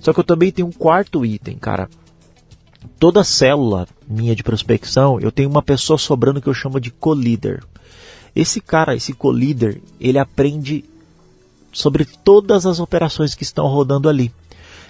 [0.00, 1.88] Só que eu também tenho um quarto item, cara.
[2.98, 7.62] Toda célula minha de prospecção, eu tenho uma pessoa sobrando que eu chamo de co-líder.
[8.34, 10.84] Esse cara, esse co-líder, ele aprende
[11.72, 14.32] sobre todas as operações que estão rodando ali.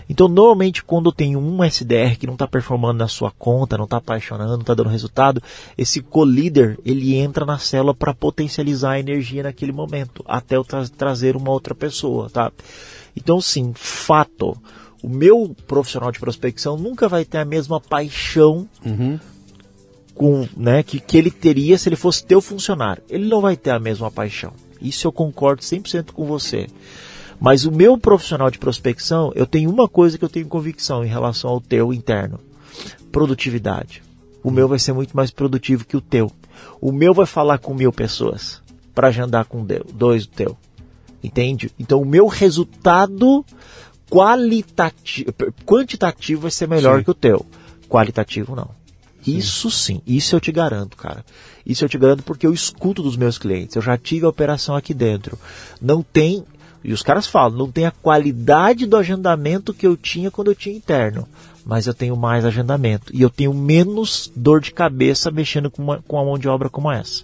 [0.09, 3.97] Então, normalmente, quando tem um SDR que não está performando na sua conta, não está
[3.99, 5.43] apaixonando, não está dando resultado,
[5.77, 10.89] esse co-líder ele entra na célula para potencializar a energia naquele momento, até eu tra-
[10.89, 12.53] trazer uma outra pessoa, tá?
[13.17, 14.57] Então, sim, fato.
[15.03, 19.19] O meu profissional de prospecção nunca vai ter a mesma paixão uhum,
[20.15, 23.03] com, né, que, que ele teria se ele fosse teu funcionário.
[23.09, 24.53] Ele não vai ter a mesma paixão.
[24.81, 26.67] Isso eu concordo 100% com você.
[27.43, 31.09] Mas o meu profissional de prospecção, eu tenho uma coisa que eu tenho convicção em
[31.09, 32.39] relação ao teu interno:
[33.11, 34.01] produtividade.
[34.45, 36.31] O meu vai ser muito mais produtivo que o teu.
[36.81, 38.63] O meu vai falar com mil pessoas
[38.95, 40.57] para agendar com dois do teu.
[41.23, 41.73] Entende?
[41.81, 43.45] Então o meu resultado
[44.09, 45.33] qualitativo,
[45.67, 47.05] quantitativo vai ser melhor Sim.
[47.05, 47.45] que o teu.
[47.89, 48.71] Qualitativo não.
[49.27, 51.25] Isso sim, isso eu te garanto, cara.
[51.65, 53.77] Isso eu te garanto porque eu escuto dos meus clientes.
[53.77, 55.39] Eu já tive a operação aqui dentro.
[55.81, 56.45] Não tem,
[56.85, 60.55] e os caras falam, não tem a qualidade do agendamento que eu tinha quando eu
[60.55, 61.29] tinha interno.
[61.65, 63.15] Mas eu tenho mais agendamento.
[63.15, 66.69] E eu tenho menos dor de cabeça mexendo com uma, com uma mão de obra
[66.69, 67.23] como essa.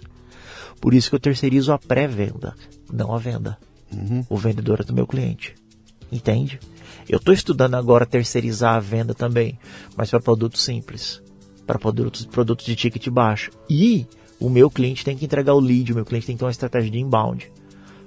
[0.79, 2.55] Por isso que eu terceirizo a pré-venda,
[2.91, 3.57] não a venda.
[4.29, 5.55] O vendedor é do meu cliente.
[6.09, 6.57] Entende?
[7.07, 9.59] Eu estou estudando agora terceirizar a venda também,
[9.97, 11.21] mas para produtos simples,
[11.67, 13.51] para produtos, produtos de ticket baixo.
[13.69, 14.07] E
[14.39, 16.51] o meu cliente tem que entregar o lead, o meu cliente tem que ter uma
[16.51, 17.51] estratégia de inbound.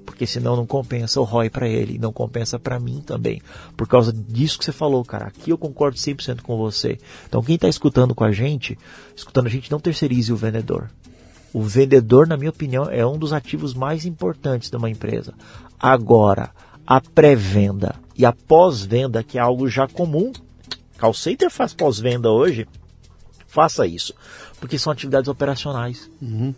[0.04, 3.40] Porque senão não compensa o ROI para ele, não compensa para mim também.
[3.76, 5.26] Por causa disso que você falou, cara.
[5.26, 6.98] Aqui eu concordo 100% com você.
[7.26, 8.78] Então quem está escutando com a gente,
[9.14, 10.90] escutando a gente, não terceirize o vendedor.
[11.52, 15.34] O vendedor, na minha opinião, é um dos ativos mais importantes de uma empresa.
[15.78, 16.50] Agora,
[16.86, 20.32] a pré-venda e a pós-venda, que é algo já comum,
[20.98, 22.66] call center faz pós-venda hoje,
[23.46, 24.14] faça isso.
[24.58, 26.10] Porque são atividades operacionais.
[26.20, 26.54] Uhum.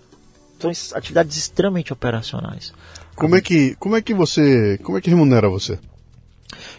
[0.59, 2.73] São atividades extremamente operacionais.
[3.15, 5.79] Como é que, como é que você, como é que remunera você?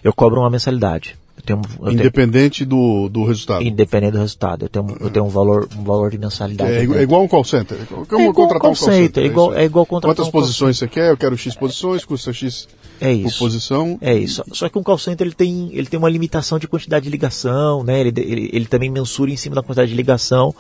[0.03, 1.17] Eu cobro uma mensalidade.
[1.37, 3.63] Eu tenho, eu Independente tenho, do, do resultado.
[3.63, 4.65] Independente do resultado.
[4.65, 6.71] Eu tenho, eu tenho um valor, um valor de mensalidade.
[6.71, 7.77] É, é igual um call center.
[7.77, 9.23] É igual, é igual contratar um call center.
[9.23, 11.11] É igual, é igual contratar Quantas um posições você quer?
[11.11, 12.67] Eu quero X posições, custa X
[13.01, 13.37] é isso.
[13.37, 13.97] por posição.
[14.01, 14.43] É isso.
[14.53, 17.83] Só que um call center ele tem, ele tem uma limitação de quantidade de ligação,
[17.83, 17.99] né?
[17.99, 20.55] Ele, ele, ele também mensura em cima da quantidade de ligação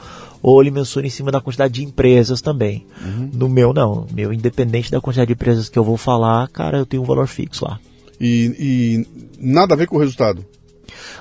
[0.47, 2.85] ou ele mensura em cima da quantidade de empresas também.
[3.03, 3.31] Uhum.
[3.33, 4.05] No meu, não.
[4.13, 7.25] Meu, independente da quantidade de empresas que eu vou falar, cara, eu tenho um valor
[7.25, 7.79] fixo lá.
[8.21, 9.07] E, e
[9.39, 10.45] nada a ver com o resultado?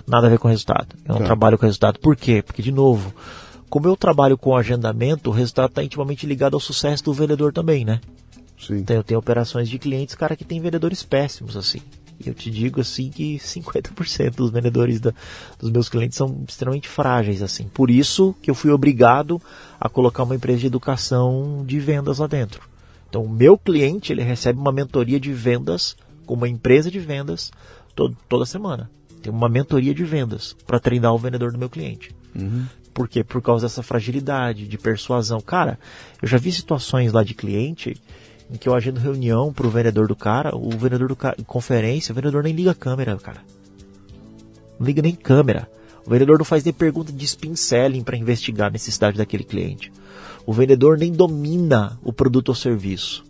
[0.07, 0.95] Nada a ver com o resultado.
[1.07, 1.25] Eu não tá.
[1.25, 1.99] trabalho com o resultado.
[2.01, 2.43] Por quê?
[2.43, 3.15] Porque, de novo,
[3.71, 7.83] como eu trabalho com agendamento, o resultado está intimamente ligado ao sucesso do vendedor também,
[7.83, 8.03] né?
[8.61, 8.77] Sim.
[8.77, 11.81] Então eu tenho operações de clientes, cara, que tem vendedores péssimos, assim.
[12.19, 15.13] E eu te digo assim que 50% dos vendedores da,
[15.59, 17.69] dos meus clientes são extremamente frágeis, assim.
[17.69, 19.41] Por isso que eu fui obrigado
[19.81, 22.69] a colocar uma empresa de educação de vendas lá dentro.
[23.09, 27.51] Então o meu cliente, ele recebe uma mentoria de vendas com uma empresa de vendas
[27.95, 28.91] todo, toda semana.
[29.23, 32.15] Tem uma mentoria de vendas para treinar o vendedor do meu cliente.
[32.35, 32.67] Uhum.
[32.93, 33.25] Por quê?
[33.25, 35.41] Por causa dessa fragilidade, de persuasão.
[35.41, 35.79] Cara,
[36.23, 37.97] eu já vi situações lá de cliente
[38.51, 42.15] em que eu agendo reunião pro vendedor do cara, o vendedor do cara, conferência, o
[42.15, 43.43] vendedor nem liga a câmera, cara.
[44.79, 45.69] Não liga nem câmera.
[46.07, 49.91] O vendedor não faz nem pergunta de spin selling para investigar a necessidade daquele cliente.
[50.45, 53.25] O vendedor nem domina o produto ou serviço.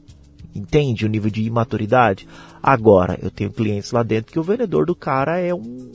[0.54, 2.26] Entende o nível de imaturidade?
[2.62, 5.92] Agora, eu tenho clientes lá dentro que o vendedor do cara é um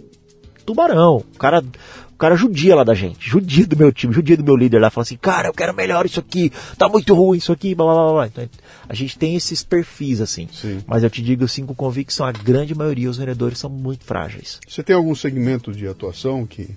[0.69, 1.17] tubarão.
[1.17, 4.55] O cara, o cara judia lá da gente, judia do meu time, judia do meu
[4.55, 7.73] líder lá, fala assim, cara, eu quero melhor isso aqui, tá muito ruim isso aqui,
[7.73, 8.27] blá blá blá.
[8.27, 8.47] Então,
[8.87, 10.47] a gente tem esses perfis assim.
[10.53, 10.83] Sim.
[10.85, 14.59] Mas eu te digo assim com convicção, a grande maioria, os vendedores são muito frágeis.
[14.67, 16.69] Você tem algum segmento de atuação que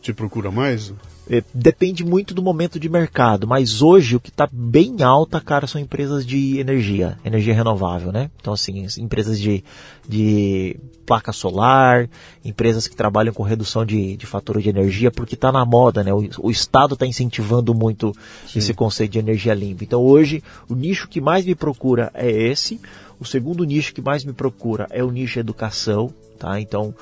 [0.00, 0.92] te procura mais?
[1.30, 5.68] É, depende muito do momento de mercado, mas hoje o que está bem alta, cara,
[5.68, 8.28] são empresas de energia, energia renovável, né?
[8.40, 9.62] Então, assim, empresas de,
[10.08, 10.76] de
[11.06, 12.08] placa solar,
[12.44, 16.12] empresas que trabalham com redução de, de fatura de energia, porque está na moda, né?
[16.12, 18.12] O, o Estado está incentivando muito
[18.48, 18.58] Sim.
[18.58, 19.84] esse conceito de energia limpa.
[19.84, 22.80] Então, hoje, o nicho que mais me procura é esse.
[23.20, 26.12] O segundo nicho que mais me procura é o nicho educação,
[26.42, 26.58] Tá?
[26.58, 26.92] Então,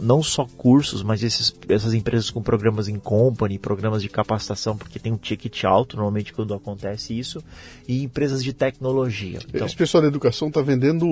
[0.00, 4.98] não só cursos, mas esses, essas empresas com programas em company, programas de capacitação, porque
[4.98, 7.44] tem um ticket alto normalmente quando acontece isso,
[7.86, 9.40] e empresas de tecnologia.
[9.46, 11.06] Então, Esse pessoal da educação está vendendo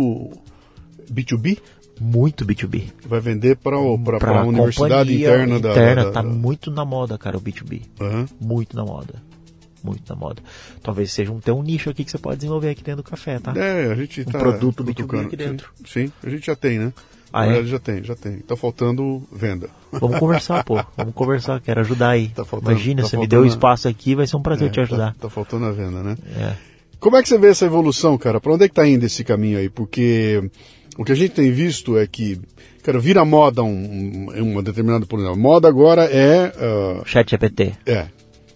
[1.13, 1.59] B2B?
[2.01, 2.85] Muito B2B.
[3.07, 5.73] Vai vender para a universidade interna, da.
[5.73, 6.29] Interna, da, tá da...
[6.31, 7.83] muito na moda, cara, o B2B.
[8.01, 8.27] Uhum.
[8.41, 9.17] Muito na moda
[9.87, 10.43] muito na moda.
[10.83, 13.53] Talvez seja um, um nicho aqui que você pode desenvolver aqui dentro do café, tá?
[13.57, 15.71] É, a gente um tá produto B2B aqui dentro.
[15.87, 16.93] Sim, sim, a gente já tem, né?
[17.39, 17.63] Ah, é?
[17.65, 18.39] Já tem, já tem.
[18.39, 19.69] Tá faltando venda.
[19.93, 20.83] Vamos conversar, pô.
[20.97, 22.29] Vamos conversar, quero ajudar aí.
[22.29, 24.81] Tá faltando, Imagina, tá você me deu espaço aqui, vai ser um prazer é, te
[24.81, 25.13] ajudar.
[25.13, 26.17] Tá, tá, faltando a venda, né?
[26.35, 26.55] É.
[26.99, 28.41] Como é que você vê essa evolução, cara?
[28.41, 29.69] Para onde é que tá indo esse caminho aí?
[29.69, 30.51] Porque
[30.97, 32.41] o que a gente tem visto é que,
[32.83, 36.49] cara, vira moda um, um, uma determinada, exemplo, moda agora é...
[36.57, 37.75] Uh, Chat GPT.
[37.85, 38.07] É.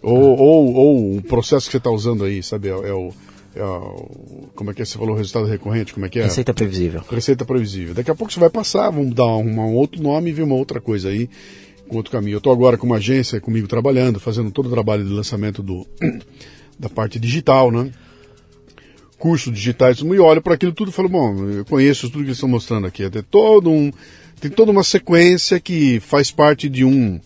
[0.02, 0.40] Ou, ah.
[0.40, 2.68] ou, ou o processo que você está usando aí, sabe?
[2.68, 3.12] É, é o
[4.54, 4.84] como é que é?
[4.84, 5.92] Você falou resultado recorrente?
[5.92, 6.24] Como é que é?
[6.24, 7.02] Receita previsível.
[7.10, 7.94] Receita previsível.
[7.94, 10.54] Daqui a pouco você vai passar, vamos dar um, um outro nome e ver uma
[10.54, 11.28] outra coisa aí,
[11.88, 12.34] com outro caminho.
[12.34, 15.86] Eu estou agora com uma agência comigo trabalhando, fazendo todo o trabalho de lançamento do,
[16.78, 17.90] da parte digital, né?
[19.18, 22.36] Cursos digitais, e olho para aquilo tudo e falo, bom, eu conheço tudo que eles
[22.36, 23.08] estão mostrando aqui.
[23.10, 23.90] Tem, todo um,
[24.40, 27.20] tem toda uma sequência que faz parte de um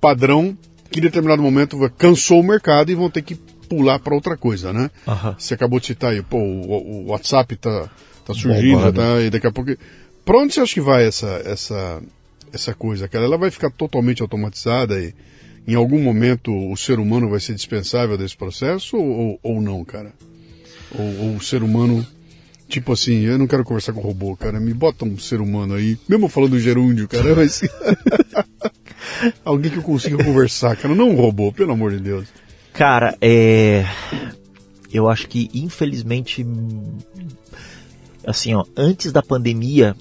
[0.00, 0.56] padrão
[0.88, 3.36] que em determinado momento cansou o mercado e vão ter que
[3.68, 4.90] pular para outra coisa, né?
[5.06, 5.34] Uhum.
[5.38, 7.90] Você acabou de citar aí, pô, o, o WhatsApp tá,
[8.24, 9.76] tá surgindo, tá, e daqui a pouco.
[10.24, 12.02] Para onde você acha que vai essa, essa,
[12.52, 13.24] essa coisa, cara?
[13.24, 15.14] Ela vai ficar totalmente automatizada e
[15.66, 20.12] em algum momento o ser humano vai ser dispensável desse processo ou, ou não, cara?
[20.98, 22.06] Ou, ou o ser humano
[22.68, 24.58] Tipo assim, eu não quero conversar com robô, cara.
[24.58, 25.96] Me bota um ser humano aí.
[26.08, 27.62] Mesmo falando gerúndio, cara, mas.
[29.44, 30.94] Alguém que eu consiga conversar, cara.
[30.94, 32.26] Não um robô, pelo amor de Deus.
[32.76, 33.86] Cara, é.
[34.92, 36.46] Eu acho que infelizmente.
[38.26, 39.96] Assim, ó, antes da pandemia,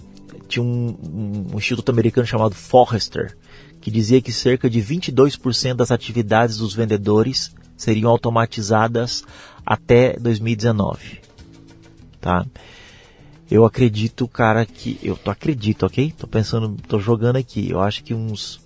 [0.49, 3.37] tinha um, um, um instituto americano chamado Forrester,
[3.79, 9.23] que dizia que cerca de 22% das atividades dos vendedores seriam automatizadas
[9.65, 11.21] até 2019.
[12.19, 12.45] Tá?
[13.49, 14.99] Eu acredito, cara, que.
[15.01, 16.13] Eu tô acredito, ok?
[16.17, 17.69] Tô pensando, tô jogando aqui.
[17.69, 18.59] Eu acho que uns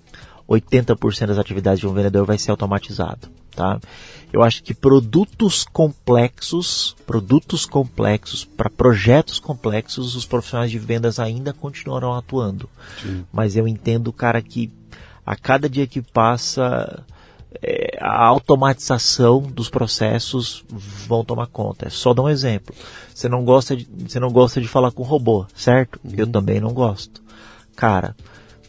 [0.49, 3.37] 80% das atividades de um vendedor vai ser automatizado.
[3.55, 3.79] Tá?
[4.31, 11.51] Eu acho que produtos complexos, produtos complexos, para projetos complexos, os profissionais de vendas ainda
[11.51, 12.69] continuarão atuando.
[13.01, 13.25] Sim.
[13.31, 14.71] Mas eu entendo, cara, que
[15.25, 17.03] a cada dia que passa,
[17.61, 21.87] é, a automatização dos processos vão tomar conta.
[21.87, 22.73] É só dar um exemplo.
[23.13, 25.99] Você não gosta de, você não gosta de falar com robô, certo?
[26.03, 26.13] Uhum.
[26.15, 27.21] Eu também não gosto.
[27.75, 28.15] Cara,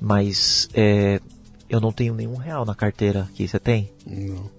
[0.01, 1.21] mas é,
[1.69, 3.47] eu não tenho nenhum real na carteira aqui.
[3.47, 3.91] Você tem?
[4.07, 4.51] Não.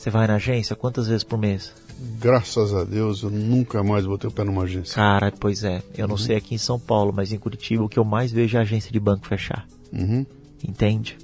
[0.00, 1.74] Você vai na agência quantas vezes por mês?
[2.18, 4.94] Graças a Deus, eu nunca mais botei o pé numa agência.
[4.94, 5.82] Cara, pois é.
[5.94, 6.18] Eu não uhum.
[6.18, 8.62] sei aqui em São Paulo, mas em Curitiba o que eu mais vejo é a
[8.62, 9.66] agência de banco fechar.
[9.92, 10.24] Uhum.
[10.66, 11.18] Entende?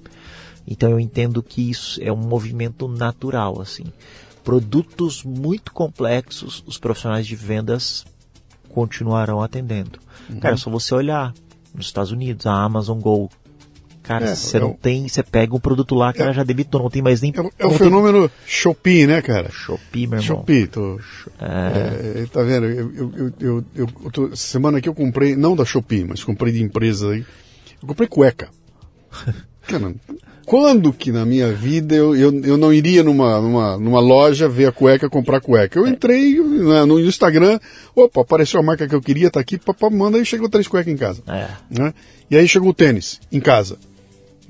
[0.69, 3.85] Então eu entendo que isso é um movimento natural, assim.
[4.45, 8.05] Produtos muito complexos, os profissionais de vendas
[8.69, 9.99] continuarão atendendo.
[10.29, 10.39] Uhum.
[10.39, 11.33] Cara, é só você olhar
[11.75, 13.31] nos Estados Unidos, a Amazon Go.
[14.07, 16.83] Cara, é, você é, não tem, você pega um produto lá, cara, é, já debitou,
[16.83, 17.35] não tem mais nem.
[17.37, 18.39] É, é o fenômeno tem...
[18.47, 19.51] Shopee, né, cara?
[19.51, 20.39] Shopee, meu irmão.
[20.39, 21.01] Shopee, tô.
[21.41, 22.23] É.
[22.23, 22.67] é tá vendo?
[22.67, 26.53] Eu, eu, eu, eu, eu tô, semana aqui eu comprei, não da Shopee, mas comprei
[26.53, 27.27] de empresa aí.
[27.83, 28.49] Eu comprei cueca.
[29.67, 29.93] Cara,
[30.47, 34.67] quando que na minha vida eu, eu, eu não iria numa, numa, numa loja ver
[34.67, 35.77] a cueca, comprar cueca?
[35.77, 37.59] Eu entrei né, no Instagram,
[37.93, 40.93] opa, apareceu a marca que eu queria, tá aqui, papá, manda, e chegou três cuecas
[40.93, 41.25] em casa.
[41.27, 41.49] É.
[41.69, 41.93] Né?
[42.31, 43.77] E aí chegou o tênis em casa.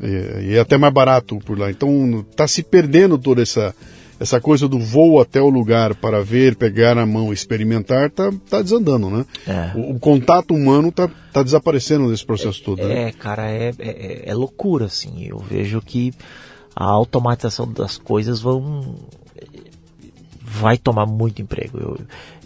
[0.02, 1.70] E, e é até mais barato por lá.
[1.70, 3.74] Então tá se perdendo toda essa
[4.18, 8.62] essa coisa do voo até o lugar para ver, pegar na mão, experimentar, tá, tá
[8.62, 9.27] desandando, né?
[9.47, 9.78] É.
[9.78, 12.82] O, o, contato humano tá, tá desaparecendo nesse processo é, todo.
[12.82, 13.09] Né?
[13.09, 15.27] É, cara, é, é, é, loucura, assim.
[15.27, 16.12] Eu vejo que
[16.74, 18.97] a automatização das coisas vão
[20.40, 21.78] vai tomar muito emprego.
[21.78, 21.98] Eu,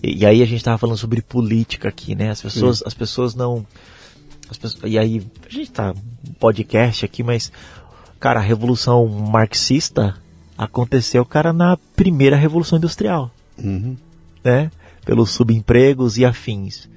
[0.02, 2.30] e, e, aí a gente estava falando sobre política aqui, né?
[2.30, 3.64] As pessoas, as pessoas não
[4.58, 5.94] pessoas, e aí a gente tá
[6.38, 7.52] podcast aqui, mas
[8.18, 10.14] cara, a revolução marxista
[10.56, 13.30] aconteceu, cara, na primeira revolução industrial.
[13.58, 13.96] Uhum.
[14.44, 14.70] Né?
[15.04, 16.88] Pelos subempregos e afins.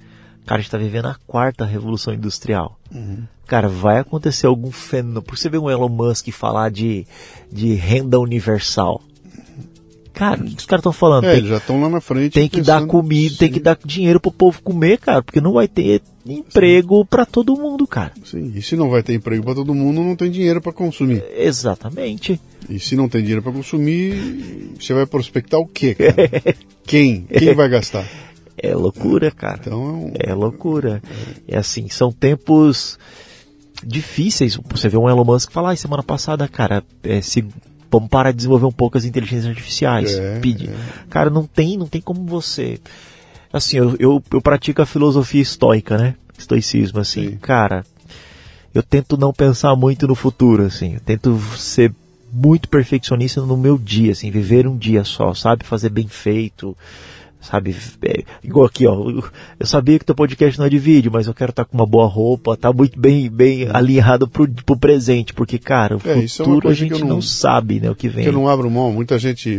[0.46, 2.78] Cara, a gente está vivendo a quarta revolução industrial.
[2.94, 3.24] Uhum.
[3.48, 5.22] Cara, vai acontecer algum fenômeno.
[5.22, 7.08] Por você ver um Elon Musk falar de,
[7.52, 9.02] de renda universal.
[10.14, 11.26] Cara, o que os caras estão falando?
[11.26, 12.34] É, tem, já estão lá na frente.
[12.34, 13.38] Tem que dar comida, sim.
[13.38, 17.56] tem que dar dinheiro pro povo comer, cara, porque não vai ter emprego para todo
[17.56, 18.12] mundo, cara.
[18.24, 21.24] Sim, e se não vai ter emprego para todo mundo, não tem dinheiro para consumir.
[21.36, 22.40] Exatamente.
[22.70, 26.16] E se não tem dinheiro para consumir, você vai prospectar o quê, cara?
[26.86, 27.24] Quem?
[27.24, 28.06] Quem vai gastar?
[28.56, 29.60] É loucura, cara.
[29.60, 31.02] Então, é loucura.
[31.48, 33.00] É assim, são tempos
[33.86, 34.58] difíceis.
[34.70, 37.46] Você vê um Elon Musk falar, ah, semana passada, cara, é, se
[37.94, 40.14] vamos parar de desenvolver um pouco as inteligências artificiais.
[40.14, 40.70] É, Pede.
[40.70, 40.76] É.
[41.10, 42.80] Cara, não tem, não tem como você.
[43.52, 46.16] Assim, eu, eu, eu pratico a filosofia estoica, né?
[46.38, 47.32] Estoicismo, assim.
[47.32, 47.38] Sim.
[47.38, 47.86] Cara,
[48.74, 50.96] eu tento não pensar muito no futuro, assim.
[50.96, 51.94] Eu tento ser
[52.32, 55.64] muito perfeccionista no meu dia, assim, viver um dia só, sabe?
[55.64, 56.76] Fazer bem feito
[57.44, 57.76] sabe?
[58.02, 59.22] É, igual aqui, ó.
[59.60, 61.78] Eu sabia que teu podcast não é de vídeo, mas eu quero estar tá com
[61.78, 66.28] uma boa roupa, tá muito bem, bem alinhado pro, pro presente, porque, cara, o é,
[66.28, 68.26] futuro é a gente não, não, sabe, né, o que vem.
[68.26, 69.50] eu não abro mão, muita gente,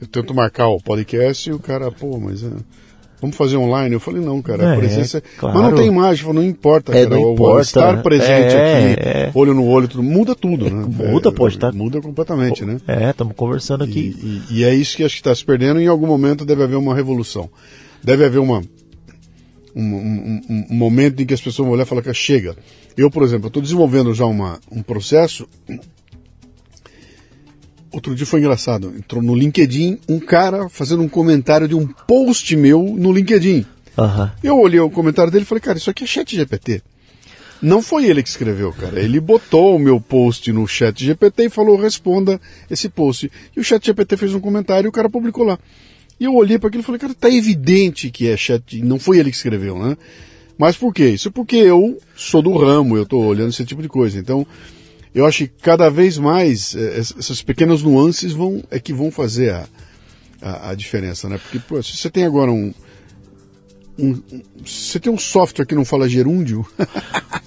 [0.00, 2.42] eu tento marcar o podcast e o cara, pô, mas...
[2.42, 2.83] É
[3.20, 3.94] vamos fazer online.
[3.94, 5.22] Eu falei, não, cara, a é, presença.
[5.38, 5.58] Claro.
[5.58, 7.20] Mas não tem imagem, não importa, é, cara.
[7.20, 9.30] Não importa, estar presente é, aqui, é.
[9.34, 10.84] olho no olho, tudo, muda tudo, né?
[11.04, 11.72] Muda, pode estar.
[11.72, 11.76] Tá...
[11.76, 12.78] Muda completamente, né?
[12.86, 14.16] É, estamos conversando aqui.
[14.50, 15.80] E, e, e, é isso que acho que está se perdendo.
[15.80, 17.48] Em algum momento deve haver uma revolução.
[18.02, 18.62] Deve haver uma.
[19.76, 22.56] Um, um, um, um momento em que as pessoas vão olhar e falar que chega.
[22.96, 25.48] Eu, por exemplo, estou desenvolvendo já uma, um processo
[27.94, 28.92] Outro dia foi engraçado.
[28.98, 33.64] Entrou no LinkedIn um cara fazendo um comentário de um post meu no LinkedIn.
[33.96, 34.30] Uhum.
[34.42, 36.82] Eu olhei o comentário dele e falei, cara, isso aqui é chat GPT.
[37.62, 39.00] Não foi ele que escreveu, cara.
[39.00, 43.30] Ele botou o meu post no chat GPT e falou, responda esse post.
[43.56, 45.56] E o chat GPT fez um comentário e o cara publicou lá.
[46.18, 49.18] E eu olhei para aquilo e falei, cara, tá evidente que é chat, não foi
[49.18, 49.96] ele que escreveu, né?
[50.58, 51.10] Mas por quê?
[51.10, 54.18] Isso porque eu sou do ramo, eu tô olhando esse tipo de coisa.
[54.18, 54.44] Então,
[55.14, 59.50] eu acho que cada vez mais é, essas pequenas nuances vão é que vão fazer
[59.50, 59.66] a,
[60.42, 61.38] a, a diferença, né?
[61.38, 62.74] Porque pô, se você tem agora um,
[63.98, 64.20] um,
[64.64, 66.66] você tem um software que não fala gerúndio,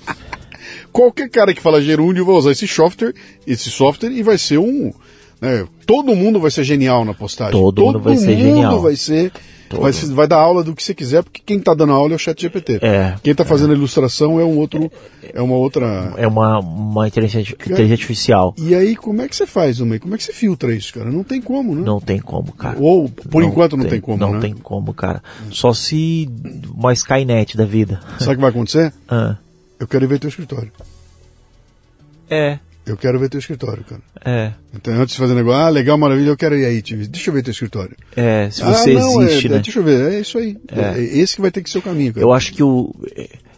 [0.94, 3.14] qualquer cara que fala gerúndio vai usar esse software,
[3.45, 4.94] esse software e vai ser um,
[5.41, 7.52] né, todo mundo vai ser genial na postagem.
[7.52, 8.81] Todo, todo mundo vai ser mundo genial.
[8.81, 9.31] vai ser
[9.72, 12.19] Vai, vai, dar aula do que você quiser, porque quem está dando aula é o
[12.19, 12.80] chat GPT.
[12.81, 13.15] É.
[13.22, 13.73] Quem está fazendo é.
[13.73, 14.91] a ilustração é um outro,
[15.22, 16.14] é uma outra...
[16.18, 18.56] É uma, uma inteligência, inteligência artificial.
[18.57, 19.99] E aí, como é que você faz, Homem?
[19.99, 21.10] Como é que você filtra isso, cara?
[21.11, 21.81] Não tem como, né?
[21.81, 22.77] Não tem como, cara.
[22.80, 24.39] Ou, por não enquanto, não tem, tem como, Não né?
[24.39, 25.22] tem como, cara.
[25.52, 26.30] Só se
[26.73, 27.99] uma Skynet da vida.
[28.19, 28.94] Sabe o que vai acontecer?
[29.10, 29.38] Ah.
[29.80, 30.72] Eu quero ir ver teu escritório.
[32.30, 32.60] É.
[32.88, 34.01] Eu quero ver teu escritório, cara.
[34.23, 34.53] É.
[34.73, 37.05] Então, antes de fazer negócio, ah, legal, maravilha, eu quero ir aí, TV.
[37.07, 37.95] Deixa eu ver teu escritório.
[38.15, 39.59] É, se você ah, não, existe, é, né?
[39.59, 40.57] Deixa eu ver, é isso aí.
[40.72, 40.97] É.
[40.97, 42.26] É esse que vai ter que ser o caminho, cara.
[42.26, 42.95] Eu acho que o.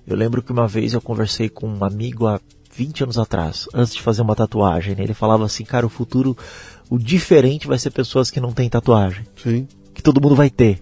[0.07, 2.41] Eu lembro que uma vez eu conversei com um amigo há
[2.75, 4.95] 20 anos atrás, antes de fazer uma tatuagem.
[4.95, 5.03] Né?
[5.03, 6.35] Ele falava assim, cara, o futuro,
[6.89, 9.23] o diferente vai ser pessoas que não têm tatuagem.
[9.41, 9.67] Sim.
[9.93, 10.81] Que todo mundo vai ter.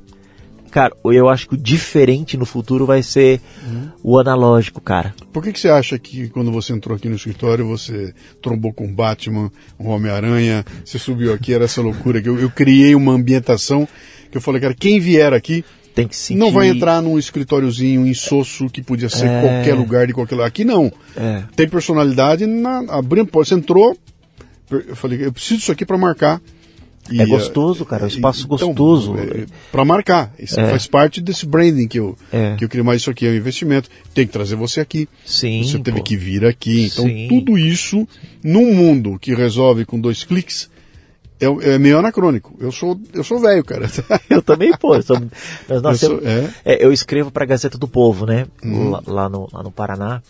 [0.71, 3.89] Cara, eu acho que o diferente no futuro vai ser uhum.
[4.03, 5.13] o analógico, cara.
[5.31, 8.93] Por que, que você acha que quando você entrou aqui no escritório, você trombou com
[8.93, 13.87] Batman, um Homem-Aranha, você subiu aqui, era essa loucura que eu, eu criei uma ambientação
[14.29, 15.63] que eu falei, cara, quem vier aqui
[15.95, 16.37] tem que sentir...
[16.37, 19.41] Não vai entrar num escritóriozinho insosso que podia ser É.
[19.41, 20.47] qualquer lugar de qualquer lugar.
[20.47, 20.91] Aqui não.
[21.15, 21.43] É.
[21.55, 23.97] Tem personalidade na abrindo Você entrou,
[24.69, 26.39] eu falei, eu preciso disso aqui para marcar.
[27.09, 29.15] E, É gostoso, cara, é um espaço gostoso.
[29.71, 30.33] para marcar.
[30.37, 30.69] Isso É.
[30.69, 32.55] faz parte desse branding que eu, É.
[32.55, 33.89] que eu queria mais isso aqui, é um investimento.
[34.13, 35.07] Tem que trazer você aqui.
[35.25, 36.03] Sim, Você teve pô.
[36.03, 36.85] que vir aqui.
[36.85, 37.27] Então, Sim.
[37.29, 38.07] tudo isso,
[38.43, 40.69] num mundo que resolve com dois cliques,
[41.39, 42.55] é, é meio anacrônico.
[42.59, 43.87] Eu sou, eu sou velho, cara.
[44.29, 44.95] Eu também, pô.
[44.95, 45.19] Eu, sou-
[45.69, 46.49] nós- nós Eu sou- é.
[46.65, 48.47] é, eu escrevo pra Gazeta do Povo, né?
[48.63, 48.89] Uhum.
[48.89, 50.21] Lá, lá no, lá no Paraná.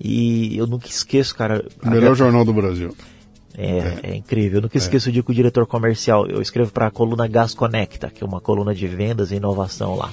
[0.00, 1.64] E eu nunca esqueço, cara.
[1.82, 2.94] a Melhor Ga- jornal do Brasil.
[3.60, 4.58] É, é incrível.
[4.58, 6.24] Eu nunca esqueço o dia que o diretor comercial.
[6.28, 9.96] Eu escrevo para a coluna Gas Conecta, que é uma coluna de vendas e inovação
[9.96, 10.12] lá.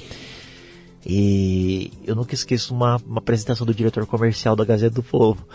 [1.05, 5.45] E eu nunca esqueço uma, uma apresentação do diretor comercial da Gazeta do Povo.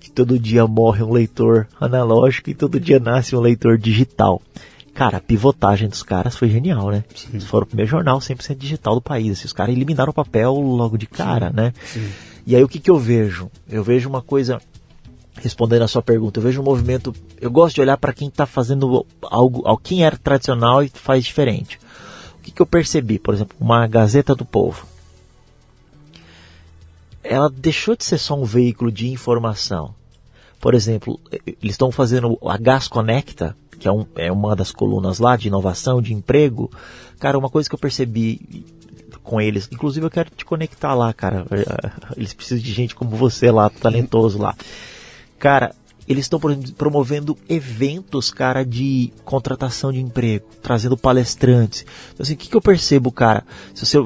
[0.00, 4.42] Que todo dia morre um leitor analógico e todo dia nasce um leitor digital.
[4.92, 7.04] Cara, a pivotagem dos caras foi genial, né?
[7.32, 9.38] Eles foram o primeiro jornal 100% digital do país.
[9.38, 11.72] Assim, os caras eliminaram o papel logo de cara, né?
[12.44, 13.48] E aí o que, que eu vejo?
[13.70, 14.60] Eu vejo uma coisa
[15.42, 17.14] respondendo a sua pergunta, eu vejo um movimento.
[17.40, 21.24] Eu gosto de olhar para quem está fazendo algo, ao quem era tradicional e faz
[21.24, 21.78] diferente.
[22.38, 24.86] O que, que eu percebi, por exemplo, uma Gazeta do Povo.
[27.22, 29.94] Ela deixou de ser só um veículo de informação.
[30.60, 35.18] Por exemplo, eles estão fazendo a Gas Conecta, que é, um, é uma das colunas
[35.18, 36.70] lá de inovação, de emprego.
[37.18, 38.64] Cara, uma coisa que eu percebi
[39.22, 41.44] com eles, inclusive eu quero te conectar lá, cara.
[42.16, 44.56] Eles precisam de gente como você lá, talentoso lá.
[45.38, 45.74] Cara,
[46.08, 46.40] eles estão
[46.76, 51.84] promovendo eventos, cara, de contratação de emprego, trazendo palestrantes.
[52.14, 53.44] Então, assim, o que, que eu percebo, cara?
[53.74, 53.98] Se você,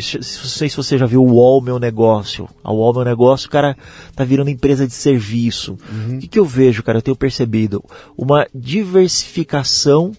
[0.00, 2.48] se, sei se você já viu o UOL Meu Negócio.
[2.64, 3.76] A UOL Meu Negócio, cara,
[4.16, 5.76] tá virando empresa de serviço.
[6.14, 6.96] O que, que eu vejo, cara?
[6.96, 7.84] Eu tenho percebido
[8.16, 10.12] uma diversificação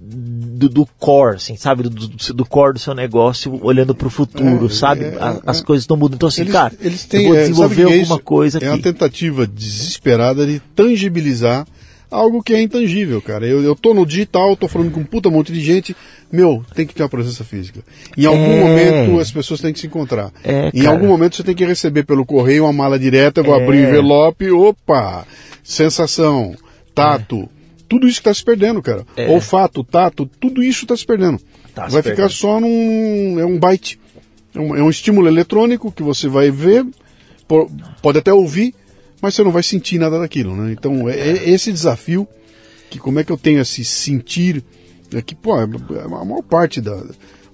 [0.00, 1.82] do, do core, assim, sabe?
[1.84, 5.04] Do, do, do core do seu negócio, olhando para o futuro, É, sabe?
[5.04, 5.40] é, A- é.
[5.46, 6.16] As coisas estão mudando.
[6.16, 8.18] Então, assim, Eles, cara, eles têm, eu vou é, desenvolver é alguma isso?
[8.20, 8.82] coisa É uma aqui.
[8.82, 11.66] tentativa desesperada de tangibilizar
[12.10, 13.46] algo que é intangível, cara.
[13.46, 15.94] Eu, eu tô no digital, tô falando com um puta monte de gente,
[16.32, 17.80] meu, tem que ter uma presença física.
[18.16, 18.60] Em algum É.
[18.60, 20.32] momento as pessoas têm que se encontrar.
[20.42, 20.90] É, em cara.
[20.90, 23.62] algum momento você tem que receber pelo correio uma mala direta, vou É.
[23.62, 25.26] abrir o envelope, opa,
[25.62, 26.54] sensação,
[26.94, 27.48] tato.
[27.88, 29.06] Tudo isso que está se perdendo, cara.
[29.16, 29.28] É.
[29.28, 31.40] Olfato, tato, tudo isso está se perdendo.
[31.74, 32.32] Tá se vai ficar perdendo.
[32.32, 33.38] só num.
[33.40, 33.98] É um byte.
[34.54, 36.84] É um, é um estímulo eletrônico que você vai ver,
[37.46, 37.70] po-
[38.02, 38.74] pode até ouvir,
[39.20, 40.72] mas você não vai sentir nada daquilo, né?
[40.72, 42.26] Então, é, é esse desafio,
[42.90, 44.64] que como é que eu tenho esse sentir,
[45.14, 47.02] é que, pô, é a maior parte da...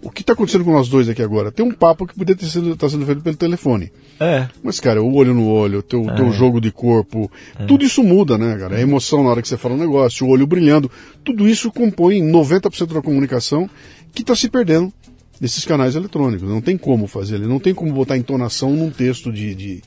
[0.05, 1.51] O que está acontecendo com nós dois aqui agora?
[1.51, 3.91] Tem um papo que poderia sido, tá sendo feito pelo telefone.
[4.21, 4.49] É.
[4.63, 7.31] Mas, cara, o olho no olho, o teu, teu jogo de corpo,
[7.67, 8.77] tudo isso muda, né, cara?
[8.77, 10.91] A emoção na hora que você fala um negócio, o olho brilhando,
[11.25, 13.69] tudo isso compõe 90% da comunicação
[14.13, 14.93] que está se perdendo
[15.41, 16.49] nesses canais eletrônicos.
[16.49, 19.83] Não tem como fazer, não tem como botar entonação num texto de, de,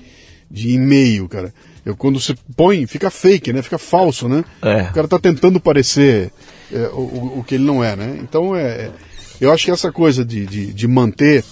[0.49, 1.53] de e-mail, cara.
[1.85, 3.61] Eu, quando você põe, fica fake, né?
[3.61, 4.43] Fica falso, né?
[4.61, 4.81] É.
[4.83, 6.31] O cara tá tentando parecer
[6.73, 8.17] é, o, o- o que ele não é, né?
[8.21, 8.91] Então, é, é-
[9.39, 11.43] eu acho que essa coisa de, de, de manter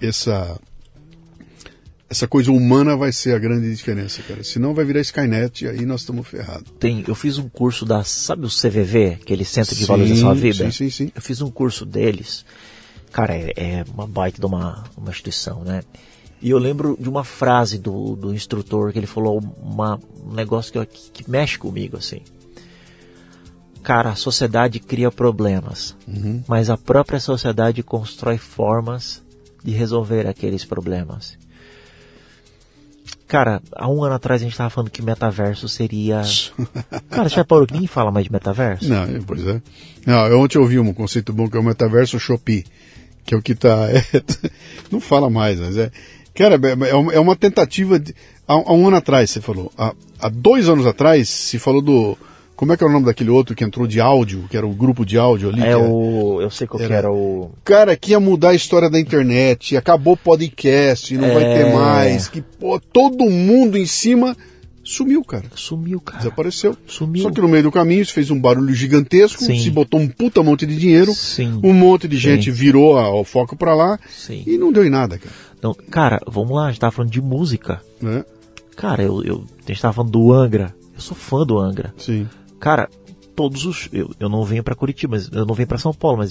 [0.00, 0.58] essa
[2.08, 4.42] essa coisa humana vai ser a grande diferença, cara.
[4.42, 6.64] Senão vai virar Skynet e aí nós estamos ferrados.
[6.80, 10.64] Tem, eu fiz um curso da, sabe o CVV, aquele Centro de Valorização à Vida?
[10.72, 11.12] Sim, sim, sim.
[11.14, 12.44] Eu fiz um curso deles.
[13.12, 15.82] Cara, é, é uma baita de uma, uma instituição, né?
[16.42, 20.72] E eu lembro de uma frase do, do instrutor que ele falou uma, um negócio
[20.72, 22.22] que, eu- que, que mexe comigo, assim.
[23.82, 26.42] Cara, a sociedade cria problemas, Uhum.
[26.46, 29.22] mas a própria sociedade constrói formas
[29.64, 31.38] de resolver aqueles problemas.
[33.26, 36.22] Cara, há um ano atrás a gente tava falando que metaverso seria.
[37.10, 38.88] Cara, já parou que ninguém fala mais de metaverso?
[38.88, 39.62] Não, é, pois é.
[40.04, 42.64] Não, eu ontem ouvi um conceito bom que é o metaverso Shopee,
[43.24, 43.86] Que é o que tá.
[43.90, 44.02] é,
[44.90, 45.90] não fala mais, mas é.
[46.34, 48.14] Cara, é, é uma- é tentativa de.
[48.48, 49.70] Há, há um ano atrás, você falou.
[49.78, 52.18] Há, há dois anos atrás, se falou do.
[52.60, 54.74] Como é que era o nome daquele outro que entrou de áudio, que era o
[54.74, 55.62] grupo de áudio ali?
[55.62, 56.42] É era- o.
[56.42, 57.52] Eu sei qual que Era- era o.
[57.64, 61.72] Cara, que ia mudar a história da internet, acabou o podcast, não vai ter É.
[61.74, 64.36] mais, que pô, todo mundo em cima
[64.84, 65.44] sumiu, cara.
[65.54, 66.18] Sumiu, cara.
[66.18, 66.76] Desapareceu.
[66.86, 67.22] Sumiu.
[67.22, 69.58] Só que no meio do caminho isso fez um barulho gigantesco, Sim.
[69.58, 71.60] se botou um puta monte de dinheiro, Sim.
[71.64, 72.50] um monte de gente Sim.
[72.50, 74.44] virou a- o foco pra lá Sim.
[74.46, 75.32] e não deu em nada, cara.
[75.62, 77.80] Não, cara, vamos lá, a gente tava falando de música.
[78.02, 78.22] Né?
[78.76, 80.74] Cara, eu, eu, a gente tava falando do Angra.
[80.94, 81.94] Eu sou fã do Angra.
[81.96, 82.28] Sim.
[82.60, 82.88] Cara,
[83.34, 83.88] todos os.
[83.92, 86.30] Eu, eu não venho pra Curitiba, mas eu não venho pra São Paulo, mas.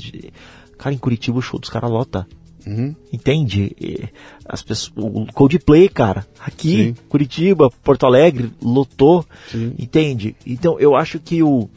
[0.78, 2.26] Cara, em Curitiba o show dos caras lota.
[2.66, 2.96] Uhum.
[3.12, 3.76] Entende?
[4.46, 6.96] As pessoas, o Coldplay, cara, aqui, Sim.
[7.08, 9.26] Curitiba, Porto Alegre, lotou.
[9.50, 9.74] Sim.
[9.80, 10.36] Entende?
[10.46, 11.70] Então eu acho que o,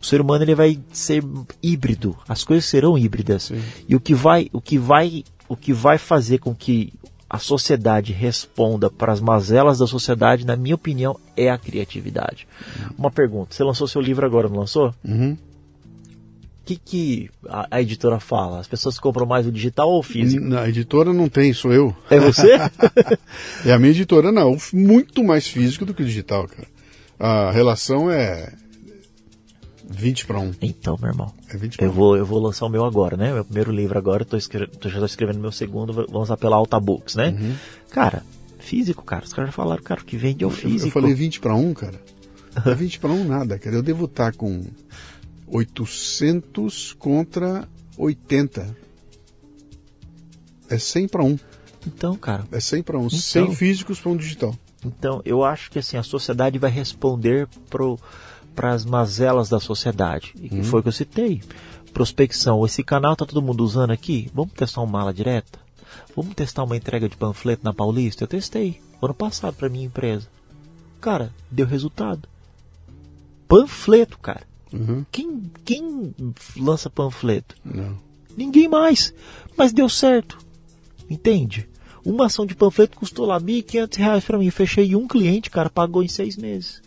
[0.00, 1.22] o ser humano ele vai ser
[1.62, 2.16] híbrido.
[2.28, 3.44] As coisas serão híbridas.
[3.44, 3.62] Sim.
[3.88, 6.92] E o que vai, o que vai, o que vai fazer com que
[7.34, 12.46] a sociedade responda para as mazelas da sociedade, na minha opinião, é a criatividade.
[12.96, 14.94] Uma pergunta: você lançou seu livro agora, não lançou?
[15.04, 15.32] Uhum.
[15.32, 18.60] O que, que a, a editora fala?
[18.60, 20.44] As pessoas compram mais o digital ou o físico?
[20.44, 21.94] Na editora não tem, sou eu.
[22.08, 22.52] É você?
[23.66, 26.68] É a minha editora não, muito mais físico do que digital, cara.
[27.18, 28.52] A relação é
[29.88, 30.52] 20 para 1.
[30.62, 31.32] então, meu irmão.
[31.48, 31.92] É 20 para Eu 1.
[31.92, 33.32] Eu vou, eu vou lançar o meu agora, né?
[33.32, 34.66] Meu primeiro livro agora, eu tô escre...
[34.66, 37.30] tô- já estou escrevendo meu segundo, vou lançar pela Alta Books, né?
[37.30, 37.54] Uhum.
[37.90, 38.22] Cara,
[38.58, 39.24] físico, cara.
[39.24, 40.86] Os caras já falaram, cara, o que vende é o físico.
[40.88, 42.00] Eu falei 20 para 1, cara.
[42.64, 43.76] Não é 20 para 1 nada, cara.
[43.76, 44.64] Eu devo estar com
[45.46, 48.76] 800 contra 80.
[50.70, 51.38] É 100 para 1.
[51.86, 53.06] Então, cara, É 100 para 1.
[53.06, 53.18] Então.
[53.18, 54.56] 100 físicos para um digital.
[54.84, 57.98] então eu acho que assim, a sociedade vai responder pro
[58.54, 60.34] para as mazelas da sociedade.
[60.40, 61.42] E que foi o que eu citei.
[61.92, 62.64] Prospecção.
[62.64, 64.30] Esse canal tá todo mundo usando aqui?
[64.34, 65.58] Vamos testar uma mala direta?
[66.16, 68.24] Vamos testar uma entrega de panfleto na Paulista?
[68.24, 70.28] Eu testei ano passado para minha empresa.
[71.00, 72.28] Cara, deu resultado.
[73.46, 74.42] Panfleto, cara.
[74.72, 75.04] Uhum.
[75.12, 76.14] Quem, quem
[76.56, 77.54] lança panfleto?
[77.64, 77.98] Não.
[78.36, 79.14] Ninguém mais.
[79.56, 80.38] Mas deu certo.
[81.08, 81.68] Entende?
[82.04, 84.50] Uma ação de panfleto custou lá 1.500 reais pra mim.
[84.50, 86.82] Fechei um cliente, cara, pagou em seis meses.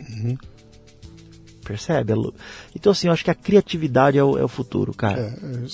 [1.68, 2.14] Percebe?
[2.74, 5.20] Então, assim, eu acho que a criatividade é o, é o futuro, cara.
[5.20, 5.66] É, é,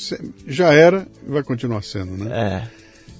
[0.48, 2.36] já era e vai continuar sendo, né?
[2.36, 2.66] É.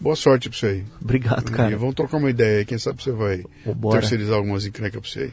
[0.00, 0.84] Boa sorte pra você aí.
[1.00, 1.76] Obrigado, E cara.
[1.78, 2.64] vamos trocar uma ideia aí.
[2.64, 4.00] Quem sabe você vai Vambora.
[4.00, 5.32] terceirizar algumas encrencas pra você aí.